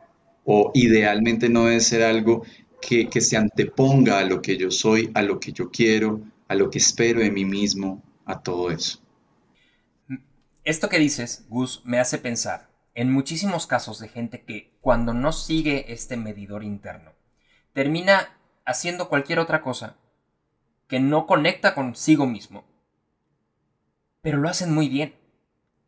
o 0.44 0.70
idealmente 0.74 1.48
no 1.48 1.66
debe 1.66 1.80
ser 1.80 2.02
algo 2.02 2.44
que, 2.80 3.20
se 3.20 3.36
anteponga 3.36 4.18
a 4.18 4.24
lo 4.24 4.40
que 4.40 4.56
yo 4.56 4.70
soy, 4.70 5.10
a 5.14 5.22
lo 5.22 5.40
que 5.40 5.52
yo 5.52 5.70
quiero, 5.70 6.20
a 6.46 6.54
lo 6.54 6.70
que 6.70 6.78
espero 6.78 7.20
de 7.20 7.32
mí 7.32 7.44
mismo, 7.44 8.02
a 8.24 8.40
todo 8.40 8.70
eso. 8.70 9.00
Esto 10.64 10.88
que 10.88 10.98
dices, 10.98 11.44
Gus, 11.48 11.82
me 11.84 11.98
hace 11.98 12.18
pensar 12.18 12.70
en 12.94 13.12
muchísimos 13.12 13.66
casos 13.66 13.98
de 13.98 14.08
gente 14.08 14.42
que 14.42 14.72
cuando 14.80 15.12
no 15.12 15.32
sigue 15.32 15.92
este 15.92 16.16
medidor 16.16 16.62
interno, 16.62 17.12
termina 17.72 18.38
haciendo 18.64 19.08
cualquier 19.08 19.40
otra 19.40 19.60
cosa 19.60 19.96
que 20.86 21.00
no 21.00 21.26
conecta 21.26 21.74
consigo 21.74 22.26
mismo, 22.26 22.64
pero 24.22 24.38
lo 24.38 24.48
hacen 24.48 24.72
muy 24.72 24.88
bien. 24.88 25.14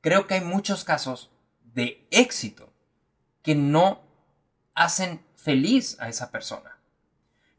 Creo 0.01 0.27
que 0.27 0.35
hay 0.35 0.41
muchos 0.41 0.85
casos 0.85 1.31
de 1.63 2.07
éxito 2.11 2.73
que 3.43 3.55
no 3.55 4.03
hacen 4.75 5.25
feliz 5.37 5.97
a 6.01 6.09
esa 6.09 6.31
persona. 6.31 6.79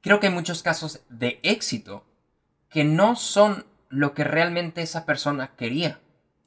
Creo 0.01 0.19
que 0.19 0.27
hay 0.27 0.33
muchos 0.33 0.63
casos 0.63 1.01
de 1.09 1.39
éxito 1.43 2.05
que 2.69 2.83
no 2.83 3.15
son 3.15 3.65
lo 3.89 4.13
que 4.13 4.23
realmente 4.23 4.81
esa 4.81 5.05
persona 5.05 5.55
quería, 5.57 5.99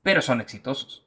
pero 0.02 0.22
son 0.22 0.40
exitosos. 0.40 1.06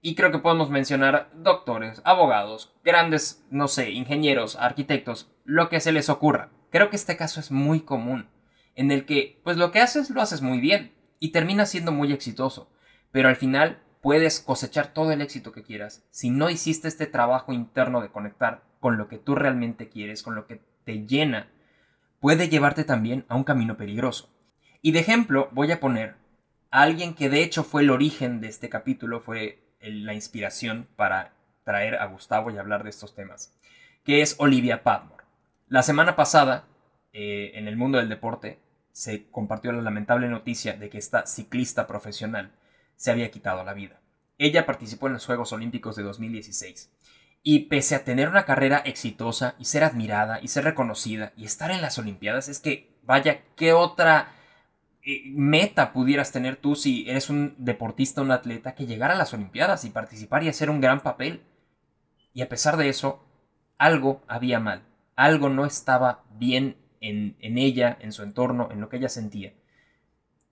Y 0.00 0.14
creo 0.14 0.32
que 0.32 0.38
podemos 0.38 0.70
mencionar 0.70 1.30
doctores, 1.34 2.00
abogados, 2.04 2.72
grandes, 2.82 3.44
no 3.50 3.68
sé, 3.68 3.90
ingenieros, 3.90 4.56
arquitectos, 4.56 5.30
lo 5.44 5.68
que 5.68 5.80
se 5.80 5.92
les 5.92 6.08
ocurra. 6.08 6.50
Creo 6.70 6.88
que 6.88 6.96
este 6.96 7.16
caso 7.16 7.40
es 7.40 7.50
muy 7.50 7.82
común, 7.82 8.28
en 8.74 8.90
el 8.90 9.04
que, 9.04 9.40
pues 9.44 9.56
lo 9.58 9.70
que 9.70 9.80
haces 9.80 10.10
lo 10.10 10.22
haces 10.22 10.40
muy 10.40 10.60
bien 10.60 10.94
y 11.20 11.30
terminas 11.30 11.70
siendo 11.70 11.92
muy 11.92 12.12
exitoso, 12.12 12.70
pero 13.10 13.28
al 13.28 13.36
final 13.36 13.81
puedes 14.02 14.40
cosechar 14.40 14.92
todo 14.92 15.12
el 15.12 15.22
éxito 15.22 15.52
que 15.52 15.62
quieras 15.62 16.04
si 16.10 16.28
no 16.28 16.50
hiciste 16.50 16.88
este 16.88 17.06
trabajo 17.06 17.52
interno 17.52 18.02
de 18.02 18.10
conectar 18.10 18.62
con 18.80 18.98
lo 18.98 19.08
que 19.08 19.16
tú 19.16 19.36
realmente 19.36 19.88
quieres, 19.88 20.22
con 20.22 20.34
lo 20.34 20.46
que 20.46 20.60
te 20.84 21.06
llena, 21.06 21.48
puede 22.20 22.48
llevarte 22.48 22.84
también 22.84 23.24
a 23.28 23.36
un 23.36 23.44
camino 23.44 23.76
peligroso. 23.76 24.28
Y 24.82 24.90
de 24.90 24.98
ejemplo 24.98 25.48
voy 25.52 25.70
a 25.70 25.78
poner 25.78 26.16
a 26.70 26.82
alguien 26.82 27.14
que 27.14 27.30
de 27.30 27.44
hecho 27.44 27.62
fue 27.62 27.82
el 27.82 27.90
origen 27.90 28.40
de 28.40 28.48
este 28.48 28.68
capítulo, 28.68 29.20
fue 29.20 29.62
la 29.80 30.14
inspiración 30.14 30.88
para 30.96 31.32
traer 31.64 31.94
a 31.94 32.06
Gustavo 32.06 32.50
y 32.50 32.58
hablar 32.58 32.82
de 32.82 32.90
estos 32.90 33.14
temas, 33.14 33.54
que 34.04 34.20
es 34.20 34.34
Olivia 34.38 34.82
Padmore. 34.82 35.24
La 35.68 35.84
semana 35.84 36.16
pasada, 36.16 36.66
eh, 37.12 37.52
en 37.54 37.68
el 37.68 37.76
mundo 37.76 37.98
del 37.98 38.08
deporte, 38.08 38.58
se 38.90 39.28
compartió 39.30 39.70
la 39.70 39.80
lamentable 39.80 40.28
noticia 40.28 40.74
de 40.74 40.90
que 40.90 40.98
esta 40.98 41.26
ciclista 41.26 41.86
profesional 41.86 42.50
se 43.02 43.10
había 43.10 43.32
quitado 43.32 43.64
la 43.64 43.74
vida. 43.74 44.00
Ella 44.38 44.64
participó 44.64 45.08
en 45.08 45.14
los 45.14 45.26
Juegos 45.26 45.52
Olímpicos 45.52 45.96
de 45.96 46.04
2016 46.04 46.88
y 47.42 47.64
pese 47.64 47.96
a 47.96 48.04
tener 48.04 48.28
una 48.28 48.44
carrera 48.44 48.78
exitosa 48.78 49.56
y 49.58 49.64
ser 49.64 49.82
admirada 49.82 50.38
y 50.40 50.46
ser 50.46 50.62
reconocida 50.62 51.32
y 51.36 51.44
estar 51.44 51.72
en 51.72 51.82
las 51.82 51.98
Olimpiadas, 51.98 52.48
es 52.48 52.60
que, 52.60 52.96
vaya, 53.02 53.42
¿qué 53.56 53.72
otra 53.72 54.36
eh, 55.02 55.22
meta 55.34 55.92
pudieras 55.92 56.30
tener 56.30 56.54
tú 56.54 56.76
si 56.76 57.10
eres 57.10 57.28
un 57.28 57.56
deportista, 57.58 58.22
un 58.22 58.30
atleta, 58.30 58.76
que 58.76 58.86
llegar 58.86 59.10
a 59.10 59.16
las 59.16 59.34
Olimpiadas 59.34 59.84
y 59.84 59.90
participar 59.90 60.44
y 60.44 60.48
hacer 60.48 60.70
un 60.70 60.80
gran 60.80 61.00
papel? 61.00 61.42
Y 62.32 62.42
a 62.42 62.48
pesar 62.48 62.76
de 62.76 62.88
eso, 62.88 63.26
algo 63.78 64.22
había 64.28 64.60
mal, 64.60 64.84
algo 65.16 65.48
no 65.48 65.66
estaba 65.66 66.22
bien 66.36 66.76
en, 67.00 67.34
en 67.40 67.58
ella, 67.58 67.98
en 68.00 68.12
su 68.12 68.22
entorno, 68.22 68.68
en 68.70 68.80
lo 68.80 68.88
que 68.88 68.98
ella 68.98 69.08
sentía, 69.08 69.54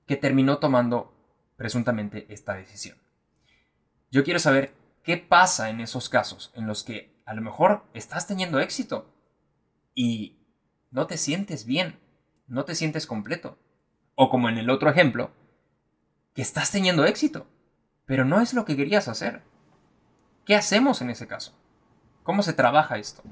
que 0.08 0.16
terminó 0.16 0.58
tomando 0.58 1.19
presuntamente 1.60 2.24
esta 2.32 2.54
decisión. 2.54 2.96
Yo 4.10 4.24
quiero 4.24 4.38
saber 4.38 4.72
¿Qué 5.02 5.16
pasa 5.16 5.70
en 5.70 5.80
esos 5.80 6.08
casos 6.08 6.52
en 6.54 6.66
los 6.66 6.84
que 6.84 7.10
a 7.24 7.34
lo 7.34 7.40
mejor 7.40 7.84
estás 7.94 8.26
teniendo 8.26 8.60
éxito 8.60 9.12
y 9.94 10.36
no 10.90 11.06
te 11.06 11.16
sientes 11.16 11.64
bien, 11.64 11.98
no 12.46 12.64
te 12.64 12.74
sientes 12.74 13.06
completo? 13.06 13.58
O 14.14 14.28
como 14.28 14.50
en 14.50 14.58
el 14.58 14.68
otro 14.68 14.90
ejemplo, 14.90 15.30
que 16.34 16.42
estás 16.42 16.70
teniendo 16.70 17.06
éxito, 17.06 17.46
pero 18.04 18.26
no 18.26 18.40
es 18.40 18.52
lo 18.52 18.66
que 18.66 18.76
querías 18.76 19.08
hacer. 19.08 19.42
¿Qué 20.44 20.54
hacemos 20.54 21.00
en 21.00 21.10
ese 21.10 21.26
caso? 21.26 21.58
¿Cómo 22.22 22.42
se 22.42 22.52
trabaja 22.52 22.98
esto? 22.98 23.22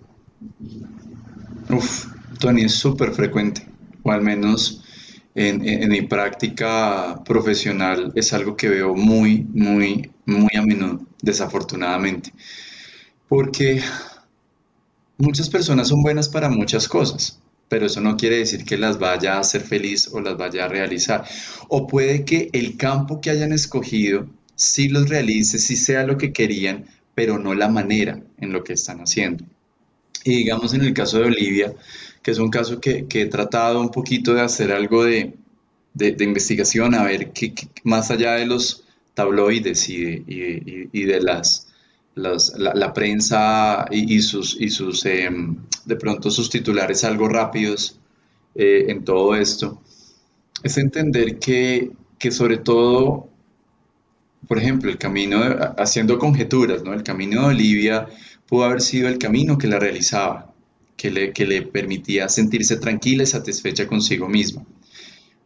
Uf, 1.68 2.06
Tony, 2.40 2.62
es 2.62 2.74
súper 2.74 3.12
frecuente, 3.12 3.68
o 4.02 4.10
al 4.10 4.22
menos 4.22 4.82
en, 5.38 5.88
mi 5.88 6.02
práctica 6.02 7.22
profesional 7.24 8.12
es 8.16 8.32
algo 8.32 8.56
que 8.56 8.68
veo 8.68 8.94
muy, 8.96 9.46
muy, 9.54 10.10
muy 10.26 10.50
a 10.56 10.62
menudo, 10.62 11.06
desafortunadamente. 11.22 12.32
Porque 13.28 13.80
muchas 15.16 15.48
personas 15.48 15.88
son 15.88 16.02
buenas 16.02 16.28
para 16.28 16.48
muchas 16.48 16.88
cosas, 16.88 17.38
pero 17.68 17.86
eso 17.86 18.00
no 18.00 18.16
quiere 18.16 18.38
decir 18.38 18.64
que 18.64 18.78
las 18.78 18.98
vaya 18.98 19.36
a 19.36 19.40
hacer 19.40 19.60
feliz 19.60 20.08
o 20.12 20.20
las 20.20 20.36
vaya 20.36 20.64
a 20.64 20.68
realizar. 20.68 21.24
O 21.68 21.86
puede 21.86 22.24
que 22.24 22.50
el 22.52 22.76
campo 22.76 23.20
que 23.20 23.30
hayan 23.30 23.52
escogido 23.52 24.26
sí 24.56 24.88
los 24.88 25.08
realice, 25.08 25.60
sí 25.60 25.76
sea 25.76 26.02
lo 26.02 26.18
que 26.18 26.32
querían, 26.32 26.86
pero 27.14 27.38
no 27.38 27.54
la 27.54 27.68
manera 27.68 28.20
en 28.38 28.52
lo 28.52 28.64
que 28.64 28.72
están 28.72 28.98
haciendo. 29.00 29.44
Y 30.24 30.38
digamos 30.38 30.74
en 30.74 30.80
el 30.80 30.94
caso 30.94 31.18
de 31.20 31.26
Olivia, 31.26 31.72
que 32.28 32.32
es 32.32 32.38
un 32.40 32.50
caso 32.50 32.78
que, 32.78 33.06
he 33.10 33.24
tratado 33.24 33.80
un 33.80 33.88
poquito 33.88 34.34
de 34.34 34.42
hacer 34.42 34.70
algo 34.70 35.02
de, 35.02 35.32
investigación, 35.98 36.94
a 36.94 37.04
ver 37.04 37.32
qué, 37.32 37.54
más 37.84 38.10
allá 38.10 38.34
de 38.34 38.44
los 38.44 38.84
tabloides 39.14 39.88
y 39.88 40.24
de, 40.26 41.20
las, 41.22 41.66
la, 42.14 42.92
prensa 42.92 43.86
y, 43.90 44.20
sus, 44.20 44.58
y 44.60 44.68
em, 45.08 45.56
de 45.86 45.96
pronto 45.96 46.30
sus 46.30 46.50
titulares 46.50 47.02
algo 47.02 47.30
rápidos 47.30 47.98
eh, 48.54 48.84
en 48.88 49.06
todo 49.06 49.34
esto, 49.34 49.80
es 50.62 50.76
entender 50.76 51.38
que, 51.38 51.92
que 52.18 52.30
sobre 52.30 52.58
todo 52.58 53.30
por 54.46 54.58
ejemplo, 54.58 54.90
el 54.90 54.98
camino, 54.98 55.40
haciendo 55.78 56.18
conjeturas, 56.18 56.82
¿no? 56.82 56.92
El 56.92 57.02
camino 57.02 57.40
de 57.40 57.46
Olivia 57.48 58.06
pudo 58.46 58.64
haber 58.64 58.82
sido 58.82 59.08
el 59.08 59.18
camino 59.18 59.56
que 59.56 59.66
la 59.66 59.78
realizaba, 59.78 60.54
que 60.98 61.10
le, 61.10 61.32
que 61.32 61.46
le 61.46 61.62
permitía 61.62 62.28
sentirse 62.28 62.76
tranquila 62.76 63.22
y 63.22 63.26
satisfecha 63.26 63.86
consigo 63.86 64.28
misma. 64.28 64.66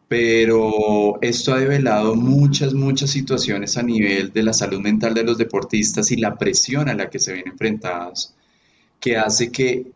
Pero 0.09 1.19
esto 1.23 1.55
ha 1.55 1.59
develado 1.61 2.17
muchas, 2.17 2.75
muchas 2.75 3.11
situaciones 3.11 3.77
a 3.77 3.83
nivel 3.83 4.33
de 4.33 4.43
la 4.43 4.55
salud 4.55 4.81
mental 4.81 5.15
de 5.15 5.25
los 5.25 5.39
deportistas 5.39 6.11
y 6.11 6.17
la 6.17 6.37
presión 6.37 6.89
a 6.89 6.95
la 6.95 7.11
que 7.11 7.19
se 7.19 7.35
ven 7.35 7.49
enfrentados, 7.49 8.35
que 8.99 9.17
hace 9.19 9.53
que 9.53 9.87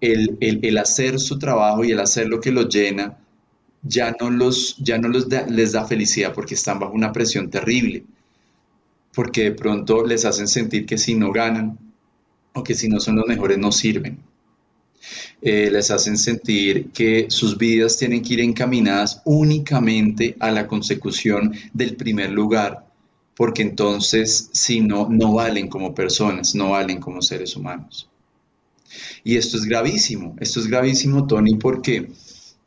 el, 0.00 0.36
el, 0.40 0.60
el 0.62 0.78
hacer 0.78 1.18
su 1.18 1.38
trabajo 1.38 1.84
y 1.84 1.92
el 1.92 2.00
hacer 2.00 2.28
lo 2.28 2.40
que 2.40 2.52
los 2.52 2.68
llena 2.68 3.18
ya 3.82 4.14
no, 4.20 4.30
los, 4.30 4.76
ya 4.78 4.98
no 4.98 5.08
los 5.08 5.26
les 5.28 5.72
da 5.72 5.86
felicidad 5.86 6.34
porque 6.34 6.54
están 6.54 6.78
bajo 6.78 6.92
una 6.92 7.12
presión 7.12 7.50
terrible, 7.50 8.04
porque 9.14 9.44
de 9.44 9.52
pronto 9.52 10.04
les 10.06 10.24
hacen 10.26 10.48
sentir 10.48 10.84
que 10.86 10.98
si 10.98 11.14
no 11.14 11.32
ganan 11.32 11.78
o 12.52 12.62
que 12.62 12.74
si 12.74 12.88
no 12.88 13.00
son 13.00 13.16
los 13.16 13.26
mejores 13.26 13.58
no 13.58 13.72
sirven. 13.72 14.18
Eh, 15.40 15.70
les 15.70 15.90
hacen 15.90 16.18
sentir 16.18 16.90
que 16.90 17.26
sus 17.28 17.56
vidas 17.56 17.96
tienen 17.96 18.22
que 18.22 18.34
ir 18.34 18.40
encaminadas 18.40 19.22
únicamente 19.24 20.36
a 20.40 20.50
la 20.50 20.66
consecución 20.66 21.54
del 21.72 21.94
primer 21.94 22.30
lugar, 22.30 22.86
porque 23.36 23.62
entonces 23.62 24.50
si 24.52 24.80
no, 24.80 25.08
no 25.08 25.34
valen 25.34 25.68
como 25.68 25.94
personas, 25.94 26.56
no 26.56 26.70
valen 26.70 26.98
como 26.98 27.22
seres 27.22 27.54
humanos. 27.54 28.08
Y 29.22 29.36
esto 29.36 29.56
es 29.56 29.64
gravísimo, 29.64 30.34
esto 30.40 30.58
es 30.58 30.66
gravísimo, 30.66 31.26
Tony, 31.26 31.54
porque 31.54 32.08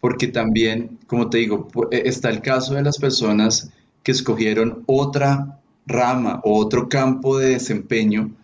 porque 0.01 0.27
también, 0.27 0.97
como 1.07 1.29
te 1.29 1.37
digo, 1.37 1.69
e, 1.91 2.01
está 2.05 2.29
el 2.29 2.41
caso 2.41 2.73
de 2.73 2.81
las 2.81 2.97
personas 2.97 3.69
que 4.03 4.11
escogieron 4.11 4.83
otra 4.87 5.61
rama 5.85 6.41
o 6.43 6.59
otro 6.59 6.89
campo 6.89 7.37
de 7.37 7.49
desempeño 7.49 8.35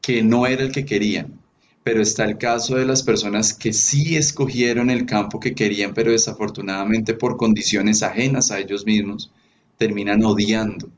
que 0.00 0.22
no 0.22 0.46
era 0.46 0.62
el 0.64 0.72
que 0.72 0.84
querían. 0.84 1.38
Pero 1.84 2.00
está 2.00 2.24
el 2.24 2.38
caso 2.38 2.76
de 2.76 2.86
las 2.86 3.02
personas 3.02 3.54
que 3.54 3.72
sí 3.72 4.16
escogieron 4.16 4.90
el 4.90 5.04
campo 5.04 5.40
que 5.40 5.54
querían, 5.54 5.94
pero 5.94 6.12
desafortunadamente 6.12 7.14
por 7.14 7.36
condiciones 7.36 8.02
ajenas 8.02 8.50
a 8.50 8.60
ellos 8.60 8.86
mismos, 8.86 9.32
terminan 9.76 10.24
odiando 10.24 10.88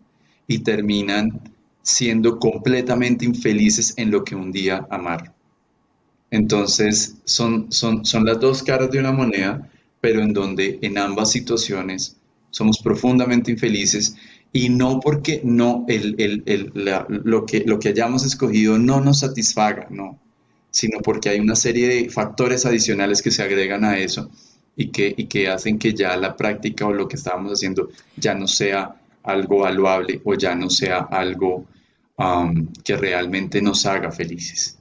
y 0.46 0.58
terminan 0.58 1.40
siendo 1.82 2.38
completamente 2.38 3.24
infelices 3.24 3.94
en 3.96 4.10
lo 4.10 4.24
que 4.24 4.34
un 4.34 4.52
día 4.52 4.86
amaron. 4.90 5.32
Entonces, 6.30 7.16
son, 7.24 7.70
son, 7.72 8.04
son 8.04 8.24
las 8.24 8.40
dos 8.40 8.62
caras 8.62 8.90
de 8.90 8.98
una 8.98 9.12
moneda 9.12 9.70
pero 10.04 10.20
en 10.20 10.34
donde 10.34 10.78
en 10.82 10.98
ambas 10.98 11.30
situaciones 11.30 12.18
somos 12.50 12.76
profundamente 12.76 13.50
infelices 13.50 14.16
y 14.52 14.68
no 14.68 15.00
porque 15.00 15.40
no 15.42 15.86
lo, 17.24 17.46
que, 17.46 17.64
lo 17.64 17.78
que 17.78 17.88
hayamos 17.88 18.22
escogido 18.26 18.76
no 18.78 19.00
nos 19.00 19.20
satisfaga, 19.20 19.86
no, 19.88 20.20
sino 20.74 20.98
porque 20.98 21.28
hay 21.28 21.38
una 21.38 21.54
serie 21.54 21.86
de 21.86 22.10
factores 22.10 22.66
adicionales 22.66 23.22
que 23.22 23.30
se 23.30 23.44
agregan 23.44 23.84
a 23.84 23.96
eso 23.96 24.28
y 24.74 24.90
que, 24.90 25.14
que 25.28 25.48
hacen 25.48 25.78
que 25.78 25.94
ya 25.94 26.16
la 26.16 26.34
práctica 26.34 26.84
o 26.84 26.92
lo 26.92 27.06
que 27.06 27.14
estábamos 27.14 27.52
haciendo 27.52 27.90
ya 28.16 28.34
no 28.34 28.48
sea 28.48 28.96
algo 29.22 29.58
valuable 29.60 30.20
o 30.24 30.34
ya 30.34 30.56
no 30.56 30.68
sea 30.70 30.98
algo 30.98 31.64
que 32.82 32.96
realmente 32.96 33.62
nos 33.62 33.86
haga 33.86 34.10
felices. 34.10 34.76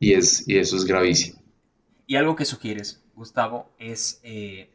Y, 0.00 0.14
es, 0.14 0.48
y 0.48 0.56
eso 0.56 0.78
es 0.78 0.86
gravísimo. 0.86 1.38
Y 2.06 2.16
algo 2.16 2.36
que 2.36 2.46
sugieres, 2.46 3.02
Gustavo, 3.14 3.70
es 3.78 4.20
eh, 4.22 4.70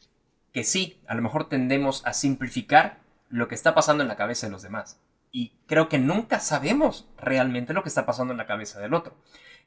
que 0.54 0.64
sí, 0.64 1.00
a 1.08 1.16
lo 1.16 1.24
mejor 1.24 1.50
tendemos 1.50 2.06
a 2.06 2.14
simplificar 2.14 3.00
lo 3.30 3.48
que 3.48 3.56
está 3.56 3.74
pasando 3.74 4.04
en 4.04 4.08
la 4.08 4.18
cabeza 4.18 4.46
de 4.46 4.52
los 4.52 4.62
demás. 4.62 5.00
Y 5.32 5.52
creo 5.66 5.90
que 5.90 5.98
nunca 5.98 6.40
sabemos 6.40 7.08
realmente 7.18 7.74
lo 7.74 7.82
que 7.82 7.90
está 7.90 8.06
pasando 8.06 8.34
en 8.34 8.38
la 8.38 8.46
cabeza 8.46 8.80
del 8.80 8.94
otro. 8.94 9.16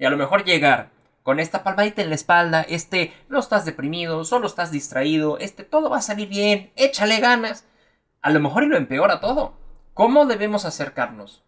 Y 0.03 0.05
a 0.05 0.11
lo 0.11 0.17
mejor 0.17 0.45
llegar 0.45 0.91
con 1.23 1.39
esta 1.39 1.63
palmadita 1.63 2.03
en 2.03 2.09
la 2.09 2.17
espalda, 2.17 2.63
este, 2.63 3.13
no 3.29 3.39
estás 3.39 3.65
deprimido, 3.65 4.25
solo 4.25 4.49
estás 4.49 4.73
distraído, 4.73 5.39
este, 5.39 5.63
todo 5.63 5.91
va 5.91 5.99
a 5.99 6.03
salir 6.03 6.29
bien, 6.29 6.73
échale 6.75 7.21
ganas. 7.21 7.69
A 8.21 8.31
lo 8.31 8.41
mejor 8.41 8.65
y 8.65 8.67
lo 8.67 8.77
empeora 8.77 9.21
todo. 9.21 9.55
¿Cómo 9.95 10.27
debemos 10.27 10.65
acercarnos? 10.65 11.45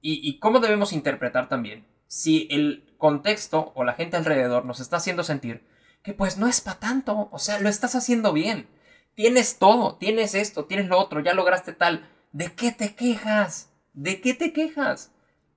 Y, 0.00 0.20
y 0.22 0.38
cómo 0.38 0.60
debemos 0.60 0.92
interpretar 0.92 1.48
también 1.48 1.84
si 2.06 2.46
el 2.52 2.94
contexto 2.96 3.72
o 3.74 3.82
la 3.82 3.94
gente 3.94 4.16
alrededor 4.16 4.64
nos 4.66 4.78
está 4.78 4.98
haciendo 4.98 5.24
sentir 5.24 5.66
que 6.04 6.14
pues 6.14 6.38
no 6.38 6.46
es 6.46 6.60
para 6.60 6.78
tanto, 6.78 7.28
o 7.32 7.40
sea, 7.40 7.58
lo 7.58 7.68
estás 7.68 7.96
haciendo 7.96 8.32
bien. 8.32 8.68
Tienes 9.16 9.58
todo, 9.58 9.96
tienes 9.96 10.36
esto, 10.36 10.66
tienes 10.66 10.86
lo 10.86 11.00
otro, 11.00 11.18
ya 11.18 11.34
lograste 11.34 11.72
tal. 11.72 12.08
¿De 12.30 12.52
qué 12.52 12.70
te 12.70 12.94
quejas? 12.94 13.68
¿De 13.94 14.20
qué 14.20 14.32
te 14.32 14.52
quejas? 14.52 15.10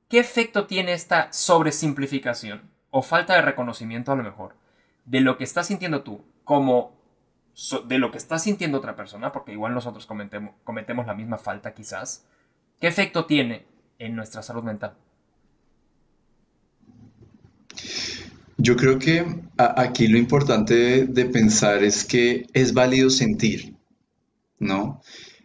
¿Qué 0.09 0.19
efecto 0.19 0.65
tiene 0.65 0.93
esta 0.93 1.31
sobresimplificación 1.31 2.69
o 2.89 3.01
falta 3.01 3.35
de 3.35 3.43
reconocimiento 3.43 4.11
a 4.11 4.15
lo 4.15 4.23
mejor 4.23 4.55
de 5.05 5.21
lo 5.21 5.37
que 5.37 5.43
estás 5.43 5.67
sintiendo 5.67 6.01
tú 6.01 6.23
como 6.43 6.97
de 7.87 7.97
lo 7.97 8.11
que 8.11 8.17
está 8.17 8.39
sintiendo 8.39 8.77
otra 8.77 8.95
persona, 8.95 9.31
porque 9.31 9.51
igual 9.51 9.73
nosotros 9.73 10.05
cometemos 10.05 11.05
la 11.05 11.13
misma 11.13 11.37
falta 11.37 11.73
quizás? 11.73 12.25
¿Qué 12.79 12.87
efecto 12.87 13.25
tiene 13.25 13.65
en 13.99 14.15
nuestra 14.15 14.41
salud 14.41 14.63
mental? 14.63 14.95
Yo 18.57 18.75
creo 18.75 18.99
que 18.99 19.25
aquí 19.57 20.07
lo 20.07 20.17
importante 20.17 21.05
de, 21.05 21.25
pensar 21.25 21.83
es 21.83 22.03
que 22.03 22.47
es 22.53 22.73
válido 22.73 23.09
sentir, 23.09 23.75
¿no? 24.57 25.01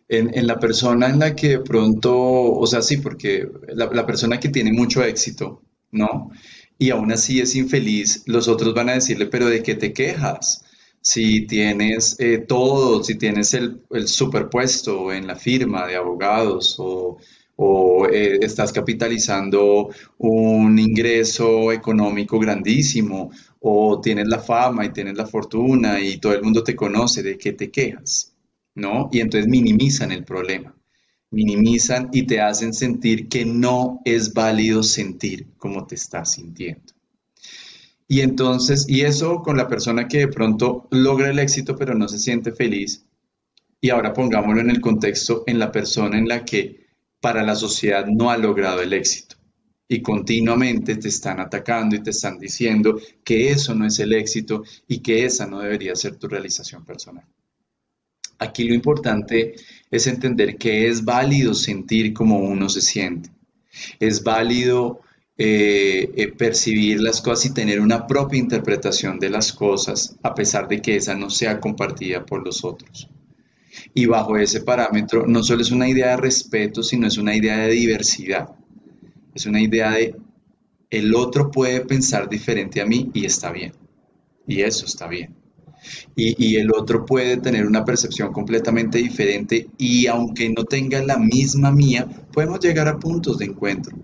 En, 0.09 0.47
la 0.47 0.59
persona 0.59 1.09
en 1.09 1.19
la 1.19 1.35
que 1.35 1.49
de 1.49 1.61
pronto, 1.61 2.15
o 2.15 2.67
sea, 2.67 2.83
sí, 2.83 2.99
porque 2.99 3.49
la, 3.69 4.07
persona 4.07 4.39
que 4.39 4.51
tiene 4.51 4.73
mucho 4.73 5.03
éxito, 5.03 5.63
¿no? 5.93 6.31
Y 6.79 6.91
aún 6.91 7.13
así 7.13 7.41
es 7.41 7.57
infeliz, 7.57 8.23
los 8.27 8.49
otros 8.49 8.75
van 8.75 8.91
a 8.91 8.95
decirle, 8.95 9.27
pero 9.27 9.47
¿de 9.47 9.63
qué 9.63 9.75
te 9.75 9.93
quejas? 9.93 10.65
Si 11.01 11.47
tienes 11.47 12.17
eh, 12.19 12.39
todo, 12.39 13.03
si 13.03 13.17
tienes 13.17 13.55
el, 13.55 13.83
el 13.91 14.09
superpuesto 14.09 15.13
en 15.13 15.27
la 15.27 15.37
firma 15.37 15.87
de 15.87 15.97
abogados 15.97 16.77
o 16.79 17.19
o 17.57 18.07
eh, 18.07 18.39
estás 18.43 18.73
capitalizando 18.73 19.91
un 20.19 20.79
ingreso 20.79 21.73
económico 21.73 22.39
grandísimo, 22.39 23.31
o 23.61 24.01
tienes 24.01 24.27
la 24.29 24.41
fama 24.41 24.85
y 24.85 24.93
tienes 24.93 25.17
la 25.17 25.27
fortuna 25.27 26.01
y 26.01 26.19
todo 26.19 26.35
el 26.35 26.43
mundo 26.43 26.63
te 26.63 26.77
conoce, 26.77 27.23
¿de 27.23 27.39
qué 27.39 27.53
te 27.53 27.71
quejas? 27.71 28.34
¿No? 28.75 29.09
Y 29.13 29.21
entonces 29.21 29.49
minimizan 29.49 30.11
el 30.11 30.25
problema, 30.25 30.75
minimizan 31.31 32.11
y 32.13 32.27
te 32.27 32.41
hacen 32.41 32.75
sentir 32.75 33.29
que 33.29 33.45
no 33.45 34.01
es 34.05 34.35
válido 34.35 34.83
sentir 34.83 35.47
como 35.59 35.87
te 35.87 35.95
estás 35.95 36.33
sintiendo. 36.33 36.93
Y 38.07 38.21
entonces, 38.21 38.87
y 38.89 39.03
eso 39.03 39.43
con 39.43 39.57
la 39.57 39.69
persona 39.69 40.09
que 40.09 40.19
de 40.19 40.29
pronto 40.29 40.89
logra 40.91 41.31
el 41.31 41.39
éxito 41.39 41.77
pero 41.77 41.95
no 41.95 42.09
se 42.09 42.19
siente 42.19 42.53
feliz, 42.53 43.05
y 43.81 43.91
ahora 43.91 44.13
pongámoslo 44.13 44.61
en 44.61 44.71
el 44.71 44.81
contexto 44.81 45.45
en 45.47 45.59
la 45.59 45.71
persona 45.71 46.19
en 46.19 46.27
la 46.27 46.45
que 46.45 46.87
para 47.21 47.43
la 47.43 47.55
sociedad 47.55 48.07
no 48.07 48.31
ha 48.31 48.39
logrado 48.39 48.81
el 48.81 48.93
éxito. 48.93 49.37
Y 49.87 50.01
continuamente 50.01 50.97
te 50.97 51.09
están 51.09 51.39
atacando 51.41 51.95
y 51.95 52.03
te 52.03 52.11
están 52.11 52.39
diciendo 52.39 52.99
que 53.23 53.51
eso 53.51 53.75
no 53.75 53.87
es 53.87 53.99
el 53.99 54.15
éxito 54.15 54.63
y 54.89 55.01
que 55.01 55.27
esa 55.27 55.47
no 55.47 55.61
debería 55.61 55.95
ser 55.97 56.17
tu 56.17 56.29
realización 56.29 56.85
personal. 56.85 57.25
Aquí 58.39 58.65
lo 58.65 58.75
importante 58.75 59.55
es 59.91 60.07
entender 60.07 60.57
que 60.57 60.89
es 60.89 61.05
válido 61.05 61.55
sentir 61.55 62.13
como 62.13 62.39
uno 62.39 62.69
se 62.69 62.81
siente. 62.81 63.31
Es 63.99 64.23
válido 64.23 65.01
eh, 65.37 66.13
eh, 66.17 66.29
percibir 66.29 67.01
las 67.01 67.21
cosas 67.21 67.47
y 67.47 67.55
tener 67.55 67.81
una 67.81 68.07
propia 68.07 68.39
interpretación 68.39 69.19
de 69.19 69.31
las 69.31 69.53
cosas, 69.53 70.17
a 70.23 70.35
pesar 70.35 70.69
de 70.69 70.81
que 70.81 70.97
esa 70.97 71.15
no 71.15 71.31
sea 71.31 71.61
compartida 71.61 72.25
por 72.25 72.45
los 72.45 72.65
otros. 72.65 73.09
Y 73.93 74.07
bajo 74.07 74.37
ese 74.37 74.61
parámetro 74.61 75.27
no 75.27 75.43
solo 75.43 75.63
es 75.63 75.71
una 75.71 75.89
idea 75.89 76.11
de 76.11 76.17
respeto, 76.19 76.83
sino 76.83 77.07
es 77.07 77.19
una 77.19 77.35
idea 77.35 77.59
de 77.59 77.73
diversidad. 77.73 78.49
Es 79.35 79.47
una 79.47 79.61
idea 79.61 79.91
de 79.91 80.15
el 80.91 81.15
otro 81.15 81.51
puede 81.51 81.81
pensar 81.81 82.29
diferente 82.29 82.81
a 82.81 82.87
mí 82.87 83.11
y 83.13 83.25
está 83.25 83.51
bien. 83.51 83.73
Y 84.47 84.61
eso 84.61 84.87
está 84.87 85.09
bien. 85.09 85.35
Y, 86.17 86.57
el 86.57 86.71
otro 86.73 87.05
puede 87.05 87.37
tener 87.39 87.67
una 87.67 87.85
percepción 87.85 88.33
completamente 88.33 88.99
diferente 88.99 89.69
y 89.79 90.07
aunque 90.07 90.49
no 90.51 90.65
tenga 90.65 91.03
la 91.03 91.19
misma 91.19 91.71
mía, 91.71 92.07
podemos 92.33 92.61
llegar 92.61 92.89
a 92.89 92.99
puntos 92.99 93.39
de 93.39 93.47
encuentro. 93.47 93.97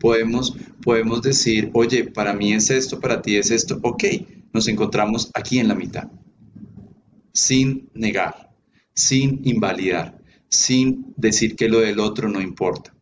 Podemos, 0.00 0.56
podemos 0.82 1.22
decir, 1.22 1.70
oye, 1.74 2.04
para 2.04 2.32
mí 2.32 2.52
es 2.52 2.70
esto, 2.70 2.98
para 2.98 3.22
ti 3.22 3.36
es 3.36 3.50
esto, 3.50 3.78
ok, 3.82 4.04
nos 4.52 4.66
encontramos 4.68 5.30
aquí 5.34 5.58
en 5.60 5.68
la 5.68 5.74
mitad, 5.74 6.08
sin 7.32 7.88
negar 7.94 8.52
sin 8.94 9.40
invalidar, 9.44 10.18
sin 10.48 11.14
decir 11.16 11.56
que 11.56 11.68
lo 11.68 11.80
del 11.80 12.00
otro 12.00 12.28
no 12.28 12.40
importa. 12.40 12.94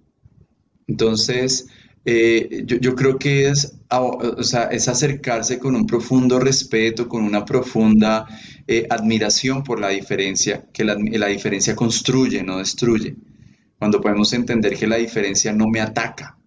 Entonces, 0.86 1.68
eh, 2.04 2.64
yo, 2.64 2.94
creo 2.94 3.18
que 3.18 3.48
es, 3.48 3.76
es 4.70 4.88
acercarse 4.88 5.58
con 5.58 5.76
un 5.76 5.86
profundo 5.86 6.38
respeto, 6.38 7.08
con 7.08 7.24
una 7.24 7.44
profunda 7.44 8.26
eh, 8.66 8.86
admiración 8.88 9.62
por 9.62 9.80
la 9.80 9.88
diferencia, 9.88 10.66
que 10.72 10.84
la, 10.84 10.96
diferencia 10.96 11.76
construye, 11.76 12.42
no 12.42 12.58
destruye. 12.58 13.16
Cuando 13.78 14.00
podemos 14.00 14.32
entender 14.32 14.76
que 14.76 14.86
la 14.86 14.96
diferencia 14.96 15.52
no 15.52 15.68
me 15.68 15.80
ataca, 15.80 16.38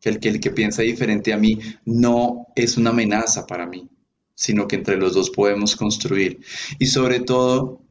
que 0.00 0.08
el, 0.08 0.18
que 0.18 0.28
el 0.28 0.40
que 0.40 0.50
piensa 0.50 0.82
diferente 0.82 1.32
a 1.32 1.36
mí 1.36 1.58
no 1.84 2.46
es 2.56 2.76
una 2.76 2.90
amenaza 2.90 3.46
para 3.46 3.66
mí, 3.66 3.88
sino 4.34 4.66
que 4.66 4.76
entre 4.76 4.96
los 4.96 5.14
dos 5.14 5.30
podemos 5.30 5.76
construir. 5.76 6.40
Y 6.78 6.86
sobre 6.86 7.20
todo, 7.20 7.82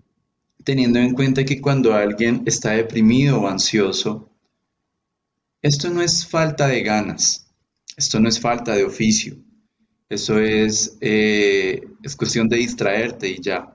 teniendo 0.65 0.99
en 0.99 1.13
cuenta 1.13 1.45
que 1.45 1.61
cuando 1.61 1.93
alguien 1.93 2.43
está 2.45 2.71
deprimido 2.71 3.41
o 3.41 3.47
ansioso, 3.47 4.29
esto 5.61 5.89
no 5.89 6.01
es 6.01 6.25
falta 6.25 6.67
de 6.67 6.81
ganas, 6.83 7.47
esto 7.97 8.19
no 8.19 8.29
es 8.29 8.39
falta 8.39 8.75
de 8.75 8.85
oficio, 8.85 9.37
eso 10.09 10.39
es, 10.39 10.97
eh, 11.01 11.81
es 12.03 12.15
cuestión 12.15 12.47
de 12.47 12.57
distraerte 12.57 13.29
y 13.29 13.41
ya. 13.41 13.73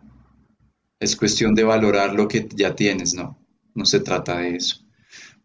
es 1.00 1.16
cuestión 1.16 1.54
de 1.54 1.64
valorar 1.64 2.14
lo 2.14 2.26
que 2.28 2.48
ya 2.54 2.74
tienes, 2.74 3.14
no, 3.14 3.38
no 3.74 3.84
se 3.84 4.00
trata 4.00 4.38
de 4.38 4.56
eso, 4.56 4.78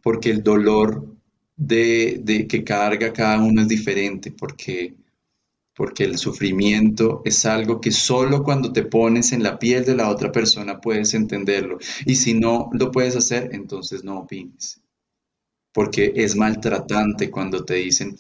porque 0.01 0.29
el 0.29 0.43
dolor 0.43 1.15
de, 1.55 2.21
de 2.23 2.47
que 2.47 2.63
carga 2.63 3.11
cada 3.13 3.41
uno 3.41 3.61
es 3.61 3.67
diferente, 3.67 4.31
porque 4.31 4.95
porque 5.79 6.03
el 6.03 6.17
sufrimiento 6.17 7.21
es 7.23 7.45
algo 7.45 7.79
que 7.79 7.91
solo 7.91 8.43
cuando 8.43 8.73
te 8.73 8.83
pones 8.83 9.31
en 9.31 9.43
la 9.43 9.57
piel 9.57 9.85
de 9.85 9.95
la 9.95 10.09
otra 10.09 10.29
persona 10.29 10.81
puedes 10.81 11.13
entenderlo. 11.13 11.77
Y 12.05 12.15
si 12.15 12.33
no 12.33 12.69
lo 12.73 12.91
puedes 12.91 13.15
hacer, 13.15 13.51
entonces 13.53 14.03
no 14.03 14.19
opines. 14.19 14.81
Porque 15.79 16.11
es 16.13 16.35
maltratante 16.35 17.31
cuando 17.31 17.63
te 17.63 17.75
dicen 17.75 18.13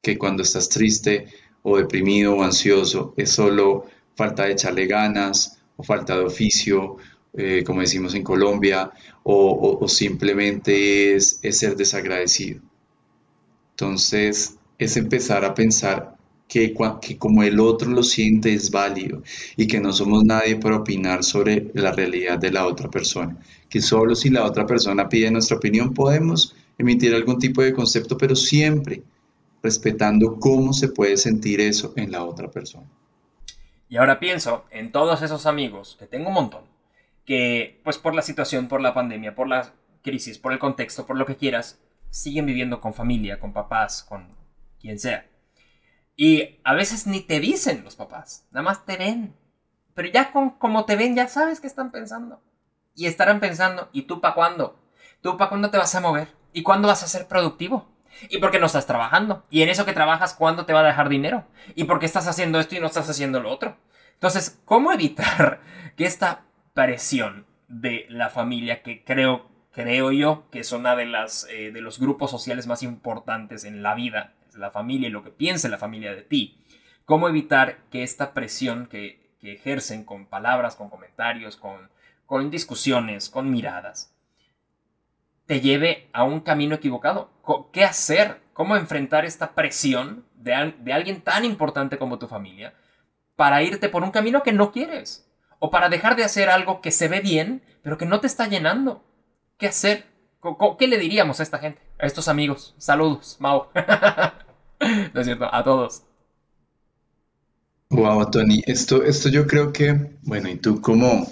que 0.00 0.16
cuando 0.16 0.42
estás 0.42 0.70
triste 0.70 1.26
o 1.62 1.76
deprimido 1.76 2.34
o 2.34 2.42
ansioso 2.42 3.12
es 3.18 3.28
solo 3.28 3.84
falta 4.16 4.46
de 4.46 4.52
echarle 4.52 4.86
ganas 4.86 5.58
o 5.76 5.82
falta 5.82 6.16
de 6.16 6.24
oficio, 6.24 6.96
eh, 7.34 7.64
como 7.66 7.82
decimos 7.82 8.14
en 8.14 8.22
Colombia, 8.22 8.90
o, 9.24 9.86
simplemente 9.88 11.14
es, 11.14 11.38
es 11.42 11.58
ser 11.58 11.76
desagradecido. 11.76 12.62
Entonces, 13.72 14.56
es 14.78 14.96
empezar 14.96 15.44
a 15.44 15.52
pensar 15.52 16.16
que, 16.48 16.72
como 17.18 17.42
el 17.42 17.60
otro 17.60 17.90
lo 17.90 18.04
siente 18.04 18.54
es 18.54 18.70
válido 18.70 19.22
y 19.58 19.66
que 19.66 19.80
no 19.80 19.92
somos 19.92 20.24
nadie 20.24 20.56
para 20.56 20.76
opinar 20.76 21.24
sobre 21.24 21.70
la 21.74 21.92
realidad 21.92 22.38
de 22.38 22.52
la 22.52 22.66
otra 22.66 22.88
persona. 22.90 23.36
Que 23.68 23.82
solo 23.82 24.14
si 24.14 24.30
la 24.30 24.46
otra 24.46 24.64
persona 24.64 25.10
pide 25.10 25.30
nuestra 25.30 25.58
opinión 25.58 25.92
podemos 25.92 26.54
emitir 26.78 27.14
algún 27.14 27.38
tipo 27.38 27.62
de 27.62 27.72
concepto, 27.72 28.16
pero 28.16 28.34
siempre 28.34 29.02
respetando 29.62 30.38
cómo 30.40 30.72
se 30.72 30.88
puede 30.88 31.16
sentir 31.16 31.60
eso 31.60 31.92
en 31.96 32.10
la 32.10 32.24
otra 32.24 32.50
persona. 32.50 32.86
Y 33.88 33.96
ahora 33.96 34.18
pienso 34.18 34.64
en 34.70 34.90
todos 34.90 35.22
esos 35.22 35.46
amigos, 35.46 35.96
que 35.98 36.06
tengo 36.06 36.28
un 36.28 36.34
montón, 36.34 36.64
que 37.24 37.80
pues 37.84 37.98
por 37.98 38.14
la 38.14 38.22
situación, 38.22 38.68
por 38.68 38.80
la 38.80 38.94
pandemia, 38.94 39.34
por 39.34 39.48
la 39.48 39.72
crisis, 40.02 40.38
por 40.38 40.52
el 40.52 40.58
contexto, 40.58 41.06
por 41.06 41.16
lo 41.16 41.26
que 41.26 41.36
quieras, 41.36 41.78
siguen 42.10 42.46
viviendo 42.46 42.80
con 42.80 42.94
familia, 42.94 43.38
con 43.38 43.52
papás, 43.52 44.02
con 44.02 44.34
quien 44.80 44.98
sea. 44.98 45.26
Y 46.16 46.58
a 46.64 46.74
veces 46.74 47.06
ni 47.06 47.20
te 47.20 47.40
dicen 47.40 47.84
los 47.84 47.96
papás, 47.96 48.46
nada 48.50 48.64
más 48.64 48.84
te 48.84 48.96
ven. 48.96 49.34
Pero 49.94 50.08
ya 50.08 50.32
como 50.32 50.84
te 50.84 50.96
ven, 50.96 51.14
ya 51.14 51.28
sabes 51.28 51.60
qué 51.60 51.66
están 51.66 51.92
pensando. 51.92 52.40
Y 52.94 53.06
estarán 53.06 53.40
pensando, 53.40 53.88
¿y 53.92 54.02
tú 54.02 54.20
para 54.20 54.34
cuándo? 54.34 54.78
¿Tú 55.20 55.36
para 55.36 55.50
cuándo 55.50 55.70
te 55.70 55.78
vas 55.78 55.94
a 55.94 56.00
mover? 56.00 56.28
¿Y 56.52 56.62
cuándo 56.62 56.88
vas 56.88 57.02
a 57.02 57.08
ser 57.08 57.28
productivo? 57.28 57.88
¿Y 58.28 58.38
por 58.38 58.50
qué 58.50 58.58
no 58.58 58.66
estás 58.66 58.86
trabajando? 58.86 59.44
¿Y 59.50 59.62
en 59.62 59.68
eso 59.68 59.84
que 59.84 59.92
trabajas, 59.92 60.34
cuándo 60.34 60.66
te 60.66 60.72
va 60.72 60.80
a 60.80 60.84
dejar 60.84 61.08
dinero? 61.08 61.44
¿Y 61.74 61.84
por 61.84 61.98
qué 61.98 62.06
estás 62.06 62.28
haciendo 62.28 62.60
esto 62.60 62.76
y 62.76 62.80
no 62.80 62.86
estás 62.86 63.08
haciendo 63.08 63.40
lo 63.40 63.50
otro? 63.50 63.76
Entonces, 64.14 64.60
¿cómo 64.64 64.92
evitar 64.92 65.60
que 65.96 66.04
esta 66.04 66.44
presión 66.74 67.46
de 67.68 68.06
la 68.08 68.28
familia, 68.28 68.82
que 68.82 69.02
creo, 69.02 69.50
creo 69.72 70.12
yo 70.12 70.48
que 70.50 70.60
es 70.60 70.72
una 70.72 70.94
de, 70.94 71.06
las, 71.06 71.46
eh, 71.50 71.70
de 71.72 71.80
los 71.80 71.98
grupos 71.98 72.30
sociales 72.30 72.66
más 72.66 72.82
importantes 72.82 73.64
en 73.64 73.82
la 73.82 73.94
vida, 73.94 74.34
la 74.54 74.70
familia 74.70 75.08
y 75.08 75.12
lo 75.12 75.24
que 75.24 75.30
piense 75.30 75.68
la 75.68 75.78
familia 75.78 76.14
de 76.14 76.22
ti. 76.22 76.58
¿Cómo 77.04 77.28
evitar 77.28 77.78
que 77.90 78.02
esta 78.02 78.32
presión 78.32 78.86
que, 78.86 79.20
ejercen 79.42 80.04
con 80.04 80.26
palabras, 80.26 80.76
con 80.76 80.88
comentarios, 80.88 81.56
con, 81.56 81.90
con 82.26 82.48
discusiones, 82.48 83.28
con 83.28 83.50
miradas, 83.50 84.14
te 85.46 85.60
lleve 85.60 86.08
a 86.12 86.24
un 86.24 86.40
camino 86.40 86.74
equivocado? 86.74 87.30
¿Qué 87.72 87.84
hacer? 87.84 88.40
¿Cómo 88.52 88.76
enfrentar 88.76 89.24
esta 89.24 89.54
presión 89.54 90.24
de, 90.34 90.74
de 90.78 90.92
alguien 90.92 91.20
tan 91.22 91.44
importante 91.44 91.98
como 91.98 92.18
tu 92.18 92.28
familia 92.28 92.74
para 93.36 93.62
irte 93.62 93.88
por 93.88 94.02
un 94.02 94.10
camino 94.10 94.42
que 94.42 94.52
no 94.52 94.72
quieres? 94.72 95.28
O 95.58 95.70
para 95.70 95.88
dejar 95.88 96.16
de 96.16 96.24
hacer 96.24 96.50
algo 96.50 96.80
que 96.80 96.90
se 96.90 97.08
ve 97.08 97.20
bien, 97.20 97.62
pero 97.82 97.98
que 97.98 98.06
no 98.06 98.20
te 98.20 98.26
está 98.26 98.48
llenando. 98.48 99.04
¿Qué 99.58 99.68
hacer? 99.68 100.06
¿Qué 100.78 100.88
le 100.88 100.98
diríamos 100.98 101.38
a 101.38 101.44
esta 101.44 101.58
gente? 101.58 101.80
A 102.00 102.06
estos 102.06 102.28
amigos. 102.28 102.74
Saludos, 102.78 103.36
Mau. 103.38 103.68
no 105.14 105.20
es 105.20 105.26
cierto, 105.26 105.48
a 105.52 105.62
todos. 105.62 106.02
Wow, 107.90 108.30
Tony, 108.30 108.62
esto, 108.66 109.04
esto 109.04 109.28
yo 109.28 109.46
creo 109.46 109.72
que, 109.72 110.16
bueno, 110.22 110.48
y 110.48 110.56
tú 110.56 110.80
como, 110.80 111.26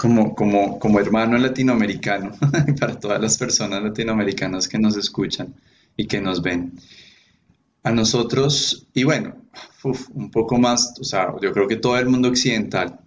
como, 0.00 0.34
como, 0.34 0.78
como 0.78 0.98
hermano 0.98 1.36
latinoamericano, 1.36 2.32
para 2.80 2.98
todas 2.98 3.20
las 3.20 3.36
personas 3.36 3.82
latinoamericanas 3.82 4.66
que 4.66 4.78
nos 4.78 4.96
escuchan 4.96 5.54
y 5.94 6.06
que 6.06 6.22
nos 6.22 6.40
ven, 6.40 6.72
a 7.82 7.90
nosotros, 7.90 8.88
y 8.94 9.04
bueno, 9.04 9.36
un 10.14 10.30
poco 10.30 10.56
más, 10.56 10.94
o 10.98 11.04
sea, 11.04 11.34
yo 11.42 11.52
creo 11.52 11.68
que 11.68 11.76
todo 11.76 11.98
el 11.98 12.08
mundo 12.08 12.28
occidental, 12.28 12.98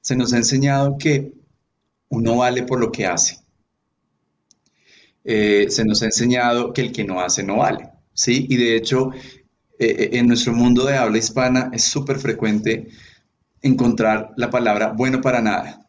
se 0.00 0.14
nos 0.14 0.32
ha 0.34 0.36
enseñado 0.36 0.96
que 0.98 1.32
uno 2.10 2.36
vale 2.36 2.62
por 2.62 2.78
lo 2.78 2.92
que 2.92 3.06
hace. 3.06 3.40
Eh, 5.24 5.66
se 5.68 5.84
nos 5.84 6.00
ha 6.02 6.06
enseñado 6.06 6.72
que 6.72 6.82
el 6.82 6.92
que 6.92 7.02
no 7.02 7.20
hace 7.20 7.42
no 7.42 7.56
vale, 7.56 7.90
¿sí? 8.14 8.46
Y 8.48 8.54
de 8.54 8.76
hecho, 8.76 9.10
eh, 9.80 9.96
eh, 9.98 10.10
en 10.12 10.28
nuestro 10.28 10.52
mundo 10.52 10.84
de 10.84 10.96
habla 10.96 11.18
hispana 11.18 11.70
es 11.72 11.82
súper 11.82 12.20
frecuente 12.20 12.86
encontrar 13.62 14.30
la 14.36 14.48
palabra 14.48 14.92
bueno 14.92 15.20
para 15.20 15.40
nada 15.40 15.85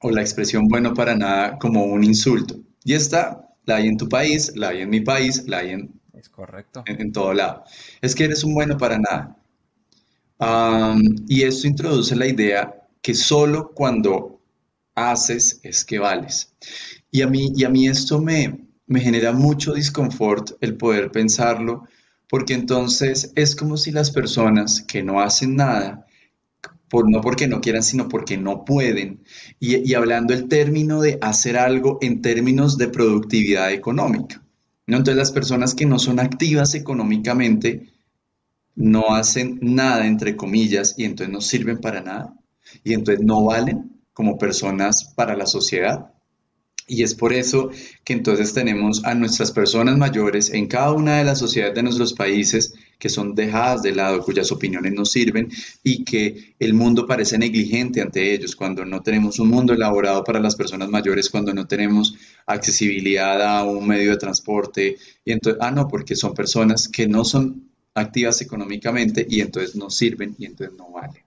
o 0.00 0.10
la 0.10 0.22
expresión 0.22 0.66
bueno 0.68 0.94
para 0.94 1.14
nada 1.14 1.58
como 1.58 1.84
un 1.84 2.02
insulto. 2.04 2.56
Y 2.84 2.94
esta 2.94 3.48
la 3.64 3.76
hay 3.76 3.86
en 3.86 3.96
tu 3.96 4.08
país, 4.08 4.52
la 4.56 4.68
hay 4.68 4.82
en 4.82 4.90
mi 4.90 5.00
país, 5.00 5.44
la 5.46 5.58
hay 5.58 5.70
en, 5.70 6.00
es 6.14 6.28
correcto. 6.28 6.82
en, 6.86 7.12
todo 7.12 7.32
lado. 7.32 7.64
Es 8.00 8.14
que 8.14 8.24
eres 8.24 8.44
un 8.44 8.54
bueno 8.54 8.76
para 8.76 8.98
nada. 8.98 9.36
y 11.28 11.42
esto 11.42 11.66
introduce 11.66 12.16
la 12.16 12.26
idea 12.26 12.74
que 13.02 13.14
solo 13.14 13.72
cuando 13.74 14.40
haces 14.94 15.60
es 15.62 15.84
que 15.84 15.98
vales. 15.98 16.54
Y 17.10 17.22
a 17.22 17.26
mí, 17.26 17.52
y 17.54 17.64
a 17.64 17.68
mí 17.68 17.88
esto 17.88 18.20
me, 18.20 18.66
me 18.86 19.00
genera 19.00 19.32
mucho 19.32 19.74
disconfort 19.74 20.52
el 20.60 20.76
poder 20.76 21.10
pensarlo, 21.10 21.84
porque 22.28 22.54
entonces 22.54 23.32
es 23.34 23.56
como 23.56 23.76
si 23.76 23.90
las 23.90 24.10
personas 24.10 24.82
que 24.82 25.02
no 25.02 25.20
hacen 25.20 25.56
nada, 25.56 26.06
por, 26.90 27.08
no 27.08 27.20
porque 27.20 27.46
no 27.46 27.60
quieran, 27.60 27.82
sino 27.82 28.08
porque 28.08 28.36
no 28.36 28.64
pueden, 28.64 29.22
y, 29.60 29.88
y 29.88 29.94
hablando 29.94 30.34
el 30.34 30.48
término 30.48 31.00
de 31.00 31.18
hacer 31.22 31.56
algo 31.56 31.98
en 32.02 32.20
términos 32.20 32.76
de 32.76 32.88
productividad 32.88 33.72
económica. 33.72 34.42
¿no? 34.86 34.96
Entonces 34.98 35.16
las 35.16 35.30
personas 35.32 35.74
que 35.74 35.86
no 35.86 35.98
son 35.98 36.18
activas 36.18 36.74
económicamente 36.74 37.88
no 38.74 39.14
hacen 39.14 39.58
nada, 39.62 40.06
entre 40.06 40.36
comillas, 40.36 40.94
y 40.98 41.04
entonces 41.04 41.32
no 41.32 41.40
sirven 41.40 41.78
para 41.78 42.00
nada, 42.00 42.34
y 42.82 42.94
entonces 42.94 43.24
no 43.24 43.44
valen 43.44 44.02
como 44.12 44.36
personas 44.36 45.04
para 45.14 45.36
la 45.36 45.46
sociedad. 45.46 46.12
Y 46.88 47.04
es 47.04 47.14
por 47.14 47.32
eso 47.32 47.70
que 48.02 48.14
entonces 48.14 48.52
tenemos 48.52 49.04
a 49.04 49.14
nuestras 49.14 49.52
personas 49.52 49.96
mayores 49.96 50.50
en 50.50 50.66
cada 50.66 50.92
una 50.92 51.18
de 51.18 51.24
las 51.24 51.38
sociedades 51.38 51.76
de 51.76 51.84
nuestros 51.84 52.14
países 52.14 52.74
que 53.00 53.08
son 53.08 53.34
dejadas 53.34 53.82
de 53.82 53.92
lado, 53.92 54.22
cuyas 54.22 54.52
opiniones 54.52 54.92
no 54.92 55.04
sirven 55.04 55.50
y 55.82 56.04
que 56.04 56.54
el 56.58 56.74
mundo 56.74 57.06
parece 57.06 57.38
negligente 57.38 58.02
ante 58.02 58.32
ellos 58.32 58.54
cuando 58.54 58.84
no 58.84 59.02
tenemos 59.02 59.40
un 59.40 59.48
mundo 59.48 59.72
elaborado 59.72 60.22
para 60.22 60.38
las 60.38 60.54
personas 60.54 60.88
mayores, 60.90 61.30
cuando 61.30 61.52
no 61.52 61.66
tenemos 61.66 62.14
accesibilidad 62.46 63.40
a 63.42 63.64
un 63.64 63.88
medio 63.88 64.10
de 64.10 64.18
transporte. 64.18 64.96
Y 65.24 65.32
entonces, 65.32 65.60
ah, 65.62 65.70
no, 65.70 65.88
porque 65.88 66.14
son 66.14 66.34
personas 66.34 66.86
que 66.86 67.08
no 67.08 67.24
son 67.24 67.70
activas 67.94 68.40
económicamente 68.42 69.26
y 69.28 69.40
entonces 69.40 69.74
no 69.74 69.88
sirven 69.90 70.36
y 70.38 70.44
entonces 70.44 70.76
no 70.76 70.90
valen. 70.90 71.24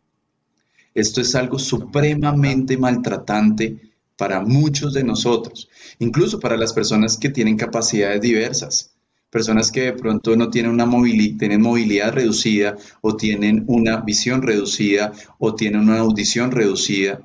Esto 0.94 1.22
es 1.22 1.34
algo 1.34 1.58
supremamente 1.58 2.78
maltratante 2.78 3.94
para 4.16 4.42
muchos 4.42 4.94
de 4.94 5.04
nosotros, 5.04 5.70
incluso 5.98 6.40
para 6.40 6.56
las 6.56 6.72
personas 6.72 7.18
que 7.18 7.30
tienen 7.30 7.58
capacidades 7.58 8.22
diversas, 8.22 8.93
personas 9.34 9.72
que 9.72 9.82
de 9.82 9.94
pronto 9.94 10.36
no 10.36 10.52
tienen 10.52 10.72
una 10.72 10.86
movilidad, 10.86 11.40
tienen 11.40 11.62
movilidad 11.62 12.14
reducida 12.14 12.78
o 13.02 13.18
tienen 13.18 13.64
una 13.66 13.98
visión 14.02 14.44
reducida 14.44 15.12
o 15.40 15.56
tienen 15.56 15.82
una 15.82 15.98
audición 15.98 16.52
reducida. 16.52 17.20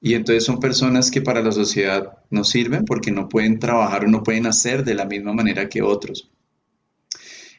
Y 0.00 0.14
entonces 0.14 0.44
son 0.44 0.58
personas 0.58 1.10
que 1.10 1.20
para 1.20 1.42
la 1.42 1.52
sociedad 1.52 2.16
no 2.30 2.44
sirven 2.44 2.86
porque 2.86 3.10
no 3.10 3.28
pueden 3.28 3.58
trabajar 3.58 4.06
o 4.06 4.08
no 4.08 4.22
pueden 4.22 4.46
hacer 4.46 4.84
de 4.84 4.94
la 4.94 5.04
misma 5.04 5.34
manera 5.34 5.68
que 5.68 5.82
otros. 5.82 6.30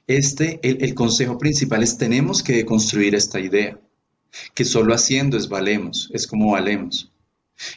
Este, 0.07 0.59
el, 0.63 0.83
el 0.83 0.95
consejo 0.95 1.37
principal 1.37 1.83
es 1.83 1.99
tenemos 1.99 2.41
que 2.41 2.65
construir 2.65 3.13
esta 3.13 3.39
idea, 3.39 3.79
que 4.55 4.65
solo 4.65 4.95
haciendo 4.95 5.37
es 5.37 5.47
valemos, 5.47 6.09
es 6.11 6.25
como 6.25 6.53
valemos. 6.53 7.11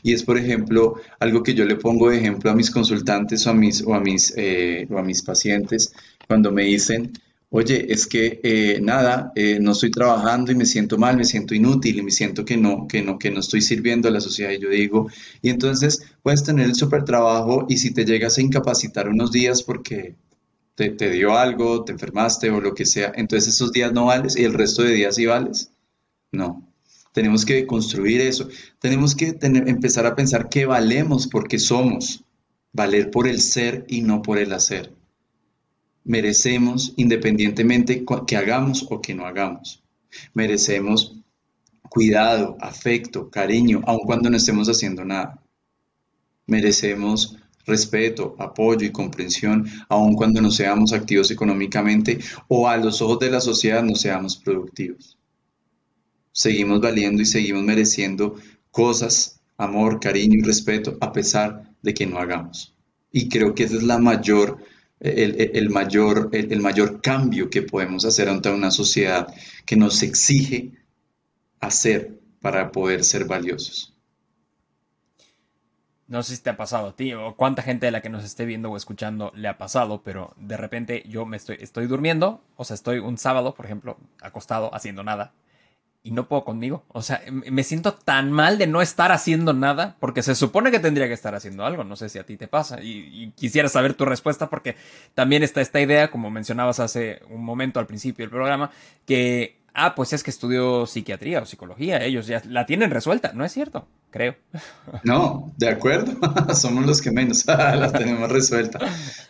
Y 0.02 0.12
es, 0.12 0.22
por 0.22 0.38
ejemplo, 0.38 0.94
algo 1.20 1.42
que 1.42 1.54
yo 1.54 1.64
le 1.64 1.76
pongo 1.76 2.10
de 2.10 2.18
ejemplo 2.18 2.50
a 2.50 2.54
mis 2.54 2.70
consultantes 2.70 3.46
o 3.46 3.50
a 3.50 3.54
mis, 3.54 3.82
o 3.82 3.94
a 3.94 4.00
mis, 4.00 4.32
eh, 4.36 4.86
o 4.90 4.98
a 4.98 5.02
mis 5.02 5.22
pacientes 5.22 5.92
cuando 6.26 6.52
me 6.52 6.64
dicen, 6.64 7.12
oye, 7.50 7.92
es 7.92 8.06
que 8.06 8.40
eh, 8.42 8.80
nada, 8.82 9.32
eh, 9.36 9.58
no 9.60 9.72
estoy 9.72 9.90
trabajando 9.90 10.50
y 10.50 10.56
me 10.56 10.66
siento 10.66 10.98
mal, 10.98 11.16
me 11.16 11.24
siento 11.24 11.54
inútil 11.54 11.98
y 11.98 12.02
me 12.02 12.10
siento 12.10 12.44
que 12.44 12.56
no, 12.56 12.88
que 12.88 13.00
no, 13.02 13.18
que 13.18 13.30
no 13.30 13.40
estoy 13.40 13.62
sirviendo 13.62 14.08
a 14.08 14.10
la 14.10 14.20
sociedad. 14.20 14.50
Y 14.50 14.60
yo 14.60 14.68
digo, 14.70 15.08
y 15.40 15.50
entonces 15.50 16.04
puedes 16.22 16.42
tener 16.42 16.66
el 16.66 16.74
super 16.74 17.04
trabajo 17.04 17.66
y 17.68 17.76
si 17.76 17.92
te 17.94 18.04
llegas 18.04 18.38
a 18.38 18.42
incapacitar 18.42 19.08
unos 19.08 19.30
días 19.30 19.62
porque 19.62 20.16
te, 20.74 20.90
te 20.90 21.10
dio 21.10 21.36
algo, 21.38 21.84
te 21.84 21.92
enfermaste 21.92 22.50
o 22.50 22.60
lo 22.60 22.74
que 22.74 22.86
sea, 22.86 23.12
entonces 23.14 23.54
esos 23.54 23.70
días 23.70 23.92
no 23.92 24.06
vales 24.06 24.36
y 24.36 24.44
el 24.44 24.54
resto 24.54 24.82
de 24.82 24.94
días 24.94 25.14
sí 25.14 25.26
vales. 25.26 25.70
No. 26.32 26.68
Tenemos 27.12 27.44
que 27.44 27.64
construir 27.64 28.20
eso. 28.20 28.48
Tenemos 28.80 29.14
que 29.14 29.38
empezar 29.40 30.04
a 30.04 30.16
pensar 30.16 30.48
que 30.48 30.66
valemos 30.66 31.28
porque 31.28 31.60
somos. 31.60 32.24
Valer 32.72 33.12
por 33.12 33.28
el 33.28 33.40
ser 33.40 33.84
y 33.86 34.02
no 34.02 34.20
por 34.20 34.38
el 34.38 34.52
hacer. 34.52 34.92
Merecemos 36.04 36.92
independientemente 36.96 38.04
que 38.26 38.36
hagamos 38.36 38.86
o 38.90 39.00
que 39.00 39.14
no 39.14 39.26
hagamos. 39.26 39.82
Merecemos 40.34 41.16
cuidado, 41.88 42.56
afecto, 42.60 43.30
cariño, 43.30 43.82
aun 43.86 44.00
cuando 44.04 44.28
no 44.28 44.36
estemos 44.36 44.68
haciendo 44.68 45.04
nada. 45.04 45.42
Merecemos 46.46 47.36
respeto, 47.66 48.36
apoyo 48.38 48.86
y 48.86 48.92
comprensión, 48.92 49.66
aun 49.88 50.14
cuando 50.14 50.40
no 50.40 50.50
seamos 50.50 50.92
activos 50.92 51.30
económicamente 51.30 52.18
o 52.48 52.68
a 52.68 52.76
los 52.76 53.00
ojos 53.00 53.18
de 53.20 53.30
la 53.30 53.40
sociedad 53.40 53.82
no 53.82 53.94
seamos 53.94 54.36
productivos. 54.36 55.18
Seguimos 56.32 56.80
valiendo 56.80 57.22
y 57.22 57.26
seguimos 57.26 57.62
mereciendo 57.62 58.36
cosas, 58.70 59.40
amor, 59.56 60.00
cariño 60.00 60.38
y 60.38 60.42
respeto 60.42 60.98
a 61.00 61.12
pesar 61.12 61.70
de 61.80 61.94
que 61.94 62.06
no 62.06 62.18
hagamos. 62.18 62.74
Y 63.12 63.28
creo 63.28 63.54
que 63.54 63.64
ese 63.64 63.76
es 63.76 63.84
la 63.84 63.98
mayor, 63.98 64.58
el, 65.00 65.70
mayor, 65.70 66.30
el 66.32 66.60
mayor 66.60 67.00
cambio 67.00 67.50
que 67.50 67.62
podemos 67.62 68.04
hacer 68.04 68.28
ante 68.28 68.50
una 68.50 68.70
sociedad 68.70 69.32
que 69.66 69.76
nos 69.76 70.02
exige 70.02 70.72
hacer 71.60 72.20
para 72.40 72.72
poder 72.72 73.04
ser 73.04 73.24
valiosos. 73.24 73.94
No 76.06 76.22
sé 76.22 76.36
si 76.36 76.42
te 76.42 76.50
ha 76.50 76.56
pasado 76.56 76.88
a 76.88 76.96
ti 76.96 77.14
o 77.14 77.34
cuánta 77.34 77.62
gente 77.62 77.86
de 77.86 77.92
la 77.92 78.02
que 78.02 78.10
nos 78.10 78.24
esté 78.24 78.44
viendo 78.44 78.70
o 78.70 78.76
escuchando 78.76 79.32
le 79.34 79.48
ha 79.48 79.56
pasado, 79.56 80.02
pero 80.02 80.34
de 80.36 80.56
repente 80.56 81.02
yo 81.08 81.24
me 81.24 81.38
estoy, 81.38 81.56
estoy 81.60 81.86
durmiendo, 81.86 82.42
o 82.56 82.64
sea, 82.64 82.74
estoy 82.74 82.98
un 82.98 83.16
sábado, 83.16 83.54
por 83.54 83.64
ejemplo, 83.64 83.96
acostado, 84.20 84.74
haciendo 84.74 85.02
nada, 85.02 85.32
y 86.04 86.10
no 86.10 86.28
puedo 86.28 86.44
conmigo. 86.44 86.84
O 86.88 87.02
sea, 87.02 87.22
me 87.30 87.64
siento 87.64 87.94
tan 87.94 88.30
mal 88.30 88.58
de 88.58 88.66
no 88.66 88.82
estar 88.82 89.10
haciendo 89.10 89.54
nada, 89.54 89.96
porque 89.98 90.22
se 90.22 90.34
supone 90.34 90.70
que 90.70 90.78
tendría 90.78 91.08
que 91.08 91.14
estar 91.14 91.34
haciendo 91.34 91.64
algo. 91.64 91.82
No 91.82 91.96
sé 91.96 92.10
si 92.10 92.18
a 92.18 92.24
ti 92.24 92.36
te 92.36 92.46
pasa. 92.46 92.80
Y, 92.82 93.32
quisiera 93.34 93.70
saber 93.70 93.94
tu 93.94 94.04
respuesta, 94.04 94.50
porque 94.50 94.76
también 95.14 95.42
está 95.42 95.62
esta 95.62 95.80
idea, 95.80 96.10
como 96.10 96.30
mencionabas 96.30 96.78
hace 96.78 97.22
un 97.30 97.42
momento 97.42 97.80
al 97.80 97.86
principio 97.86 98.22
del 98.22 98.30
programa, 98.30 98.70
que 99.06 99.56
ah, 99.72 99.94
pues 99.94 100.12
es 100.12 100.22
que 100.22 100.30
estudio 100.30 100.86
psiquiatría 100.86 101.40
o 101.40 101.46
psicología, 101.46 102.02
ellos 102.04 102.26
ya 102.26 102.40
la 102.48 102.64
tienen 102.64 102.90
resuelta, 102.90 103.32
¿no 103.32 103.44
es 103.44 103.52
cierto? 103.52 103.86
Creo. 104.10 104.36
No, 105.02 105.52
de 105.56 105.68
acuerdo, 105.68 106.12
somos 106.54 106.86
los 106.86 107.00
que 107.00 107.10
menos 107.10 107.44
la 107.46 107.90
tenemos 107.92 108.30
resuelta. 108.30 108.78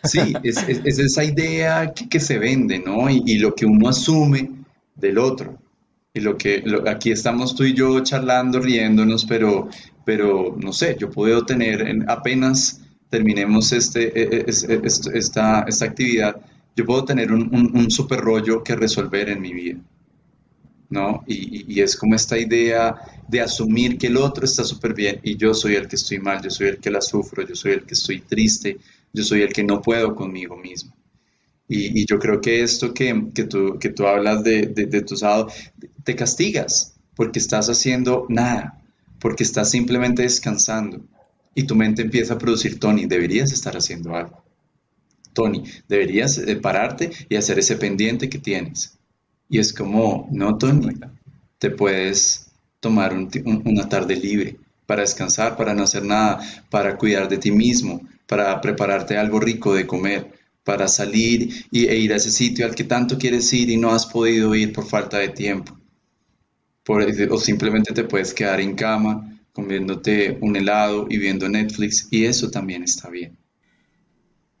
Sí, 0.03 0.33
es, 0.43 0.57
esa 0.67 1.23
idea 1.23 1.93
que, 1.93 2.19
se 2.19 2.37
vende, 2.37 2.79
¿no? 2.79 3.09
Y, 3.09 3.37
lo 3.39 3.55
que 3.55 3.65
uno 3.65 3.89
asume 3.89 4.51
del 4.95 5.17
otro. 5.17 5.57
Y 6.15 6.21
lo 6.21 6.37
que 6.37 6.63
aquí 6.87 7.11
estamos 7.11 7.55
tú 7.55 7.63
y 7.63 7.73
yo 7.73 7.99
charlando, 7.99 8.59
riéndonos, 8.59 9.25
pero, 9.25 9.69
pero 10.03 10.55
no 10.59 10.73
sé, 10.73 10.97
yo 10.99 11.11
puedo 11.11 11.45
tener, 11.45 12.05
apenas 12.07 12.81
terminemos 13.09 13.71
este, 13.71 14.07
e, 14.19 14.39
e, 14.39 14.81
esta, 15.13 15.65
esta 15.67 15.85
actividad, 15.85 16.37
yo 16.75 16.85
puedo 16.85 17.05
tener 17.05 17.31
un, 17.31 17.43
un, 17.53 17.77
un 17.77 17.91
super 17.91 18.19
rollo 18.19 18.63
que 18.63 18.75
resolver 18.75 19.29
en 19.29 19.41
mi 19.41 19.53
vida 19.53 19.79
¿no? 20.89 21.23
Y, 21.27 21.79
es 21.81 21.95
como 21.95 22.15
esta 22.15 22.37
idea 22.37 22.95
de 23.27 23.41
asumir 23.41 23.97
que 23.97 24.07
el 24.07 24.17
otro 24.17 24.45
está 24.45 24.63
súper 24.63 24.93
bien 24.93 25.19
y 25.23 25.35
yo 25.35 25.53
soy 25.53 25.75
el 25.75 25.87
que 25.87 25.95
estoy 25.95 26.19
mal, 26.19 26.41
yo 26.41 26.49
soy 26.49 26.67
el 26.67 26.77
que 26.79 26.89
la 26.89 27.01
sufro, 27.01 27.45
yo 27.45 27.55
soy 27.55 27.73
el 27.73 27.83
que 27.83 27.93
estoy 27.93 28.21
triste, 28.21 28.77
yo 29.13 29.23
soy 29.23 29.41
el 29.41 29.53
que 29.53 29.63
no 29.63 29.81
puedo 29.81 30.15
conmigo 30.15 30.55
mismo. 30.57 30.94
Y, 31.67 32.05
yo 32.05 32.19
creo 32.19 32.41
que 32.41 32.61
esto 32.61 32.93
que, 32.93 33.29
que, 33.33 33.45
tú, 33.45 33.77
que 33.79 33.89
tú 33.89 34.05
hablas 34.05 34.43
de, 34.43 34.67
de, 34.67 35.01
tu 35.01 35.17
sábado, 35.17 35.47
te 36.03 36.15
castigas 36.15 36.95
porque 37.15 37.39
estás 37.39 37.69
haciendo 37.69 38.25
nada, 38.29 38.81
porque 39.19 39.43
estás 39.43 39.71
simplemente 39.71 40.21
descansando. 40.21 41.01
Y 41.55 41.63
tu 41.63 41.75
mente 41.75 42.01
empieza 42.01 42.35
a 42.35 42.37
producir, 42.37 42.79
Tony, 42.79 43.05
deberías 43.05 43.51
estar 43.51 43.75
haciendo 43.75 44.15
algo. 44.15 44.43
Tony, 45.33 45.63
deberías 45.87 46.37
eh, 46.37 46.55
pararte 46.57 47.11
y 47.29 47.35
hacer 47.35 47.59
ese 47.59 47.77
pendiente 47.77 48.29
que 48.29 48.39
tienes 48.39 48.95
y 49.49 49.59
es 49.59 49.73
como, 49.73 50.27
no, 50.31 50.57
Tony, 50.57 50.93
te 51.57 51.69
puedes 51.69 52.47
tomar 52.79 53.13
una 53.13 53.89
tarde 53.89 54.15
libre 54.15 54.57
para 54.85 55.01
descansar, 55.01 55.55
para 55.55 55.73
no 55.73 55.83
hacer 55.83 56.03
nada, 56.03 56.39
para 56.69 56.97
cuidar 56.97 57.27
de 57.27 57.37
ti 57.37 57.51
mismo, 57.51 58.01
para 58.27 58.59
prepararte 58.61 59.17
algo 59.17 59.39
rico 59.39 59.73
de 59.73 59.87
comer, 59.87 60.31
para 60.65 60.87
salir 60.89 61.67
y, 61.71 61.87
e 61.87 61.95
ir 61.95 62.11
a 62.11 62.17
ese 62.17 62.31
sitio 62.31 62.65
al 62.65 62.75
que 62.75 62.83
tanto 62.83 63.17
quieres 63.17 63.53
ir 63.53 63.69
y 63.69 63.77
no 63.77 63.91
has 63.91 64.05
podido 64.05 64.53
ir 64.55 64.73
por 64.73 64.85
falta 64.85 65.19
de 65.19 65.29
tiempo. 65.29 65.77
o 66.87 67.37
simplemente 67.37 67.93
te 67.93 68.03
puedes 68.03 68.33
quedar 68.33 68.59
en 68.59 68.75
cama 68.75 69.31
comiéndote 69.53 70.37
un 70.41 70.55
helado 70.57 71.07
y 71.09 71.17
viendo 71.17 71.47
Netflix 71.47 72.09
y 72.11 72.25
eso 72.25 72.51
también 72.51 72.83
está 72.83 73.09
bien. 73.09 73.37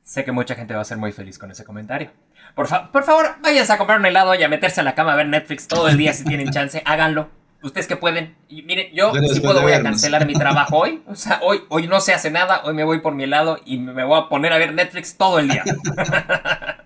Sé 0.03 0.23
que 0.23 0.31
mucha 0.31 0.55
gente 0.55 0.73
va 0.73 0.81
a 0.81 0.85
ser 0.85 0.97
muy 0.97 1.11
feliz 1.11 1.37
con 1.37 1.51
ese 1.51 1.65
comentario. 1.65 2.11
Por, 2.53 2.67
por 2.91 3.03
favor, 3.03 3.35
váyanse 3.41 3.73
a 3.73 3.77
comprar 3.77 3.99
un 3.99 4.05
helado 4.05 4.35
y 4.35 4.43
a 4.43 4.47
meterse 4.47 4.79
a 4.79 4.83
la 4.83 4.95
cama 4.95 5.13
a 5.13 5.15
ver 5.15 5.27
Netflix 5.27 5.67
todo 5.67 5.89
el 5.89 5.97
día 5.97 6.13
si 6.13 6.23
tienen 6.23 6.51
chance. 6.51 6.81
Háganlo. 6.85 7.27
Ustedes 7.65 7.87
que 7.87 7.95
pueden. 7.95 8.37
Y 8.47 8.61
miren, 8.61 8.93
yo 8.93 9.11
si 9.33 9.39
puedo 9.39 9.63
voy 9.63 9.73
a 9.73 9.81
cancelar 9.81 10.27
mi 10.27 10.33
trabajo 10.33 10.77
hoy. 10.77 11.01
O 11.07 11.15
sea, 11.15 11.39
hoy, 11.41 11.63
hoy 11.69 11.87
no 11.87 11.99
se 11.99 12.13
hace 12.13 12.29
nada. 12.29 12.61
Hoy 12.63 12.75
me 12.75 12.83
voy 12.83 12.99
por 12.99 13.15
mi 13.15 13.23
helado 13.23 13.59
y 13.65 13.79
me 13.79 14.03
voy 14.03 14.19
a 14.19 14.29
poner 14.29 14.53
a 14.53 14.59
ver 14.59 14.73
Netflix 14.73 15.17
todo 15.17 15.39
el 15.39 15.49
día. 15.49 15.63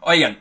Oigan, 0.00 0.40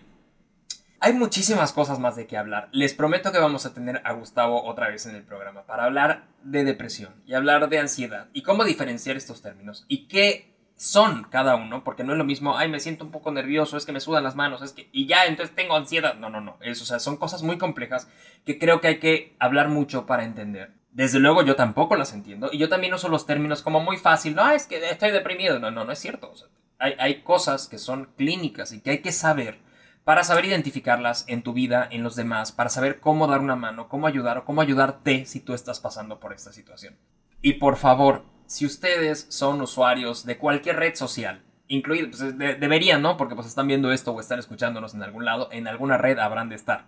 hay 0.99 1.13
muchísimas 1.13 1.71
cosas 1.71 1.99
más 1.99 2.15
de 2.15 2.25
qué 2.25 2.35
hablar. 2.35 2.69
Les 2.71 2.95
prometo 2.95 3.31
que 3.31 3.37
vamos 3.37 3.67
a 3.67 3.75
tener 3.75 4.01
a 4.05 4.13
Gustavo 4.13 4.63
otra 4.63 4.89
vez 4.89 5.05
en 5.05 5.15
el 5.15 5.23
programa 5.23 5.67
para 5.67 5.83
hablar 5.83 6.23
de 6.43 6.63
depresión 6.63 7.13
y 7.27 7.35
hablar 7.35 7.69
de 7.69 7.77
ansiedad 7.77 8.29
y 8.33 8.41
cómo 8.41 8.63
diferenciar 8.63 9.17
estos 9.17 9.43
términos 9.43 9.85
y 9.87 10.07
qué 10.07 10.52
son 10.76 11.24
cada 11.26 11.55
uno, 11.55 11.84
porque 11.84 12.03
no 12.03 12.13
es 12.13 12.17
lo 12.17 12.24
mismo, 12.24 12.57
ay, 12.57 12.69
me 12.69 12.80
siento 12.80 13.05
un 13.05 13.11
poco 13.11 13.32
nervioso, 13.32 13.78
es 13.78 13.86
que 13.86 13.91
me 13.91 13.99
sudan 13.99 14.24
las 14.24 14.36
manos, 14.36 14.61
es 14.61 14.74
que, 14.74 14.89
y 14.91 15.05
ya, 15.05 15.26
entonces 15.26 15.55
tengo 15.55 15.76
ansiedad. 15.76 16.15
No, 16.15 16.30
no, 16.30 16.41
no, 16.41 16.57
eso, 16.61 16.84
o 16.84 16.88
sea, 16.88 16.99
son 16.99 17.17
cosas 17.17 17.43
muy 17.43 17.57
complejas 17.57 18.09
que 18.45 18.59
creo 18.59 18.82
que 18.82 18.88
hay 18.88 18.99
que 18.99 19.36
hablar 19.39 19.69
mucho 19.69 20.05
para 20.05 20.24
entender. 20.24 20.74
Desde 20.91 21.19
luego 21.19 21.41
yo 21.43 21.55
tampoco 21.55 21.95
las 21.95 22.13
entiendo, 22.13 22.49
y 22.51 22.57
yo 22.57 22.69
también 22.69 22.93
uso 22.93 23.09
los 23.09 23.26
términos 23.26 23.61
como 23.61 23.80
muy 23.80 23.97
fácil, 23.97 24.36
no, 24.36 24.49
es 24.49 24.67
que 24.67 24.84
estoy 24.89 25.11
deprimido, 25.11 25.59
no, 25.59 25.71
no, 25.71 25.86
no 25.86 25.91
es 25.91 25.99
cierto. 25.99 26.32
O 26.32 26.36
sea, 26.36 26.47
hay, 26.80 26.95
hay 26.99 27.21
cosas 27.21 27.67
que 27.67 27.78
son 27.78 28.09
clínicas 28.17 28.74
y 28.74 28.82
que 28.82 28.91
hay 28.91 29.01
que 29.01 29.11
saber 29.11 29.59
para 30.03 30.24
saber 30.24 30.45
identificarlas 30.45 31.24
en 31.28 31.43
tu 31.43 31.53
vida, 31.53 31.88
en 31.89 32.03
los 32.03 32.15
demás, 32.15 32.51
para 32.51 32.69
saber 32.69 32.99
cómo 32.99 33.28
dar 33.28 33.39
una 33.39 33.55
mano, 33.55 33.88
cómo 33.88 34.05
ayudar 34.05 34.38
o 34.38 34.45
cómo 34.45 34.61
ayudarte 34.61 35.26
si 35.26 35.39
tú 35.39 35.53
estás 35.53 35.80
pasando 35.80 36.19
por 36.19 36.34
esta 36.34 36.51
situación. 36.51 36.97
Y 37.41 37.53
por 37.53 37.78
favor, 37.78 38.26
si 38.53 38.67
ustedes 38.67 39.25
son 39.29 39.61
usuarios 39.61 40.27
de 40.27 40.37
cualquier 40.37 40.75
red 40.75 40.93
social, 40.93 41.41
incluido, 41.67 42.11
pues, 42.11 42.37
deberían, 42.37 43.01
¿no? 43.01 43.17
Porque 43.17 43.33
pues 43.33 43.47
están 43.47 43.67
viendo 43.67 43.91
esto 43.91 44.11
o 44.11 44.19
están 44.19 44.37
escuchándonos 44.37 44.93
en 44.93 45.01
algún 45.01 45.25
lado, 45.25 45.49
en 45.51 45.67
alguna 45.67 45.97
red 45.97 46.19
habrán 46.19 46.49
de 46.49 46.55
estar. 46.55 46.85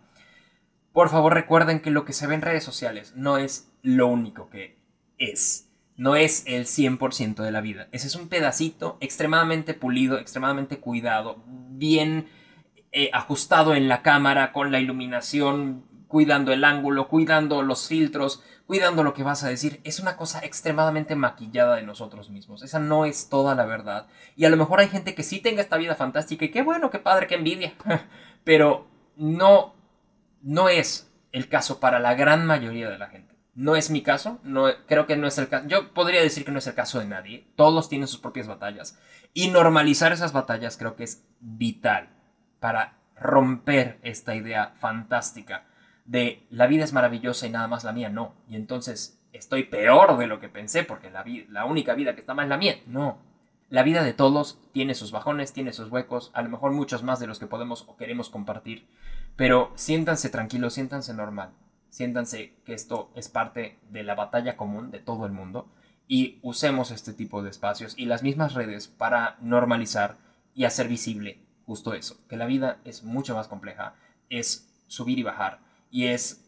Por 0.93 1.09
favor 1.09 1.33
recuerden 1.33 1.79
que 1.79 1.89
lo 1.89 2.05
que 2.05 2.13
se 2.13 2.27
ve 2.27 2.35
en 2.35 2.43
redes 2.43 2.63
sociales 2.63 3.13
no 3.15 3.39
es 3.39 3.71
lo 3.81 4.05
único 4.05 4.51
que 4.51 4.77
es. 5.17 5.67
No 5.97 6.15
es 6.15 6.43
el 6.45 6.65
100% 6.67 7.41
de 7.41 7.51
la 7.51 7.61
vida. 7.61 7.87
Ese 7.91 8.05
es 8.05 8.15
un 8.15 8.29
pedacito 8.29 8.97
extremadamente 8.99 9.73
pulido, 9.73 10.19
extremadamente 10.19 10.77
cuidado, 10.77 11.43
bien 11.47 12.27
eh, 12.91 13.09
ajustado 13.11 13.73
en 13.73 13.87
la 13.87 14.03
cámara, 14.03 14.51
con 14.51 14.71
la 14.71 14.79
iluminación, 14.79 15.83
cuidando 16.07 16.53
el 16.53 16.63
ángulo, 16.63 17.07
cuidando 17.07 17.61
los 17.61 17.87
filtros, 17.87 18.43
cuidando 18.65 19.03
lo 19.03 19.13
que 19.13 19.23
vas 19.23 19.43
a 19.43 19.49
decir, 19.49 19.81
es 19.83 19.99
una 19.99 20.17
cosa 20.17 20.39
extremadamente 20.39 21.15
maquillada 21.15 21.75
de 21.75 21.83
nosotros 21.83 22.29
mismos. 22.29 22.63
Esa 22.63 22.79
no 22.79 23.05
es 23.05 23.29
toda 23.29 23.55
la 23.55 23.65
verdad. 23.65 24.07
Y 24.35 24.45
a 24.45 24.49
lo 24.49 24.57
mejor 24.57 24.79
hay 24.79 24.87
gente 24.87 25.15
que 25.15 25.23
sí 25.23 25.39
tenga 25.39 25.61
esta 25.61 25.77
vida 25.77 25.95
fantástica 25.95 26.45
y 26.45 26.51
qué 26.51 26.61
bueno, 26.61 26.89
qué 26.89 26.99
padre, 26.99 27.27
qué 27.27 27.35
envidia. 27.35 27.73
Pero 28.43 28.87
no, 29.15 29.75
no 30.41 30.69
es 30.69 31.11
el 31.31 31.49
caso 31.49 31.79
para 31.79 31.99
la 31.99 32.15
gran 32.15 32.45
mayoría 32.45 32.89
de 32.89 32.97
la 32.97 33.07
gente. 33.07 33.35
No 33.53 33.77
es 33.77 33.89
mi 33.89 34.01
caso, 34.01 34.39
no, 34.43 34.67
creo 34.85 35.07
que 35.07 35.15
no 35.15 35.27
es 35.27 35.37
el 35.37 35.47
caso. 35.47 35.67
Yo 35.67 35.93
podría 35.93 36.21
decir 36.21 36.43
que 36.43 36.51
no 36.51 36.59
es 36.59 36.67
el 36.67 36.73
caso 36.73 36.99
de 36.99 37.05
nadie. 37.05 37.47
Todos 37.55 37.87
tienen 37.87 38.07
sus 38.07 38.19
propias 38.19 38.47
batallas. 38.47 38.99
Y 39.33 39.47
normalizar 39.49 40.11
esas 40.11 40.33
batallas 40.33 40.77
creo 40.77 40.95
que 40.95 41.05
es 41.05 41.23
vital 41.39 42.09
para 42.59 42.97
romper 43.15 43.99
esta 44.01 44.35
idea 44.35 44.73
fantástica 44.75 45.65
de 46.05 46.45
la 46.49 46.67
vida 46.67 46.83
es 46.83 46.93
maravillosa 46.93 47.47
y 47.47 47.49
nada 47.49 47.67
más 47.67 47.83
la 47.83 47.91
mía 47.91 48.09
no. 48.09 48.33
Y 48.47 48.55
entonces 48.55 49.19
estoy 49.33 49.63
peor 49.63 50.17
de 50.17 50.27
lo 50.27 50.39
que 50.39 50.49
pensé 50.49 50.83
porque 50.83 51.09
la, 51.09 51.25
la 51.49 51.65
única 51.65 51.93
vida 51.93 52.13
que 52.13 52.21
está 52.21 52.33
mal 52.33 52.45
es 52.45 52.49
la 52.49 52.57
mía. 52.57 52.75
No. 52.85 53.17
La 53.69 53.83
vida 53.83 54.03
de 54.03 54.13
todos 54.13 54.59
tiene 54.71 54.93
sus 54.93 55.11
bajones, 55.11 55.51
tiene 55.51 55.73
sus 55.73 55.89
huecos, 55.89 56.31
a 56.33 56.41
lo 56.43 56.49
mejor 56.49 56.71
muchos 56.71 57.03
más 57.03 57.19
de 57.19 57.27
los 57.27 57.39
que 57.39 57.47
podemos 57.47 57.85
o 57.87 57.97
queremos 57.97 58.29
compartir. 58.29 58.87
Pero 59.35 59.71
siéntanse 59.75 60.29
tranquilos, 60.29 60.75
siéntanse 60.75 61.13
normal. 61.13 61.51
Siéntanse 61.89 62.53
que 62.65 62.73
esto 62.73 63.09
es 63.15 63.29
parte 63.29 63.79
de 63.89 64.03
la 64.03 64.15
batalla 64.15 64.55
común 64.57 64.91
de 64.91 64.99
todo 64.99 65.25
el 65.25 65.31
mundo 65.31 65.67
y 66.07 66.39
usemos 66.43 66.91
este 66.91 67.13
tipo 67.13 67.41
de 67.41 67.49
espacios 67.49 67.95
y 67.97 68.05
las 68.05 68.21
mismas 68.21 68.53
redes 68.53 68.87
para 68.87 69.37
normalizar 69.41 70.17
y 70.53 70.65
hacer 70.65 70.87
visible 70.87 71.45
justo 71.65 71.93
eso, 71.93 72.17
que 72.27 72.37
la 72.37 72.45
vida 72.45 72.79
es 72.85 73.03
mucho 73.03 73.35
más 73.35 73.47
compleja, 73.47 73.95
es 74.29 74.69
subir 74.87 75.19
y 75.19 75.23
bajar, 75.23 75.59
y 75.91 76.05
es 76.05 76.41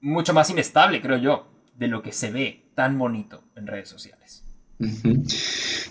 mucho 0.00 0.34
más 0.34 0.50
inestable, 0.50 1.00
creo 1.00 1.18
yo, 1.18 1.46
de 1.76 1.88
lo 1.88 2.02
que 2.02 2.12
se 2.12 2.30
ve 2.30 2.64
tan 2.74 2.98
bonito 2.98 3.42
en 3.56 3.66
redes 3.66 3.88
sociales. 3.88 4.42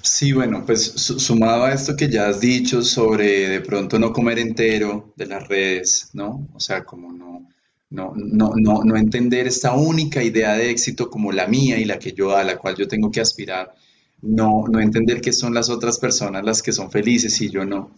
Sí, 0.02 0.34
bueno, 0.34 0.66
pues 0.66 0.82
sumado 0.82 1.64
a 1.64 1.74
esto 1.74 1.96
que 1.96 2.10
ya 2.10 2.28
has 2.28 2.42
dicho 2.42 2.82
sobre 2.82 3.48
de 3.48 3.62
pronto 3.62 3.98
no 3.98 4.12
comer 4.12 4.40
entero 4.40 5.14
de 5.16 5.26
las 5.28 5.48
redes, 5.48 6.10
¿no? 6.14 6.48
O 6.54 6.60
sea, 6.60 6.84
como 6.84 7.14
no, 7.14 7.48
no, 7.90 8.14
no, 8.16 8.54
no, 8.56 8.84
no 8.84 8.98
entender 8.98 9.48
esta 9.48 9.74
única 9.74 10.24
idea 10.24 10.54
de 10.56 10.70
éxito 10.70 11.10
como 11.10 11.32
la 11.32 11.48
mía 11.48 11.78
y 11.78 11.86
la 11.86 12.00
que 12.00 12.14
yo 12.14 12.36
a 12.36 12.44
la 12.44 12.58
cual 12.58 12.76
yo 12.76 12.88
tengo 12.88 13.12
que 13.12 13.22
aspirar, 13.22 13.74
no, 14.22 14.66
no 14.70 14.80
entender 14.80 15.22
que 15.22 15.34
son 15.34 15.54
las 15.54 15.70
otras 15.70 15.98
personas 16.00 16.44
las 16.44 16.62
que 16.62 16.72
son 16.72 16.92
felices 16.92 17.40
y 17.42 17.50
yo 17.50 17.66
no. 17.66 17.92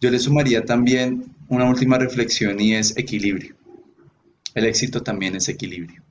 Yo 0.00 0.10
le 0.10 0.18
sumaría 0.18 0.64
también 0.64 1.24
una 1.48 1.68
última 1.68 1.98
reflexión 1.98 2.60
y 2.60 2.74
es 2.74 2.96
equilibrio. 2.96 3.56
El 4.56 4.64
éxito 4.64 5.02
también 5.02 5.36
es 5.36 5.50
equilibrio. 5.50 6.02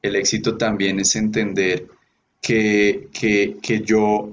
El 0.00 0.14
éxito 0.14 0.56
también 0.56 1.00
es 1.00 1.16
entender 1.16 1.88
que, 2.40 3.08
que, 3.12 3.82
yo 3.84 4.32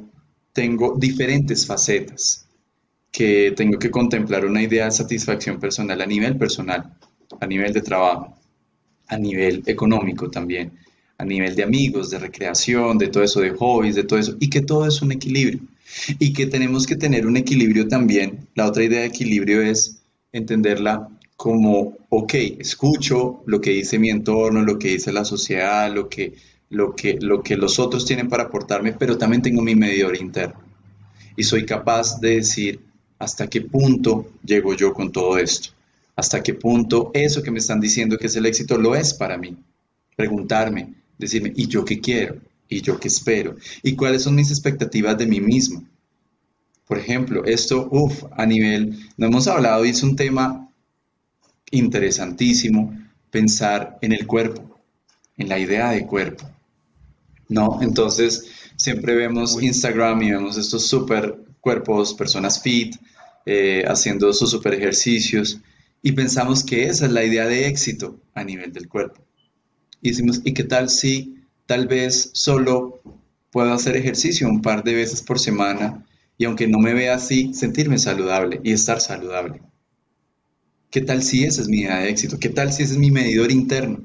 tengo 0.53 0.95
diferentes 0.95 1.65
facetas, 1.65 2.45
que 3.11 3.53
tengo 3.57 3.79
que 3.79 3.89
contemplar 3.89 4.45
una 4.45 4.61
idea 4.61 4.85
de 4.85 4.91
satisfacción 4.91 5.59
personal 5.59 5.99
a 5.99 6.05
nivel 6.05 6.37
personal, 6.37 6.93
a 7.39 7.47
nivel 7.47 7.73
de 7.73 7.81
trabajo, 7.81 8.37
a 9.07 9.17
nivel 9.17 9.63
económico 9.65 10.29
también, 10.29 10.73
a 11.17 11.25
nivel 11.25 11.55
de 11.55 11.63
amigos, 11.63 12.11
de 12.11 12.19
recreación, 12.19 12.99
de 12.99 13.07
todo 13.07 13.23
eso, 13.23 13.41
de 13.41 13.49
hobbies, 13.49 13.95
de 13.95 14.03
todo 14.03 14.19
eso, 14.19 14.37
y 14.39 14.51
que 14.51 14.61
todo 14.61 14.85
es 14.87 15.01
un 15.01 15.13
equilibrio. 15.13 15.61
Y 16.19 16.31
que 16.31 16.45
tenemos 16.45 16.85
que 16.85 16.95
tener 16.95 17.25
un 17.25 17.37
equilibrio 17.37 17.87
también. 17.87 18.47
La 18.53 18.67
otra 18.67 18.83
idea 18.83 18.99
de 18.99 19.07
equilibrio 19.07 19.63
es 19.63 19.97
entenderla 20.31 21.09
como, 21.35 21.96
ok, 22.09 22.33
escucho 22.59 23.43
lo 23.45 23.59
que 23.59 23.71
dice 23.71 23.99
mi 23.99 24.09
entorno, 24.09 24.61
lo 24.61 24.79
que 24.79 24.89
dice 24.89 25.11
la 25.11 25.25
sociedad, 25.25 25.93
lo 25.93 26.07
que, 26.07 26.35
lo 26.69 26.95
que, 26.95 27.17
lo 27.19 27.41
que 27.41 27.57
los 27.57 27.79
otros 27.79 28.05
tienen 28.05 28.29
para 28.29 28.43
aportarme, 28.43 28.93
pero 28.93 29.17
también 29.17 29.41
tengo 29.41 29.61
mi 29.61 29.75
medidor 29.75 30.15
interno. 30.15 30.61
Y 31.35 31.43
soy 31.43 31.65
capaz 31.65 32.19
de 32.19 32.35
decir 32.35 32.79
hasta 33.19 33.47
qué 33.47 33.61
punto 33.61 34.31
llego 34.43 34.73
yo 34.73 34.93
con 34.93 35.11
todo 35.11 35.37
esto, 35.37 35.69
hasta 36.15 36.41
qué 36.41 36.53
punto 36.53 37.11
eso 37.13 37.43
que 37.43 37.51
me 37.51 37.59
están 37.59 37.79
diciendo 37.79 38.17
que 38.17 38.27
es 38.27 38.35
el 38.35 38.45
éxito 38.45 38.77
lo 38.77 38.95
es 38.95 39.13
para 39.13 39.37
mí. 39.37 39.55
Preguntarme, 40.15 40.93
decirme, 41.17 41.53
¿y 41.55 41.67
yo 41.67 41.85
qué 41.85 41.99
quiero? 41.99 42.37
¿Y 42.69 42.81
yo 42.81 42.99
qué 42.99 43.07
espero? 43.07 43.55
¿Y 43.83 43.95
cuáles 43.95 44.23
son 44.23 44.35
mis 44.35 44.49
expectativas 44.49 45.17
de 45.17 45.27
mí 45.27 45.39
mismo? 45.39 45.83
Por 46.87 46.97
ejemplo, 46.97 47.43
esto, 47.45 47.87
uff, 47.91 48.23
a 48.31 48.45
nivel, 48.45 48.97
no 49.17 49.27
hemos 49.27 49.47
hablado 49.47 49.85
y 49.85 49.89
es 49.89 50.03
un 50.03 50.15
tema 50.15 50.66
interesantísimo 51.71 52.97
pensar 53.31 53.97
en 54.01 54.13
el 54.13 54.25
cuerpo, 54.25 54.79
en 55.37 55.49
la 55.49 55.59
idea 55.59 55.91
de 55.91 56.05
cuerpo. 56.05 56.49
¿No? 57.49 57.79
Entonces, 57.81 58.45
siempre 58.75 59.15
vemos 59.15 59.61
Instagram 59.61 60.21
y 60.21 60.31
vemos 60.31 60.57
estos 60.57 60.87
super 60.87 61.37
cuerpos, 61.61 62.13
personas 62.13 62.61
fit, 62.61 62.95
eh, 63.45 63.83
haciendo 63.87 64.33
sus 64.33 64.51
super 64.51 64.73
ejercicios, 64.73 65.61
y 66.01 66.11
pensamos 66.11 66.63
que 66.63 66.83
esa 66.83 67.05
es 67.05 67.11
la 67.11 67.23
idea 67.23 67.45
de 67.47 67.67
éxito 67.67 68.19
a 68.33 68.43
nivel 68.43 68.71
del 68.71 68.87
cuerpo. 68.87 69.21
Y 70.01 70.09
decimos, 70.09 70.41
¿y 70.43 70.53
qué 70.53 70.63
tal 70.63 70.89
si 70.89 71.43
tal 71.65 71.87
vez 71.87 72.29
solo 72.33 73.01
puedo 73.51 73.73
hacer 73.73 73.95
ejercicio 73.95 74.47
un 74.47 74.61
par 74.61 74.83
de 74.83 74.93
veces 74.93 75.21
por 75.21 75.39
semana 75.39 76.05
y 76.37 76.45
aunque 76.45 76.67
no 76.67 76.79
me 76.79 76.93
vea 76.93 77.15
así, 77.15 77.53
sentirme 77.53 77.97
saludable 77.97 78.61
y 78.63 78.71
estar 78.73 79.01
saludable? 79.01 79.61
¿Qué 80.89 81.01
tal 81.01 81.21
si 81.21 81.43
esa 81.43 81.61
es 81.61 81.67
mi 81.67 81.81
idea 81.81 81.99
de 81.99 82.09
éxito? 82.09 82.39
¿Qué 82.39 82.49
tal 82.49 82.71
si 82.71 82.83
ese 82.83 82.93
es 82.93 82.99
mi 82.99 83.11
medidor 83.11 83.51
interno? 83.51 83.99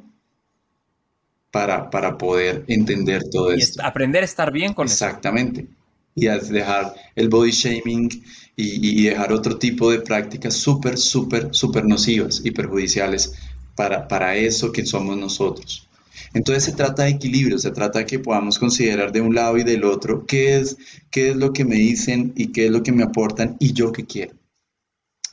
Para, 1.50 1.90
para 1.90 2.16
poder 2.16 2.64
entender 2.66 3.22
todo 3.30 3.54
y 3.54 3.60
esto. 3.60 3.82
Aprender 3.84 4.22
a 4.22 4.24
estar 4.24 4.50
bien 4.50 4.72
con 4.72 4.86
Exactamente. 4.86 5.66
Y 6.14 6.26
dejar 6.26 6.94
el 7.14 7.28
body 7.28 7.52
shaming 7.52 8.10
y, 8.56 9.04
dejar 9.04 9.32
otro 9.32 9.58
tipo 9.58 9.90
de 9.90 10.00
prácticas 10.00 10.54
súper, 10.54 10.98
súper, 10.98 11.48
súper 11.52 11.84
nocivas 11.86 12.42
y 12.44 12.50
perjudiciales 12.50 13.34
para, 13.76 14.08
para 14.08 14.36
eso 14.36 14.72
que 14.72 14.84
somos 14.84 15.16
nosotros. 15.16 15.88
Entonces 16.34 16.64
se 16.64 16.72
trata 16.72 17.04
de 17.04 17.10
equilibrio, 17.10 17.58
se 17.58 17.70
trata 17.70 18.00
de 18.00 18.06
que 18.06 18.18
podamos 18.18 18.58
considerar 18.58 19.12
de 19.12 19.20
un 19.20 19.34
lado 19.34 19.56
y 19.56 19.64
del 19.64 19.84
otro 19.84 20.26
qué 20.26 20.56
es, 20.56 20.76
qué 21.10 21.30
es 21.30 21.36
lo 21.36 21.52
que 21.52 21.64
me 21.64 21.76
dicen 21.76 22.32
y 22.36 22.48
qué 22.48 22.66
es 22.66 22.70
lo 22.70 22.82
que 22.82 22.92
me 22.92 23.04
aportan 23.04 23.56
y 23.58 23.72
yo 23.72 23.92
qué 23.92 24.04
quiero 24.04 24.41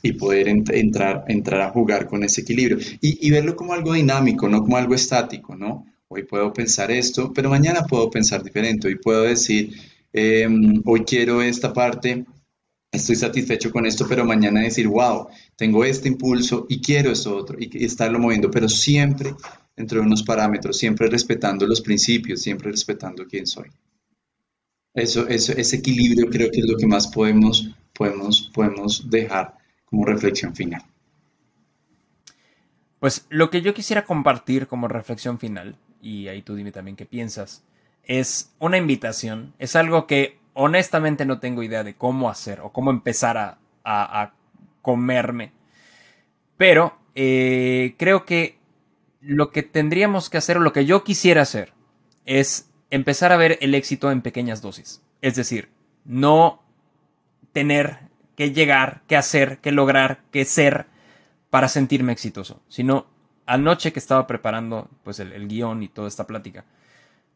y 0.02 0.12
poder 0.12 0.48
entrar, 0.48 1.24
entrar 1.28 1.60
a 1.60 1.70
jugar 1.70 2.06
con 2.06 2.24
ese 2.24 2.40
equilibrio 2.42 2.78
y, 3.00 3.30
verlo 3.30 3.56
como 3.56 3.74
algo 3.74 3.92
dinámico, 3.92 4.48
no 4.48 4.62
como 4.62 4.76
algo 4.76 4.94
estático, 4.94 5.56
¿no? 5.56 5.86
Hoy 6.08 6.24
puedo 6.24 6.52
pensar 6.52 6.90
esto, 6.90 7.32
pero 7.32 7.50
mañana 7.50 7.82
puedo 7.84 8.10
pensar 8.10 8.42
diferente. 8.42 8.88
Hoy 8.88 8.96
puedo 8.96 9.22
decir, 9.22 9.72
em, 10.12 10.82
hoy 10.84 11.04
quiero 11.04 11.40
esta 11.42 11.72
parte, 11.72 12.24
estoy 12.90 13.16
satisfecho 13.16 13.70
con 13.70 13.86
esto, 13.86 14.06
pero 14.08 14.24
mañana 14.24 14.62
decir, 14.62 14.88
wow, 14.88 15.28
tengo 15.56 15.84
este 15.84 16.08
impulso 16.08 16.66
y 16.68 16.80
quiero 16.80 17.12
esto 17.12 17.36
otro 17.36 17.56
y, 17.60 17.84
estarlo 17.84 18.18
moviendo, 18.18 18.50
pero 18.50 18.68
siempre 18.68 19.34
dentro 19.76 20.00
de 20.00 20.06
unos 20.06 20.22
parámetros, 20.22 20.76
siempre 20.76 21.08
respetando 21.08 21.66
los 21.66 21.80
principios, 21.80 22.42
siempre 22.42 22.70
respetando 22.70 23.26
quién 23.26 23.46
soy. 23.46 23.68
Eso, 24.92 25.28
eso, 25.28 25.52
ese 25.52 25.76
equilibrio 25.76 26.28
creo 26.28 26.50
que 26.50 26.60
es 26.60 26.66
lo 26.66 26.76
que 26.76 26.86
más 26.86 27.06
podemos, 27.06 27.70
podemos, 27.94 28.50
podemos 28.52 29.08
dejar 29.08 29.59
como 29.90 30.04
reflexión 30.04 30.54
final. 30.54 30.82
Pues 33.00 33.26
lo 33.30 33.50
que 33.50 33.62
yo 33.62 33.74
quisiera 33.74 34.04
compartir 34.04 34.66
como 34.66 34.86
reflexión 34.86 35.38
final, 35.38 35.76
y 36.00 36.28
ahí 36.28 36.42
tú 36.42 36.54
dime 36.54 36.70
también 36.70 36.96
qué 36.96 37.06
piensas, 37.06 37.64
es 38.04 38.52
una 38.58 38.76
invitación, 38.76 39.54
es 39.58 39.74
algo 39.74 40.06
que 40.06 40.38
honestamente 40.52 41.24
no 41.24 41.40
tengo 41.40 41.62
idea 41.62 41.82
de 41.82 41.94
cómo 41.94 42.28
hacer 42.28 42.60
o 42.60 42.70
cómo 42.72 42.90
empezar 42.90 43.58
a, 43.84 44.32
comerme, 44.82 45.52
pero 46.56 46.96
eh, 47.14 47.94
creo 47.98 48.24
que 48.24 48.56
lo 49.20 49.50
que 49.50 49.62
tendríamos 49.62 50.30
que 50.30 50.38
hacer 50.38 50.56
o 50.56 50.60
lo 50.60 50.72
que 50.72 50.86
yo 50.86 51.04
quisiera 51.04 51.42
hacer 51.42 51.74
es 52.24 52.70
empezar 52.88 53.30
a 53.30 53.36
ver 53.36 53.58
el 53.60 53.74
éxito 53.74 54.10
en 54.10 54.22
pequeñas 54.22 54.62
dosis, 54.62 55.02
es 55.20 55.34
decir, 55.36 55.68
no 56.04 56.62
tener 57.52 58.09
qué 58.40 58.52
llegar, 58.52 59.02
qué 59.06 59.18
hacer, 59.18 59.58
qué 59.58 59.70
lograr, 59.70 60.22
qué 60.30 60.46
ser 60.46 60.86
para 61.50 61.68
sentirme 61.68 62.12
exitoso, 62.12 62.62
sino 62.70 63.04
anoche 63.44 63.92
que 63.92 63.98
estaba 63.98 64.26
preparando 64.26 64.88
pues 65.04 65.20
el, 65.20 65.46
guion 65.46 65.82
y 65.82 65.88
toda 65.88 66.08
esta 66.08 66.26
plática, 66.26 66.64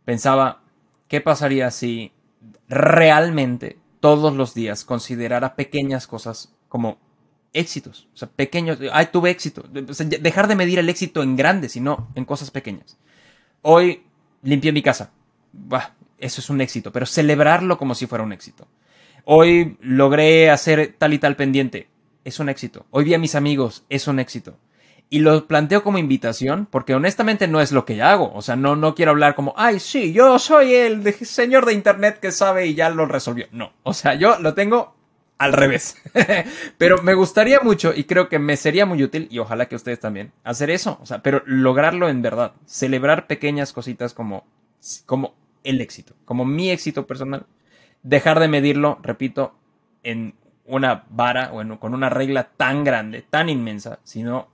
pensaba, 0.06 0.62
¿qué 1.06 1.20
pasaría 1.20 1.70
si 1.70 2.10
realmente 2.70 3.78
todos 4.00 4.34
los 4.34 4.54
días 4.54 4.86
considerara 4.86 5.56
pequeñas 5.56 6.06
cosas 6.06 6.54
como 6.70 6.96
éxitos, 7.52 8.08
o 8.14 8.16
sea, 8.16 8.30
pequeños, 8.30 8.78
ay, 8.90 9.08
tuve 9.12 9.28
éxito, 9.28 9.62
dejar 9.68 10.48
de 10.48 10.56
medir 10.56 10.78
el 10.78 10.88
éxito 10.88 11.22
en 11.22 11.36
grandes, 11.36 11.72
sino 11.72 12.08
en 12.14 12.24
cosas 12.24 12.50
pequeñas. 12.50 12.96
Hoy 13.60 14.06
limpié 14.42 14.72
mi 14.72 14.80
casa, 14.80 15.10
eso 16.16 16.40
es 16.40 16.48
un 16.48 16.62
éxito, 16.62 16.92
pero 16.92 17.04
celebrarlo 17.04 17.76
como 17.76 17.94
si 17.94 18.06
fuera 18.06 18.24
un 18.24 18.32
éxito. 18.32 18.66
Hoy 19.24 19.76
logré 19.80 20.50
hacer 20.50 20.94
tal 20.98 21.14
y 21.14 21.18
tal 21.18 21.36
pendiente. 21.36 21.88
Es 22.24 22.40
un 22.40 22.48
éxito. 22.48 22.86
Hoy 22.90 23.04
vi 23.04 23.14
a 23.14 23.18
mis 23.18 23.34
amigos. 23.34 23.84
Es 23.88 24.06
un 24.06 24.18
éxito. 24.18 24.58
Y 25.08 25.20
lo 25.20 25.46
planteo 25.46 25.82
como 25.82 25.98
invitación 25.98 26.66
porque 26.70 26.94
honestamente 26.94 27.48
no 27.48 27.60
es 27.60 27.72
lo 27.72 27.84
que 27.84 28.02
hago. 28.02 28.32
O 28.34 28.42
sea, 28.42 28.56
no, 28.56 28.76
no 28.76 28.94
quiero 28.94 29.12
hablar 29.12 29.34
como, 29.34 29.54
ay, 29.56 29.80
sí, 29.80 30.12
yo 30.12 30.38
soy 30.38 30.74
el 30.74 31.14
señor 31.14 31.64
de 31.66 31.72
Internet 31.72 32.18
que 32.20 32.32
sabe 32.32 32.66
y 32.66 32.74
ya 32.74 32.90
lo 32.90 33.06
resolvió. 33.06 33.46
No, 33.52 33.72
o 33.82 33.94
sea, 33.94 34.14
yo 34.14 34.38
lo 34.40 34.54
tengo 34.54 34.94
al 35.38 35.52
revés. 35.52 35.96
pero 36.78 37.02
me 37.02 37.14
gustaría 37.14 37.60
mucho 37.60 37.92
y 37.94 38.04
creo 38.04 38.28
que 38.28 38.38
me 38.38 38.56
sería 38.56 38.86
muy 38.86 39.02
útil, 39.02 39.28
y 39.30 39.38
ojalá 39.38 39.68
que 39.68 39.76
ustedes 39.76 40.00
también, 40.00 40.32
hacer 40.42 40.70
eso. 40.70 40.98
O 41.00 41.06
sea, 41.06 41.22
pero 41.22 41.42
lograrlo 41.46 42.08
en 42.08 42.20
verdad. 42.20 42.52
Celebrar 42.66 43.26
pequeñas 43.26 43.72
cositas 43.72 44.14
como, 44.14 44.44
como 45.06 45.34
el 45.62 45.80
éxito, 45.80 46.14
como 46.24 46.44
mi 46.44 46.70
éxito 46.70 47.06
personal 47.06 47.46
dejar 48.04 48.38
de 48.38 48.46
medirlo, 48.46 49.00
repito, 49.02 49.54
en 50.04 50.34
una 50.66 51.04
vara 51.10 51.52
o 51.52 51.80
con 51.80 51.94
una 51.94 52.08
regla 52.08 52.50
tan 52.56 52.84
grande, 52.84 53.22
tan 53.22 53.48
inmensa, 53.48 53.98
sino 54.04 54.48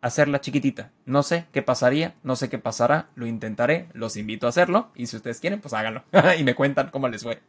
hacerla 0.00 0.40
chiquitita. 0.40 0.92
No 1.06 1.22
sé 1.22 1.46
qué 1.50 1.62
pasaría, 1.62 2.14
no 2.22 2.36
sé 2.36 2.48
qué 2.48 2.58
pasará, 2.58 3.08
lo 3.16 3.26
intentaré, 3.26 3.88
los 3.94 4.16
invito 4.16 4.46
a 4.46 4.50
hacerlo 4.50 4.90
y 4.94 5.06
si 5.06 5.16
ustedes 5.16 5.40
quieren, 5.40 5.60
pues 5.60 5.74
háganlo 5.74 6.04
y 6.38 6.44
me 6.44 6.54
cuentan 6.54 6.90
cómo 6.90 7.08
les 7.08 7.22
fue. 7.22 7.40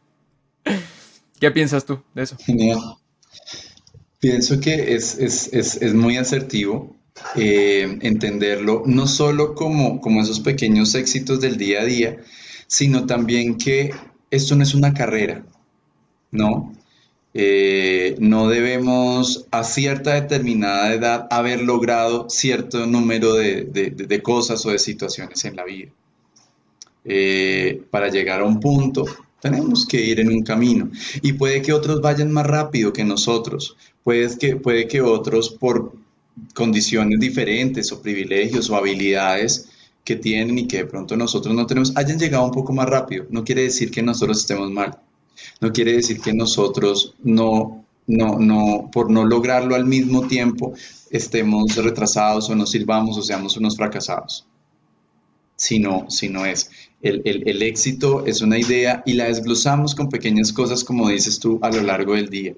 ¿Qué 1.38 1.50
piensas 1.50 1.84
tú 1.84 2.02
de 2.14 2.22
eso? 2.22 2.36
Genial. 2.38 2.80
Pienso 4.18 4.58
que 4.58 4.94
es, 4.94 5.94
muy 5.94 6.16
asertivo 6.16 6.96
eh, 7.36 7.98
entenderlo, 8.00 8.82
no 8.86 9.06
solo 9.06 9.54
como, 9.54 10.00
como 10.00 10.22
esos 10.22 10.40
pequeños 10.40 10.94
éxitos 10.94 11.40
del 11.40 11.58
día 11.58 11.82
a 11.82 11.84
día, 11.84 12.16
sino 12.66 13.06
también 13.06 13.58
que 13.58 13.92
esto 14.36 14.54
no 14.56 14.62
es 14.62 14.74
una 14.74 14.94
carrera, 14.94 15.44
¿no? 16.30 16.72
Eh, 17.38 18.16
no 18.18 18.48
debemos 18.48 19.46
a 19.50 19.62
cierta 19.62 20.14
determinada 20.14 20.94
edad 20.94 21.26
haber 21.30 21.60
logrado 21.60 22.30
cierto 22.30 22.86
número 22.86 23.34
de, 23.34 24.20
cosas 24.22 24.64
o 24.64 24.70
de 24.70 24.78
situaciones 24.78 25.44
en 25.44 25.56
la 25.56 25.64
vida. 25.64 25.90
Eh, 27.04 27.82
para 27.90 28.08
llegar 28.08 28.40
a 28.40 28.44
un 28.44 28.58
punto 28.58 29.04
tenemos 29.40 29.86
que 29.86 30.00
ir 30.00 30.18
en 30.18 30.28
un 30.28 30.42
camino 30.42 30.90
y 31.22 31.34
puede 31.34 31.62
que 31.62 31.72
otros 31.72 32.00
vayan 32.00 32.32
más 32.32 32.46
rápido 32.46 32.92
que 32.92 33.04
nosotros, 33.04 33.76
puede 34.02 34.28
que, 34.38 34.56
puede 34.56 34.88
que 34.88 35.02
otros 35.02 35.50
por 35.50 35.92
condiciones 36.54 37.20
diferentes 37.20 37.92
o 37.92 38.00
privilegios 38.00 38.70
o 38.70 38.76
habilidades 38.76 39.68
que 40.06 40.14
tienen 40.14 40.56
y 40.56 40.68
que 40.68 40.78
de 40.78 40.86
pronto 40.86 41.16
nosotros 41.16 41.52
no 41.52 41.66
tenemos, 41.66 41.92
hayan 41.96 42.16
llegado 42.16 42.44
un 42.44 42.52
poco 42.52 42.72
más 42.72 42.88
rápido. 42.88 43.26
No 43.28 43.42
quiere 43.42 43.62
decir 43.62 43.90
que 43.90 44.02
nosotros 44.02 44.38
estemos 44.38 44.70
mal. 44.70 44.96
No 45.60 45.72
quiere 45.72 45.94
decir 45.94 46.20
que 46.20 46.32
nosotros 46.32 47.14
no, 47.24 47.84
no, 48.06 48.38
no, 48.38 48.88
por 48.92 49.10
no 49.10 49.24
lograrlo 49.24 49.74
al 49.74 49.84
mismo 49.84 50.28
tiempo, 50.28 50.74
estemos 51.10 51.74
retrasados 51.74 52.48
o 52.48 52.54
no 52.54 52.66
sirvamos 52.66 53.18
o 53.18 53.22
seamos 53.22 53.56
unos 53.56 53.76
fracasados. 53.76 54.46
Sino, 55.56 56.08
sino 56.08 56.46
es, 56.46 56.70
el, 57.02 57.22
el, 57.24 57.62
éxito 57.62 58.26
es 58.26 58.42
una 58.42 58.58
idea 58.58 59.02
y 59.06 59.14
la 59.14 59.24
desglosamos 59.24 59.96
con 59.96 60.08
pequeñas 60.08 60.52
cosas, 60.52 60.84
como 60.84 61.08
dices 61.08 61.40
tú, 61.40 61.58
a 61.62 61.70
lo 61.70 61.82
largo 61.82 62.14
del 62.14 62.28
día. 62.28 62.54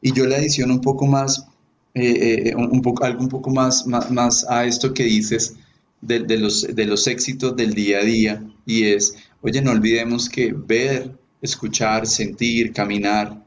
Y 0.00 0.14
yo 0.14 0.24
le 0.24 0.36
adiciono 0.36 0.72
un 0.72 0.80
poco 0.80 1.06
más, 1.06 1.46
eh, 1.92 2.52
eh, 2.52 2.54
un, 2.54 2.80
poco, 2.80 3.04
algo 3.04 3.20
un 3.20 3.28
poco 3.28 3.50
más, 3.50 3.86
más, 3.86 4.10
más 4.10 4.46
a 4.48 4.64
esto 4.64 4.94
que 4.94 5.04
dices 5.04 5.56
de, 6.00 6.38
los, 6.38 6.62
de 6.62 6.84
los 6.86 7.06
éxitos 7.06 7.56
del 7.56 7.74
día 7.74 7.98
a 7.98 8.04
día, 8.04 8.44
y 8.64 8.84
es, 8.84 9.16
oye, 9.42 9.60
no 9.62 9.72
olvidemos 9.72 10.28
que 10.28 10.52
ver 10.52 11.12
escuchar, 11.42 12.06
sentir, 12.06 12.72
caminar, 12.72 13.44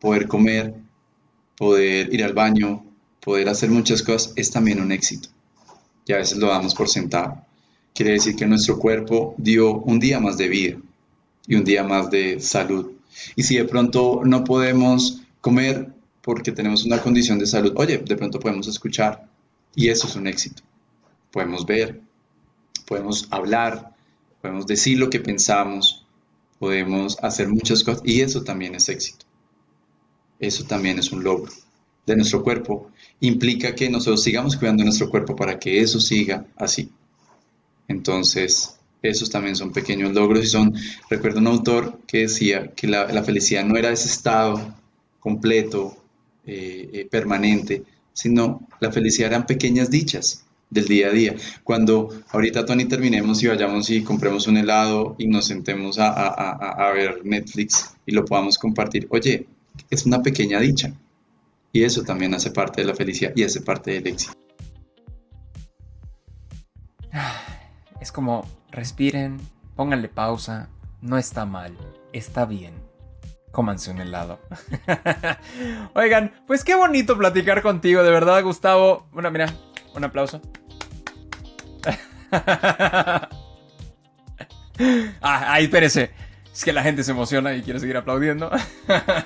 poder 0.00 0.26
comer, 0.26 0.74
poder 1.56 2.12
ir 2.12 2.24
al 2.24 2.32
baño, 2.32 2.84
poder 3.20 3.48
hacer 3.48 3.70
muchas 3.70 4.02
cosas, 4.02 4.32
es 4.36 4.50
también 4.50 4.80
un 4.80 4.92
éxito. 4.92 5.28
Y 6.06 6.12
a 6.12 6.18
veces 6.18 6.38
lo 6.38 6.48
damos 6.48 6.74
por 6.74 6.88
sentado. 6.88 7.42
Quiere 7.94 8.12
decir 8.12 8.36
que 8.36 8.46
nuestro 8.46 8.78
cuerpo 8.78 9.34
dio 9.38 9.78
un 9.78 9.98
día 9.98 10.20
más 10.20 10.36
de 10.36 10.48
vida 10.48 10.76
y 11.46 11.54
un 11.54 11.64
día 11.64 11.82
más 11.82 12.10
de 12.10 12.40
salud. 12.40 12.92
Y 13.34 13.42
si 13.42 13.56
de 13.56 13.64
pronto 13.64 14.20
no 14.24 14.44
podemos 14.44 15.22
comer 15.40 15.88
porque 16.22 16.52
tenemos 16.52 16.84
una 16.84 17.00
condición 17.00 17.38
de 17.38 17.46
salud, 17.46 17.72
oye, 17.76 17.98
de 17.98 18.16
pronto 18.16 18.38
podemos 18.38 18.68
escuchar 18.68 19.26
y 19.74 19.88
eso 19.88 20.06
es 20.06 20.16
un 20.16 20.26
éxito. 20.26 20.62
Podemos 21.36 21.66
ver, 21.66 22.00
podemos 22.86 23.28
hablar, 23.30 23.94
podemos 24.40 24.66
decir 24.66 24.98
lo 24.98 25.10
que 25.10 25.20
pensamos, 25.20 26.06
podemos 26.58 27.18
hacer 27.22 27.46
muchas 27.50 27.84
cosas 27.84 28.00
y 28.06 28.22
eso 28.22 28.42
también 28.42 28.74
es 28.74 28.88
éxito. 28.88 29.26
Eso 30.38 30.64
también 30.64 30.98
es 30.98 31.12
un 31.12 31.22
logro 31.22 31.52
de 32.06 32.16
nuestro 32.16 32.42
cuerpo. 32.42 32.90
Implica 33.20 33.74
que 33.74 33.90
nosotros 33.90 34.22
sigamos 34.22 34.56
cuidando 34.56 34.82
nuestro 34.82 35.10
cuerpo 35.10 35.36
para 35.36 35.58
que 35.58 35.78
eso 35.78 36.00
siga 36.00 36.46
así. 36.56 36.90
Entonces, 37.86 38.78
esos 39.02 39.28
también 39.28 39.56
son 39.56 39.74
pequeños 39.74 40.14
logros 40.14 40.42
y 40.42 40.46
son, 40.46 40.74
recuerdo 41.10 41.40
un 41.40 41.48
autor 41.48 42.00
que 42.06 42.20
decía 42.20 42.72
que 42.74 42.86
la, 42.86 43.22
felicidad 43.24 43.62
no 43.62 43.76
era 43.76 43.90
ese 43.90 44.08
estado 44.08 44.74
completo, 45.20 45.98
eh, 46.46 46.88
eh, 46.94 47.08
permanente, 47.10 47.84
sino 48.14 48.66
la 48.80 48.90
felicidad 48.90 49.32
eran 49.32 49.44
pequeñas 49.44 49.90
dichas 49.90 50.45
del 50.70 50.86
día 50.86 51.08
a 51.08 51.10
día. 51.10 51.34
Cuando 51.64 52.10
ahorita, 52.30 52.64
Tony, 52.64 52.86
terminemos 52.86 53.42
y 53.42 53.46
vayamos 53.46 53.90
y 53.90 54.02
compremos 54.02 54.46
un 54.46 54.56
helado 54.56 55.14
y 55.18 55.26
nos 55.26 55.46
sentemos 55.46 55.98
a, 55.98 56.92
ver 56.94 57.20
Netflix 57.24 57.94
y 58.06 58.12
lo 58.12 58.24
podamos 58.24 58.58
compartir, 58.58 59.06
oye, 59.10 59.46
es 59.90 60.06
una 60.06 60.22
pequeña 60.22 60.60
dicha. 60.60 60.92
Y 61.72 61.84
eso 61.84 62.02
también 62.02 62.34
hace 62.34 62.50
parte 62.50 62.80
de 62.80 62.86
la 62.86 62.94
felicidad 62.94 63.32
y 63.34 63.42
hace 63.42 63.60
parte 63.60 63.92
del 63.92 64.06
éxito. 64.06 64.32
Es 68.00 68.12
como, 68.12 68.46
respiren, 68.70 69.38
pónganle 69.74 70.08
pausa, 70.08 70.68
no 71.00 71.18
está 71.18 71.44
mal, 71.44 71.76
está 72.12 72.46
bien. 72.46 72.74
Cómanse 73.52 73.90
un 73.90 74.00
helado. 74.00 74.38
Oigan, 75.94 76.32
pues 76.46 76.62
qué 76.62 76.74
bonito 76.74 77.16
platicar 77.16 77.62
contigo, 77.62 78.02
de 78.02 78.10
verdad, 78.10 78.42
Gustavo. 78.42 79.06
Bueno, 79.12 79.30
mira, 79.30 79.54
un 79.96 80.04
aplauso. 80.04 80.40
ah, 82.40 83.28
ahí 85.20 85.64
espérese. 85.64 86.10
Es 86.52 86.64
que 86.64 86.72
la 86.72 86.82
gente 86.82 87.04
se 87.04 87.10
emociona 87.10 87.54
y 87.54 87.62
quiere 87.62 87.80
seguir 87.80 87.98
aplaudiendo. 87.98 88.50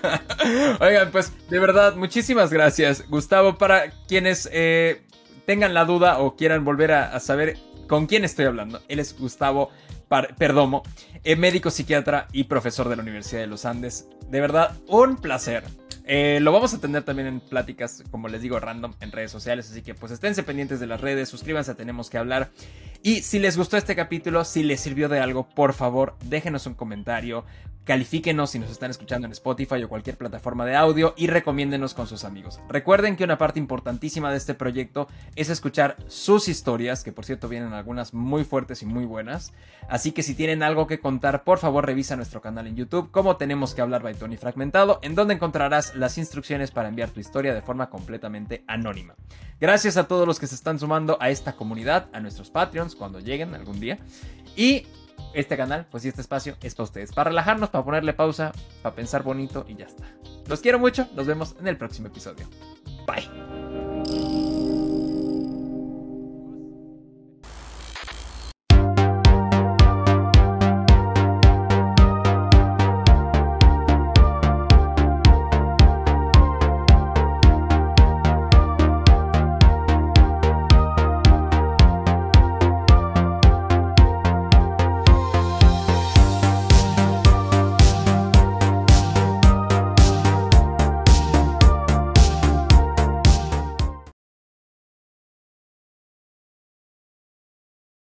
Oigan, 0.81 1.13
pues 1.13 1.33
de 1.49 1.59
verdad, 1.61 1.95
muchísimas 1.95 2.53
gracias, 2.53 3.09
Gustavo. 3.09 3.57
Para 3.57 3.93
quienes 4.09 4.49
eh, 4.53 5.03
tengan 5.47 5.73
la 5.73 5.85
duda 5.85 6.19
o 6.19 6.35
quieran 6.35 6.65
volver 6.65 6.91
a, 6.91 7.21
saber 7.21 7.57
con 7.87 8.07
quién 8.07 8.25
estoy 8.25 8.47
hablando, 8.47 8.83
él 8.89 8.99
es 8.99 9.17
Gustavo 9.17 9.71
Perdomo, 10.39 10.83
eh, 11.23 11.37
médico 11.37 11.71
psiquiatra 11.71 12.27
y 12.33 12.45
profesor 12.45 12.89
de 12.89 12.97
la 12.97 13.03
Universidad 13.03 13.43
de 13.43 13.47
los 13.47 13.65
Andes. 13.65 14.09
De 14.29 14.41
verdad, 14.41 14.77
un 14.89 15.17
placer 15.17 15.63
eh, 16.13 16.41
lo 16.41 16.51
vamos 16.51 16.75
a 16.75 16.81
tener 16.81 17.05
también 17.05 17.29
en 17.29 17.39
pláticas, 17.39 18.03
como 18.11 18.27
les 18.27 18.43
digo, 18.43 18.59
random 18.59 18.95
en 18.99 19.13
redes 19.13 19.31
sociales. 19.31 19.71
Así 19.71 19.81
que 19.81 19.95
pues 19.95 20.11
esténse 20.11 20.43
pendientes 20.43 20.81
de 20.81 20.89
las 20.89 21.01
redes, 21.01 21.29
suscríbanse 21.29 21.73
Tenemos 21.77 22.11
que 22.11 22.19
hablar. 22.19 22.51
Y 23.01 23.23
si 23.23 23.39
les 23.39 23.57
gustó 23.57 23.77
este 23.77 23.95
capítulo, 23.95 24.45
si 24.45 24.65
les 24.65 24.81
sirvió 24.81 25.09
de 25.09 25.21
algo, 25.21 25.49
por 25.49 25.73
favor, 25.73 26.17
déjenos 26.25 26.67
un 26.67 26.75
comentario, 26.75 27.45
califíquenos 27.85 28.51
si 28.51 28.59
nos 28.59 28.71
están 28.71 28.91
escuchando 28.91 29.27
en 29.27 29.33
Spotify 29.33 29.83
o 29.83 29.89
cualquier 29.89 30.17
plataforma 30.17 30.67
de 30.67 30.77
audio 30.77 31.15
y 31.17 31.27
recomiéndenos 31.27 31.95
con 31.95 32.07
sus 32.07 32.25
amigos. 32.25 32.61
Recuerden 32.69 33.17
que 33.17 33.25
una 33.25 33.39
parte 33.39 33.59
importantísima 33.59 34.31
de 34.31 34.37
este 34.37 34.55
proyecto 34.55 35.09
es 35.35 35.49
escuchar 35.49 35.97
sus 36.07 36.49
historias, 36.49 37.03
que 37.03 37.13
por 37.13 37.25
cierto 37.25 37.49
vienen 37.49 37.73
algunas 37.73 38.15
muy 38.15 38.45
fuertes 38.45 38.83
y 38.83 38.87
muy 38.87 39.07
buenas. 39.07 39.53
Así 39.89 40.13
que 40.13 40.23
si 40.23 40.35
tienen 40.35 40.63
algo 40.63 40.87
que 40.87 41.01
contar, 41.01 41.43
por 41.43 41.59
favor 41.59 41.87
revisa 41.87 42.17
nuestro 42.17 42.41
canal 42.41 42.67
en 42.67 42.77
YouTube, 42.77 43.11
como 43.11 43.37
tenemos 43.37 43.75
que 43.75 43.81
hablar 43.81 44.03
by 44.03 44.15
Tony 44.15 44.37
Fragmentado, 44.37 45.01
en 45.03 45.15
donde 45.15 45.35
encontrarás 45.35 45.97
las 46.01 46.19
instrucciones 46.19 46.71
para 46.71 46.89
enviar 46.89 47.11
tu 47.11 47.21
historia 47.21 47.55
de 47.55 47.63
forma 47.63 47.91
completamente 47.91 48.65
anónima. 48.67 49.15
Gracias 49.61 49.97
a 49.97 50.09
todos 50.09 50.27
los 50.27 50.41
que 50.41 50.47
se 50.47 50.55
están 50.55 50.79
sumando 50.79 51.19
a 51.21 51.31
esta 51.31 51.53
comunidad, 51.53 52.09
a 52.13 52.21
nuestros 52.21 52.51
Patreons 52.51 52.97
cuando 52.97 53.21
lleguen 53.21 53.55
algún 53.55 53.79
día. 53.79 53.99
Y 54.57 54.87
este 55.35 55.57
canal, 55.57 55.87
pues 55.91 56.05
y 56.05 56.09
este 56.09 56.23
espacio 56.23 56.57
es 56.63 56.75
para 56.75 56.85
ustedes, 56.85 57.13
para 57.13 57.31
relajarnos, 57.31 57.69
para 57.69 57.85
ponerle 57.85 58.15
pausa, 58.15 58.53
para 58.83 58.97
pensar 58.97 59.23
bonito 59.23 59.65
y 59.69 59.77
ya 59.77 59.87
está. 59.87 60.05
Los 60.49 60.61
quiero 60.61 60.79
mucho, 60.79 61.09
nos 61.15 61.27
vemos 61.27 61.55
en 61.61 61.69
el 61.69 61.77
próximo 61.77 62.09
episodio. 62.09 62.49
Bye. 63.07 64.40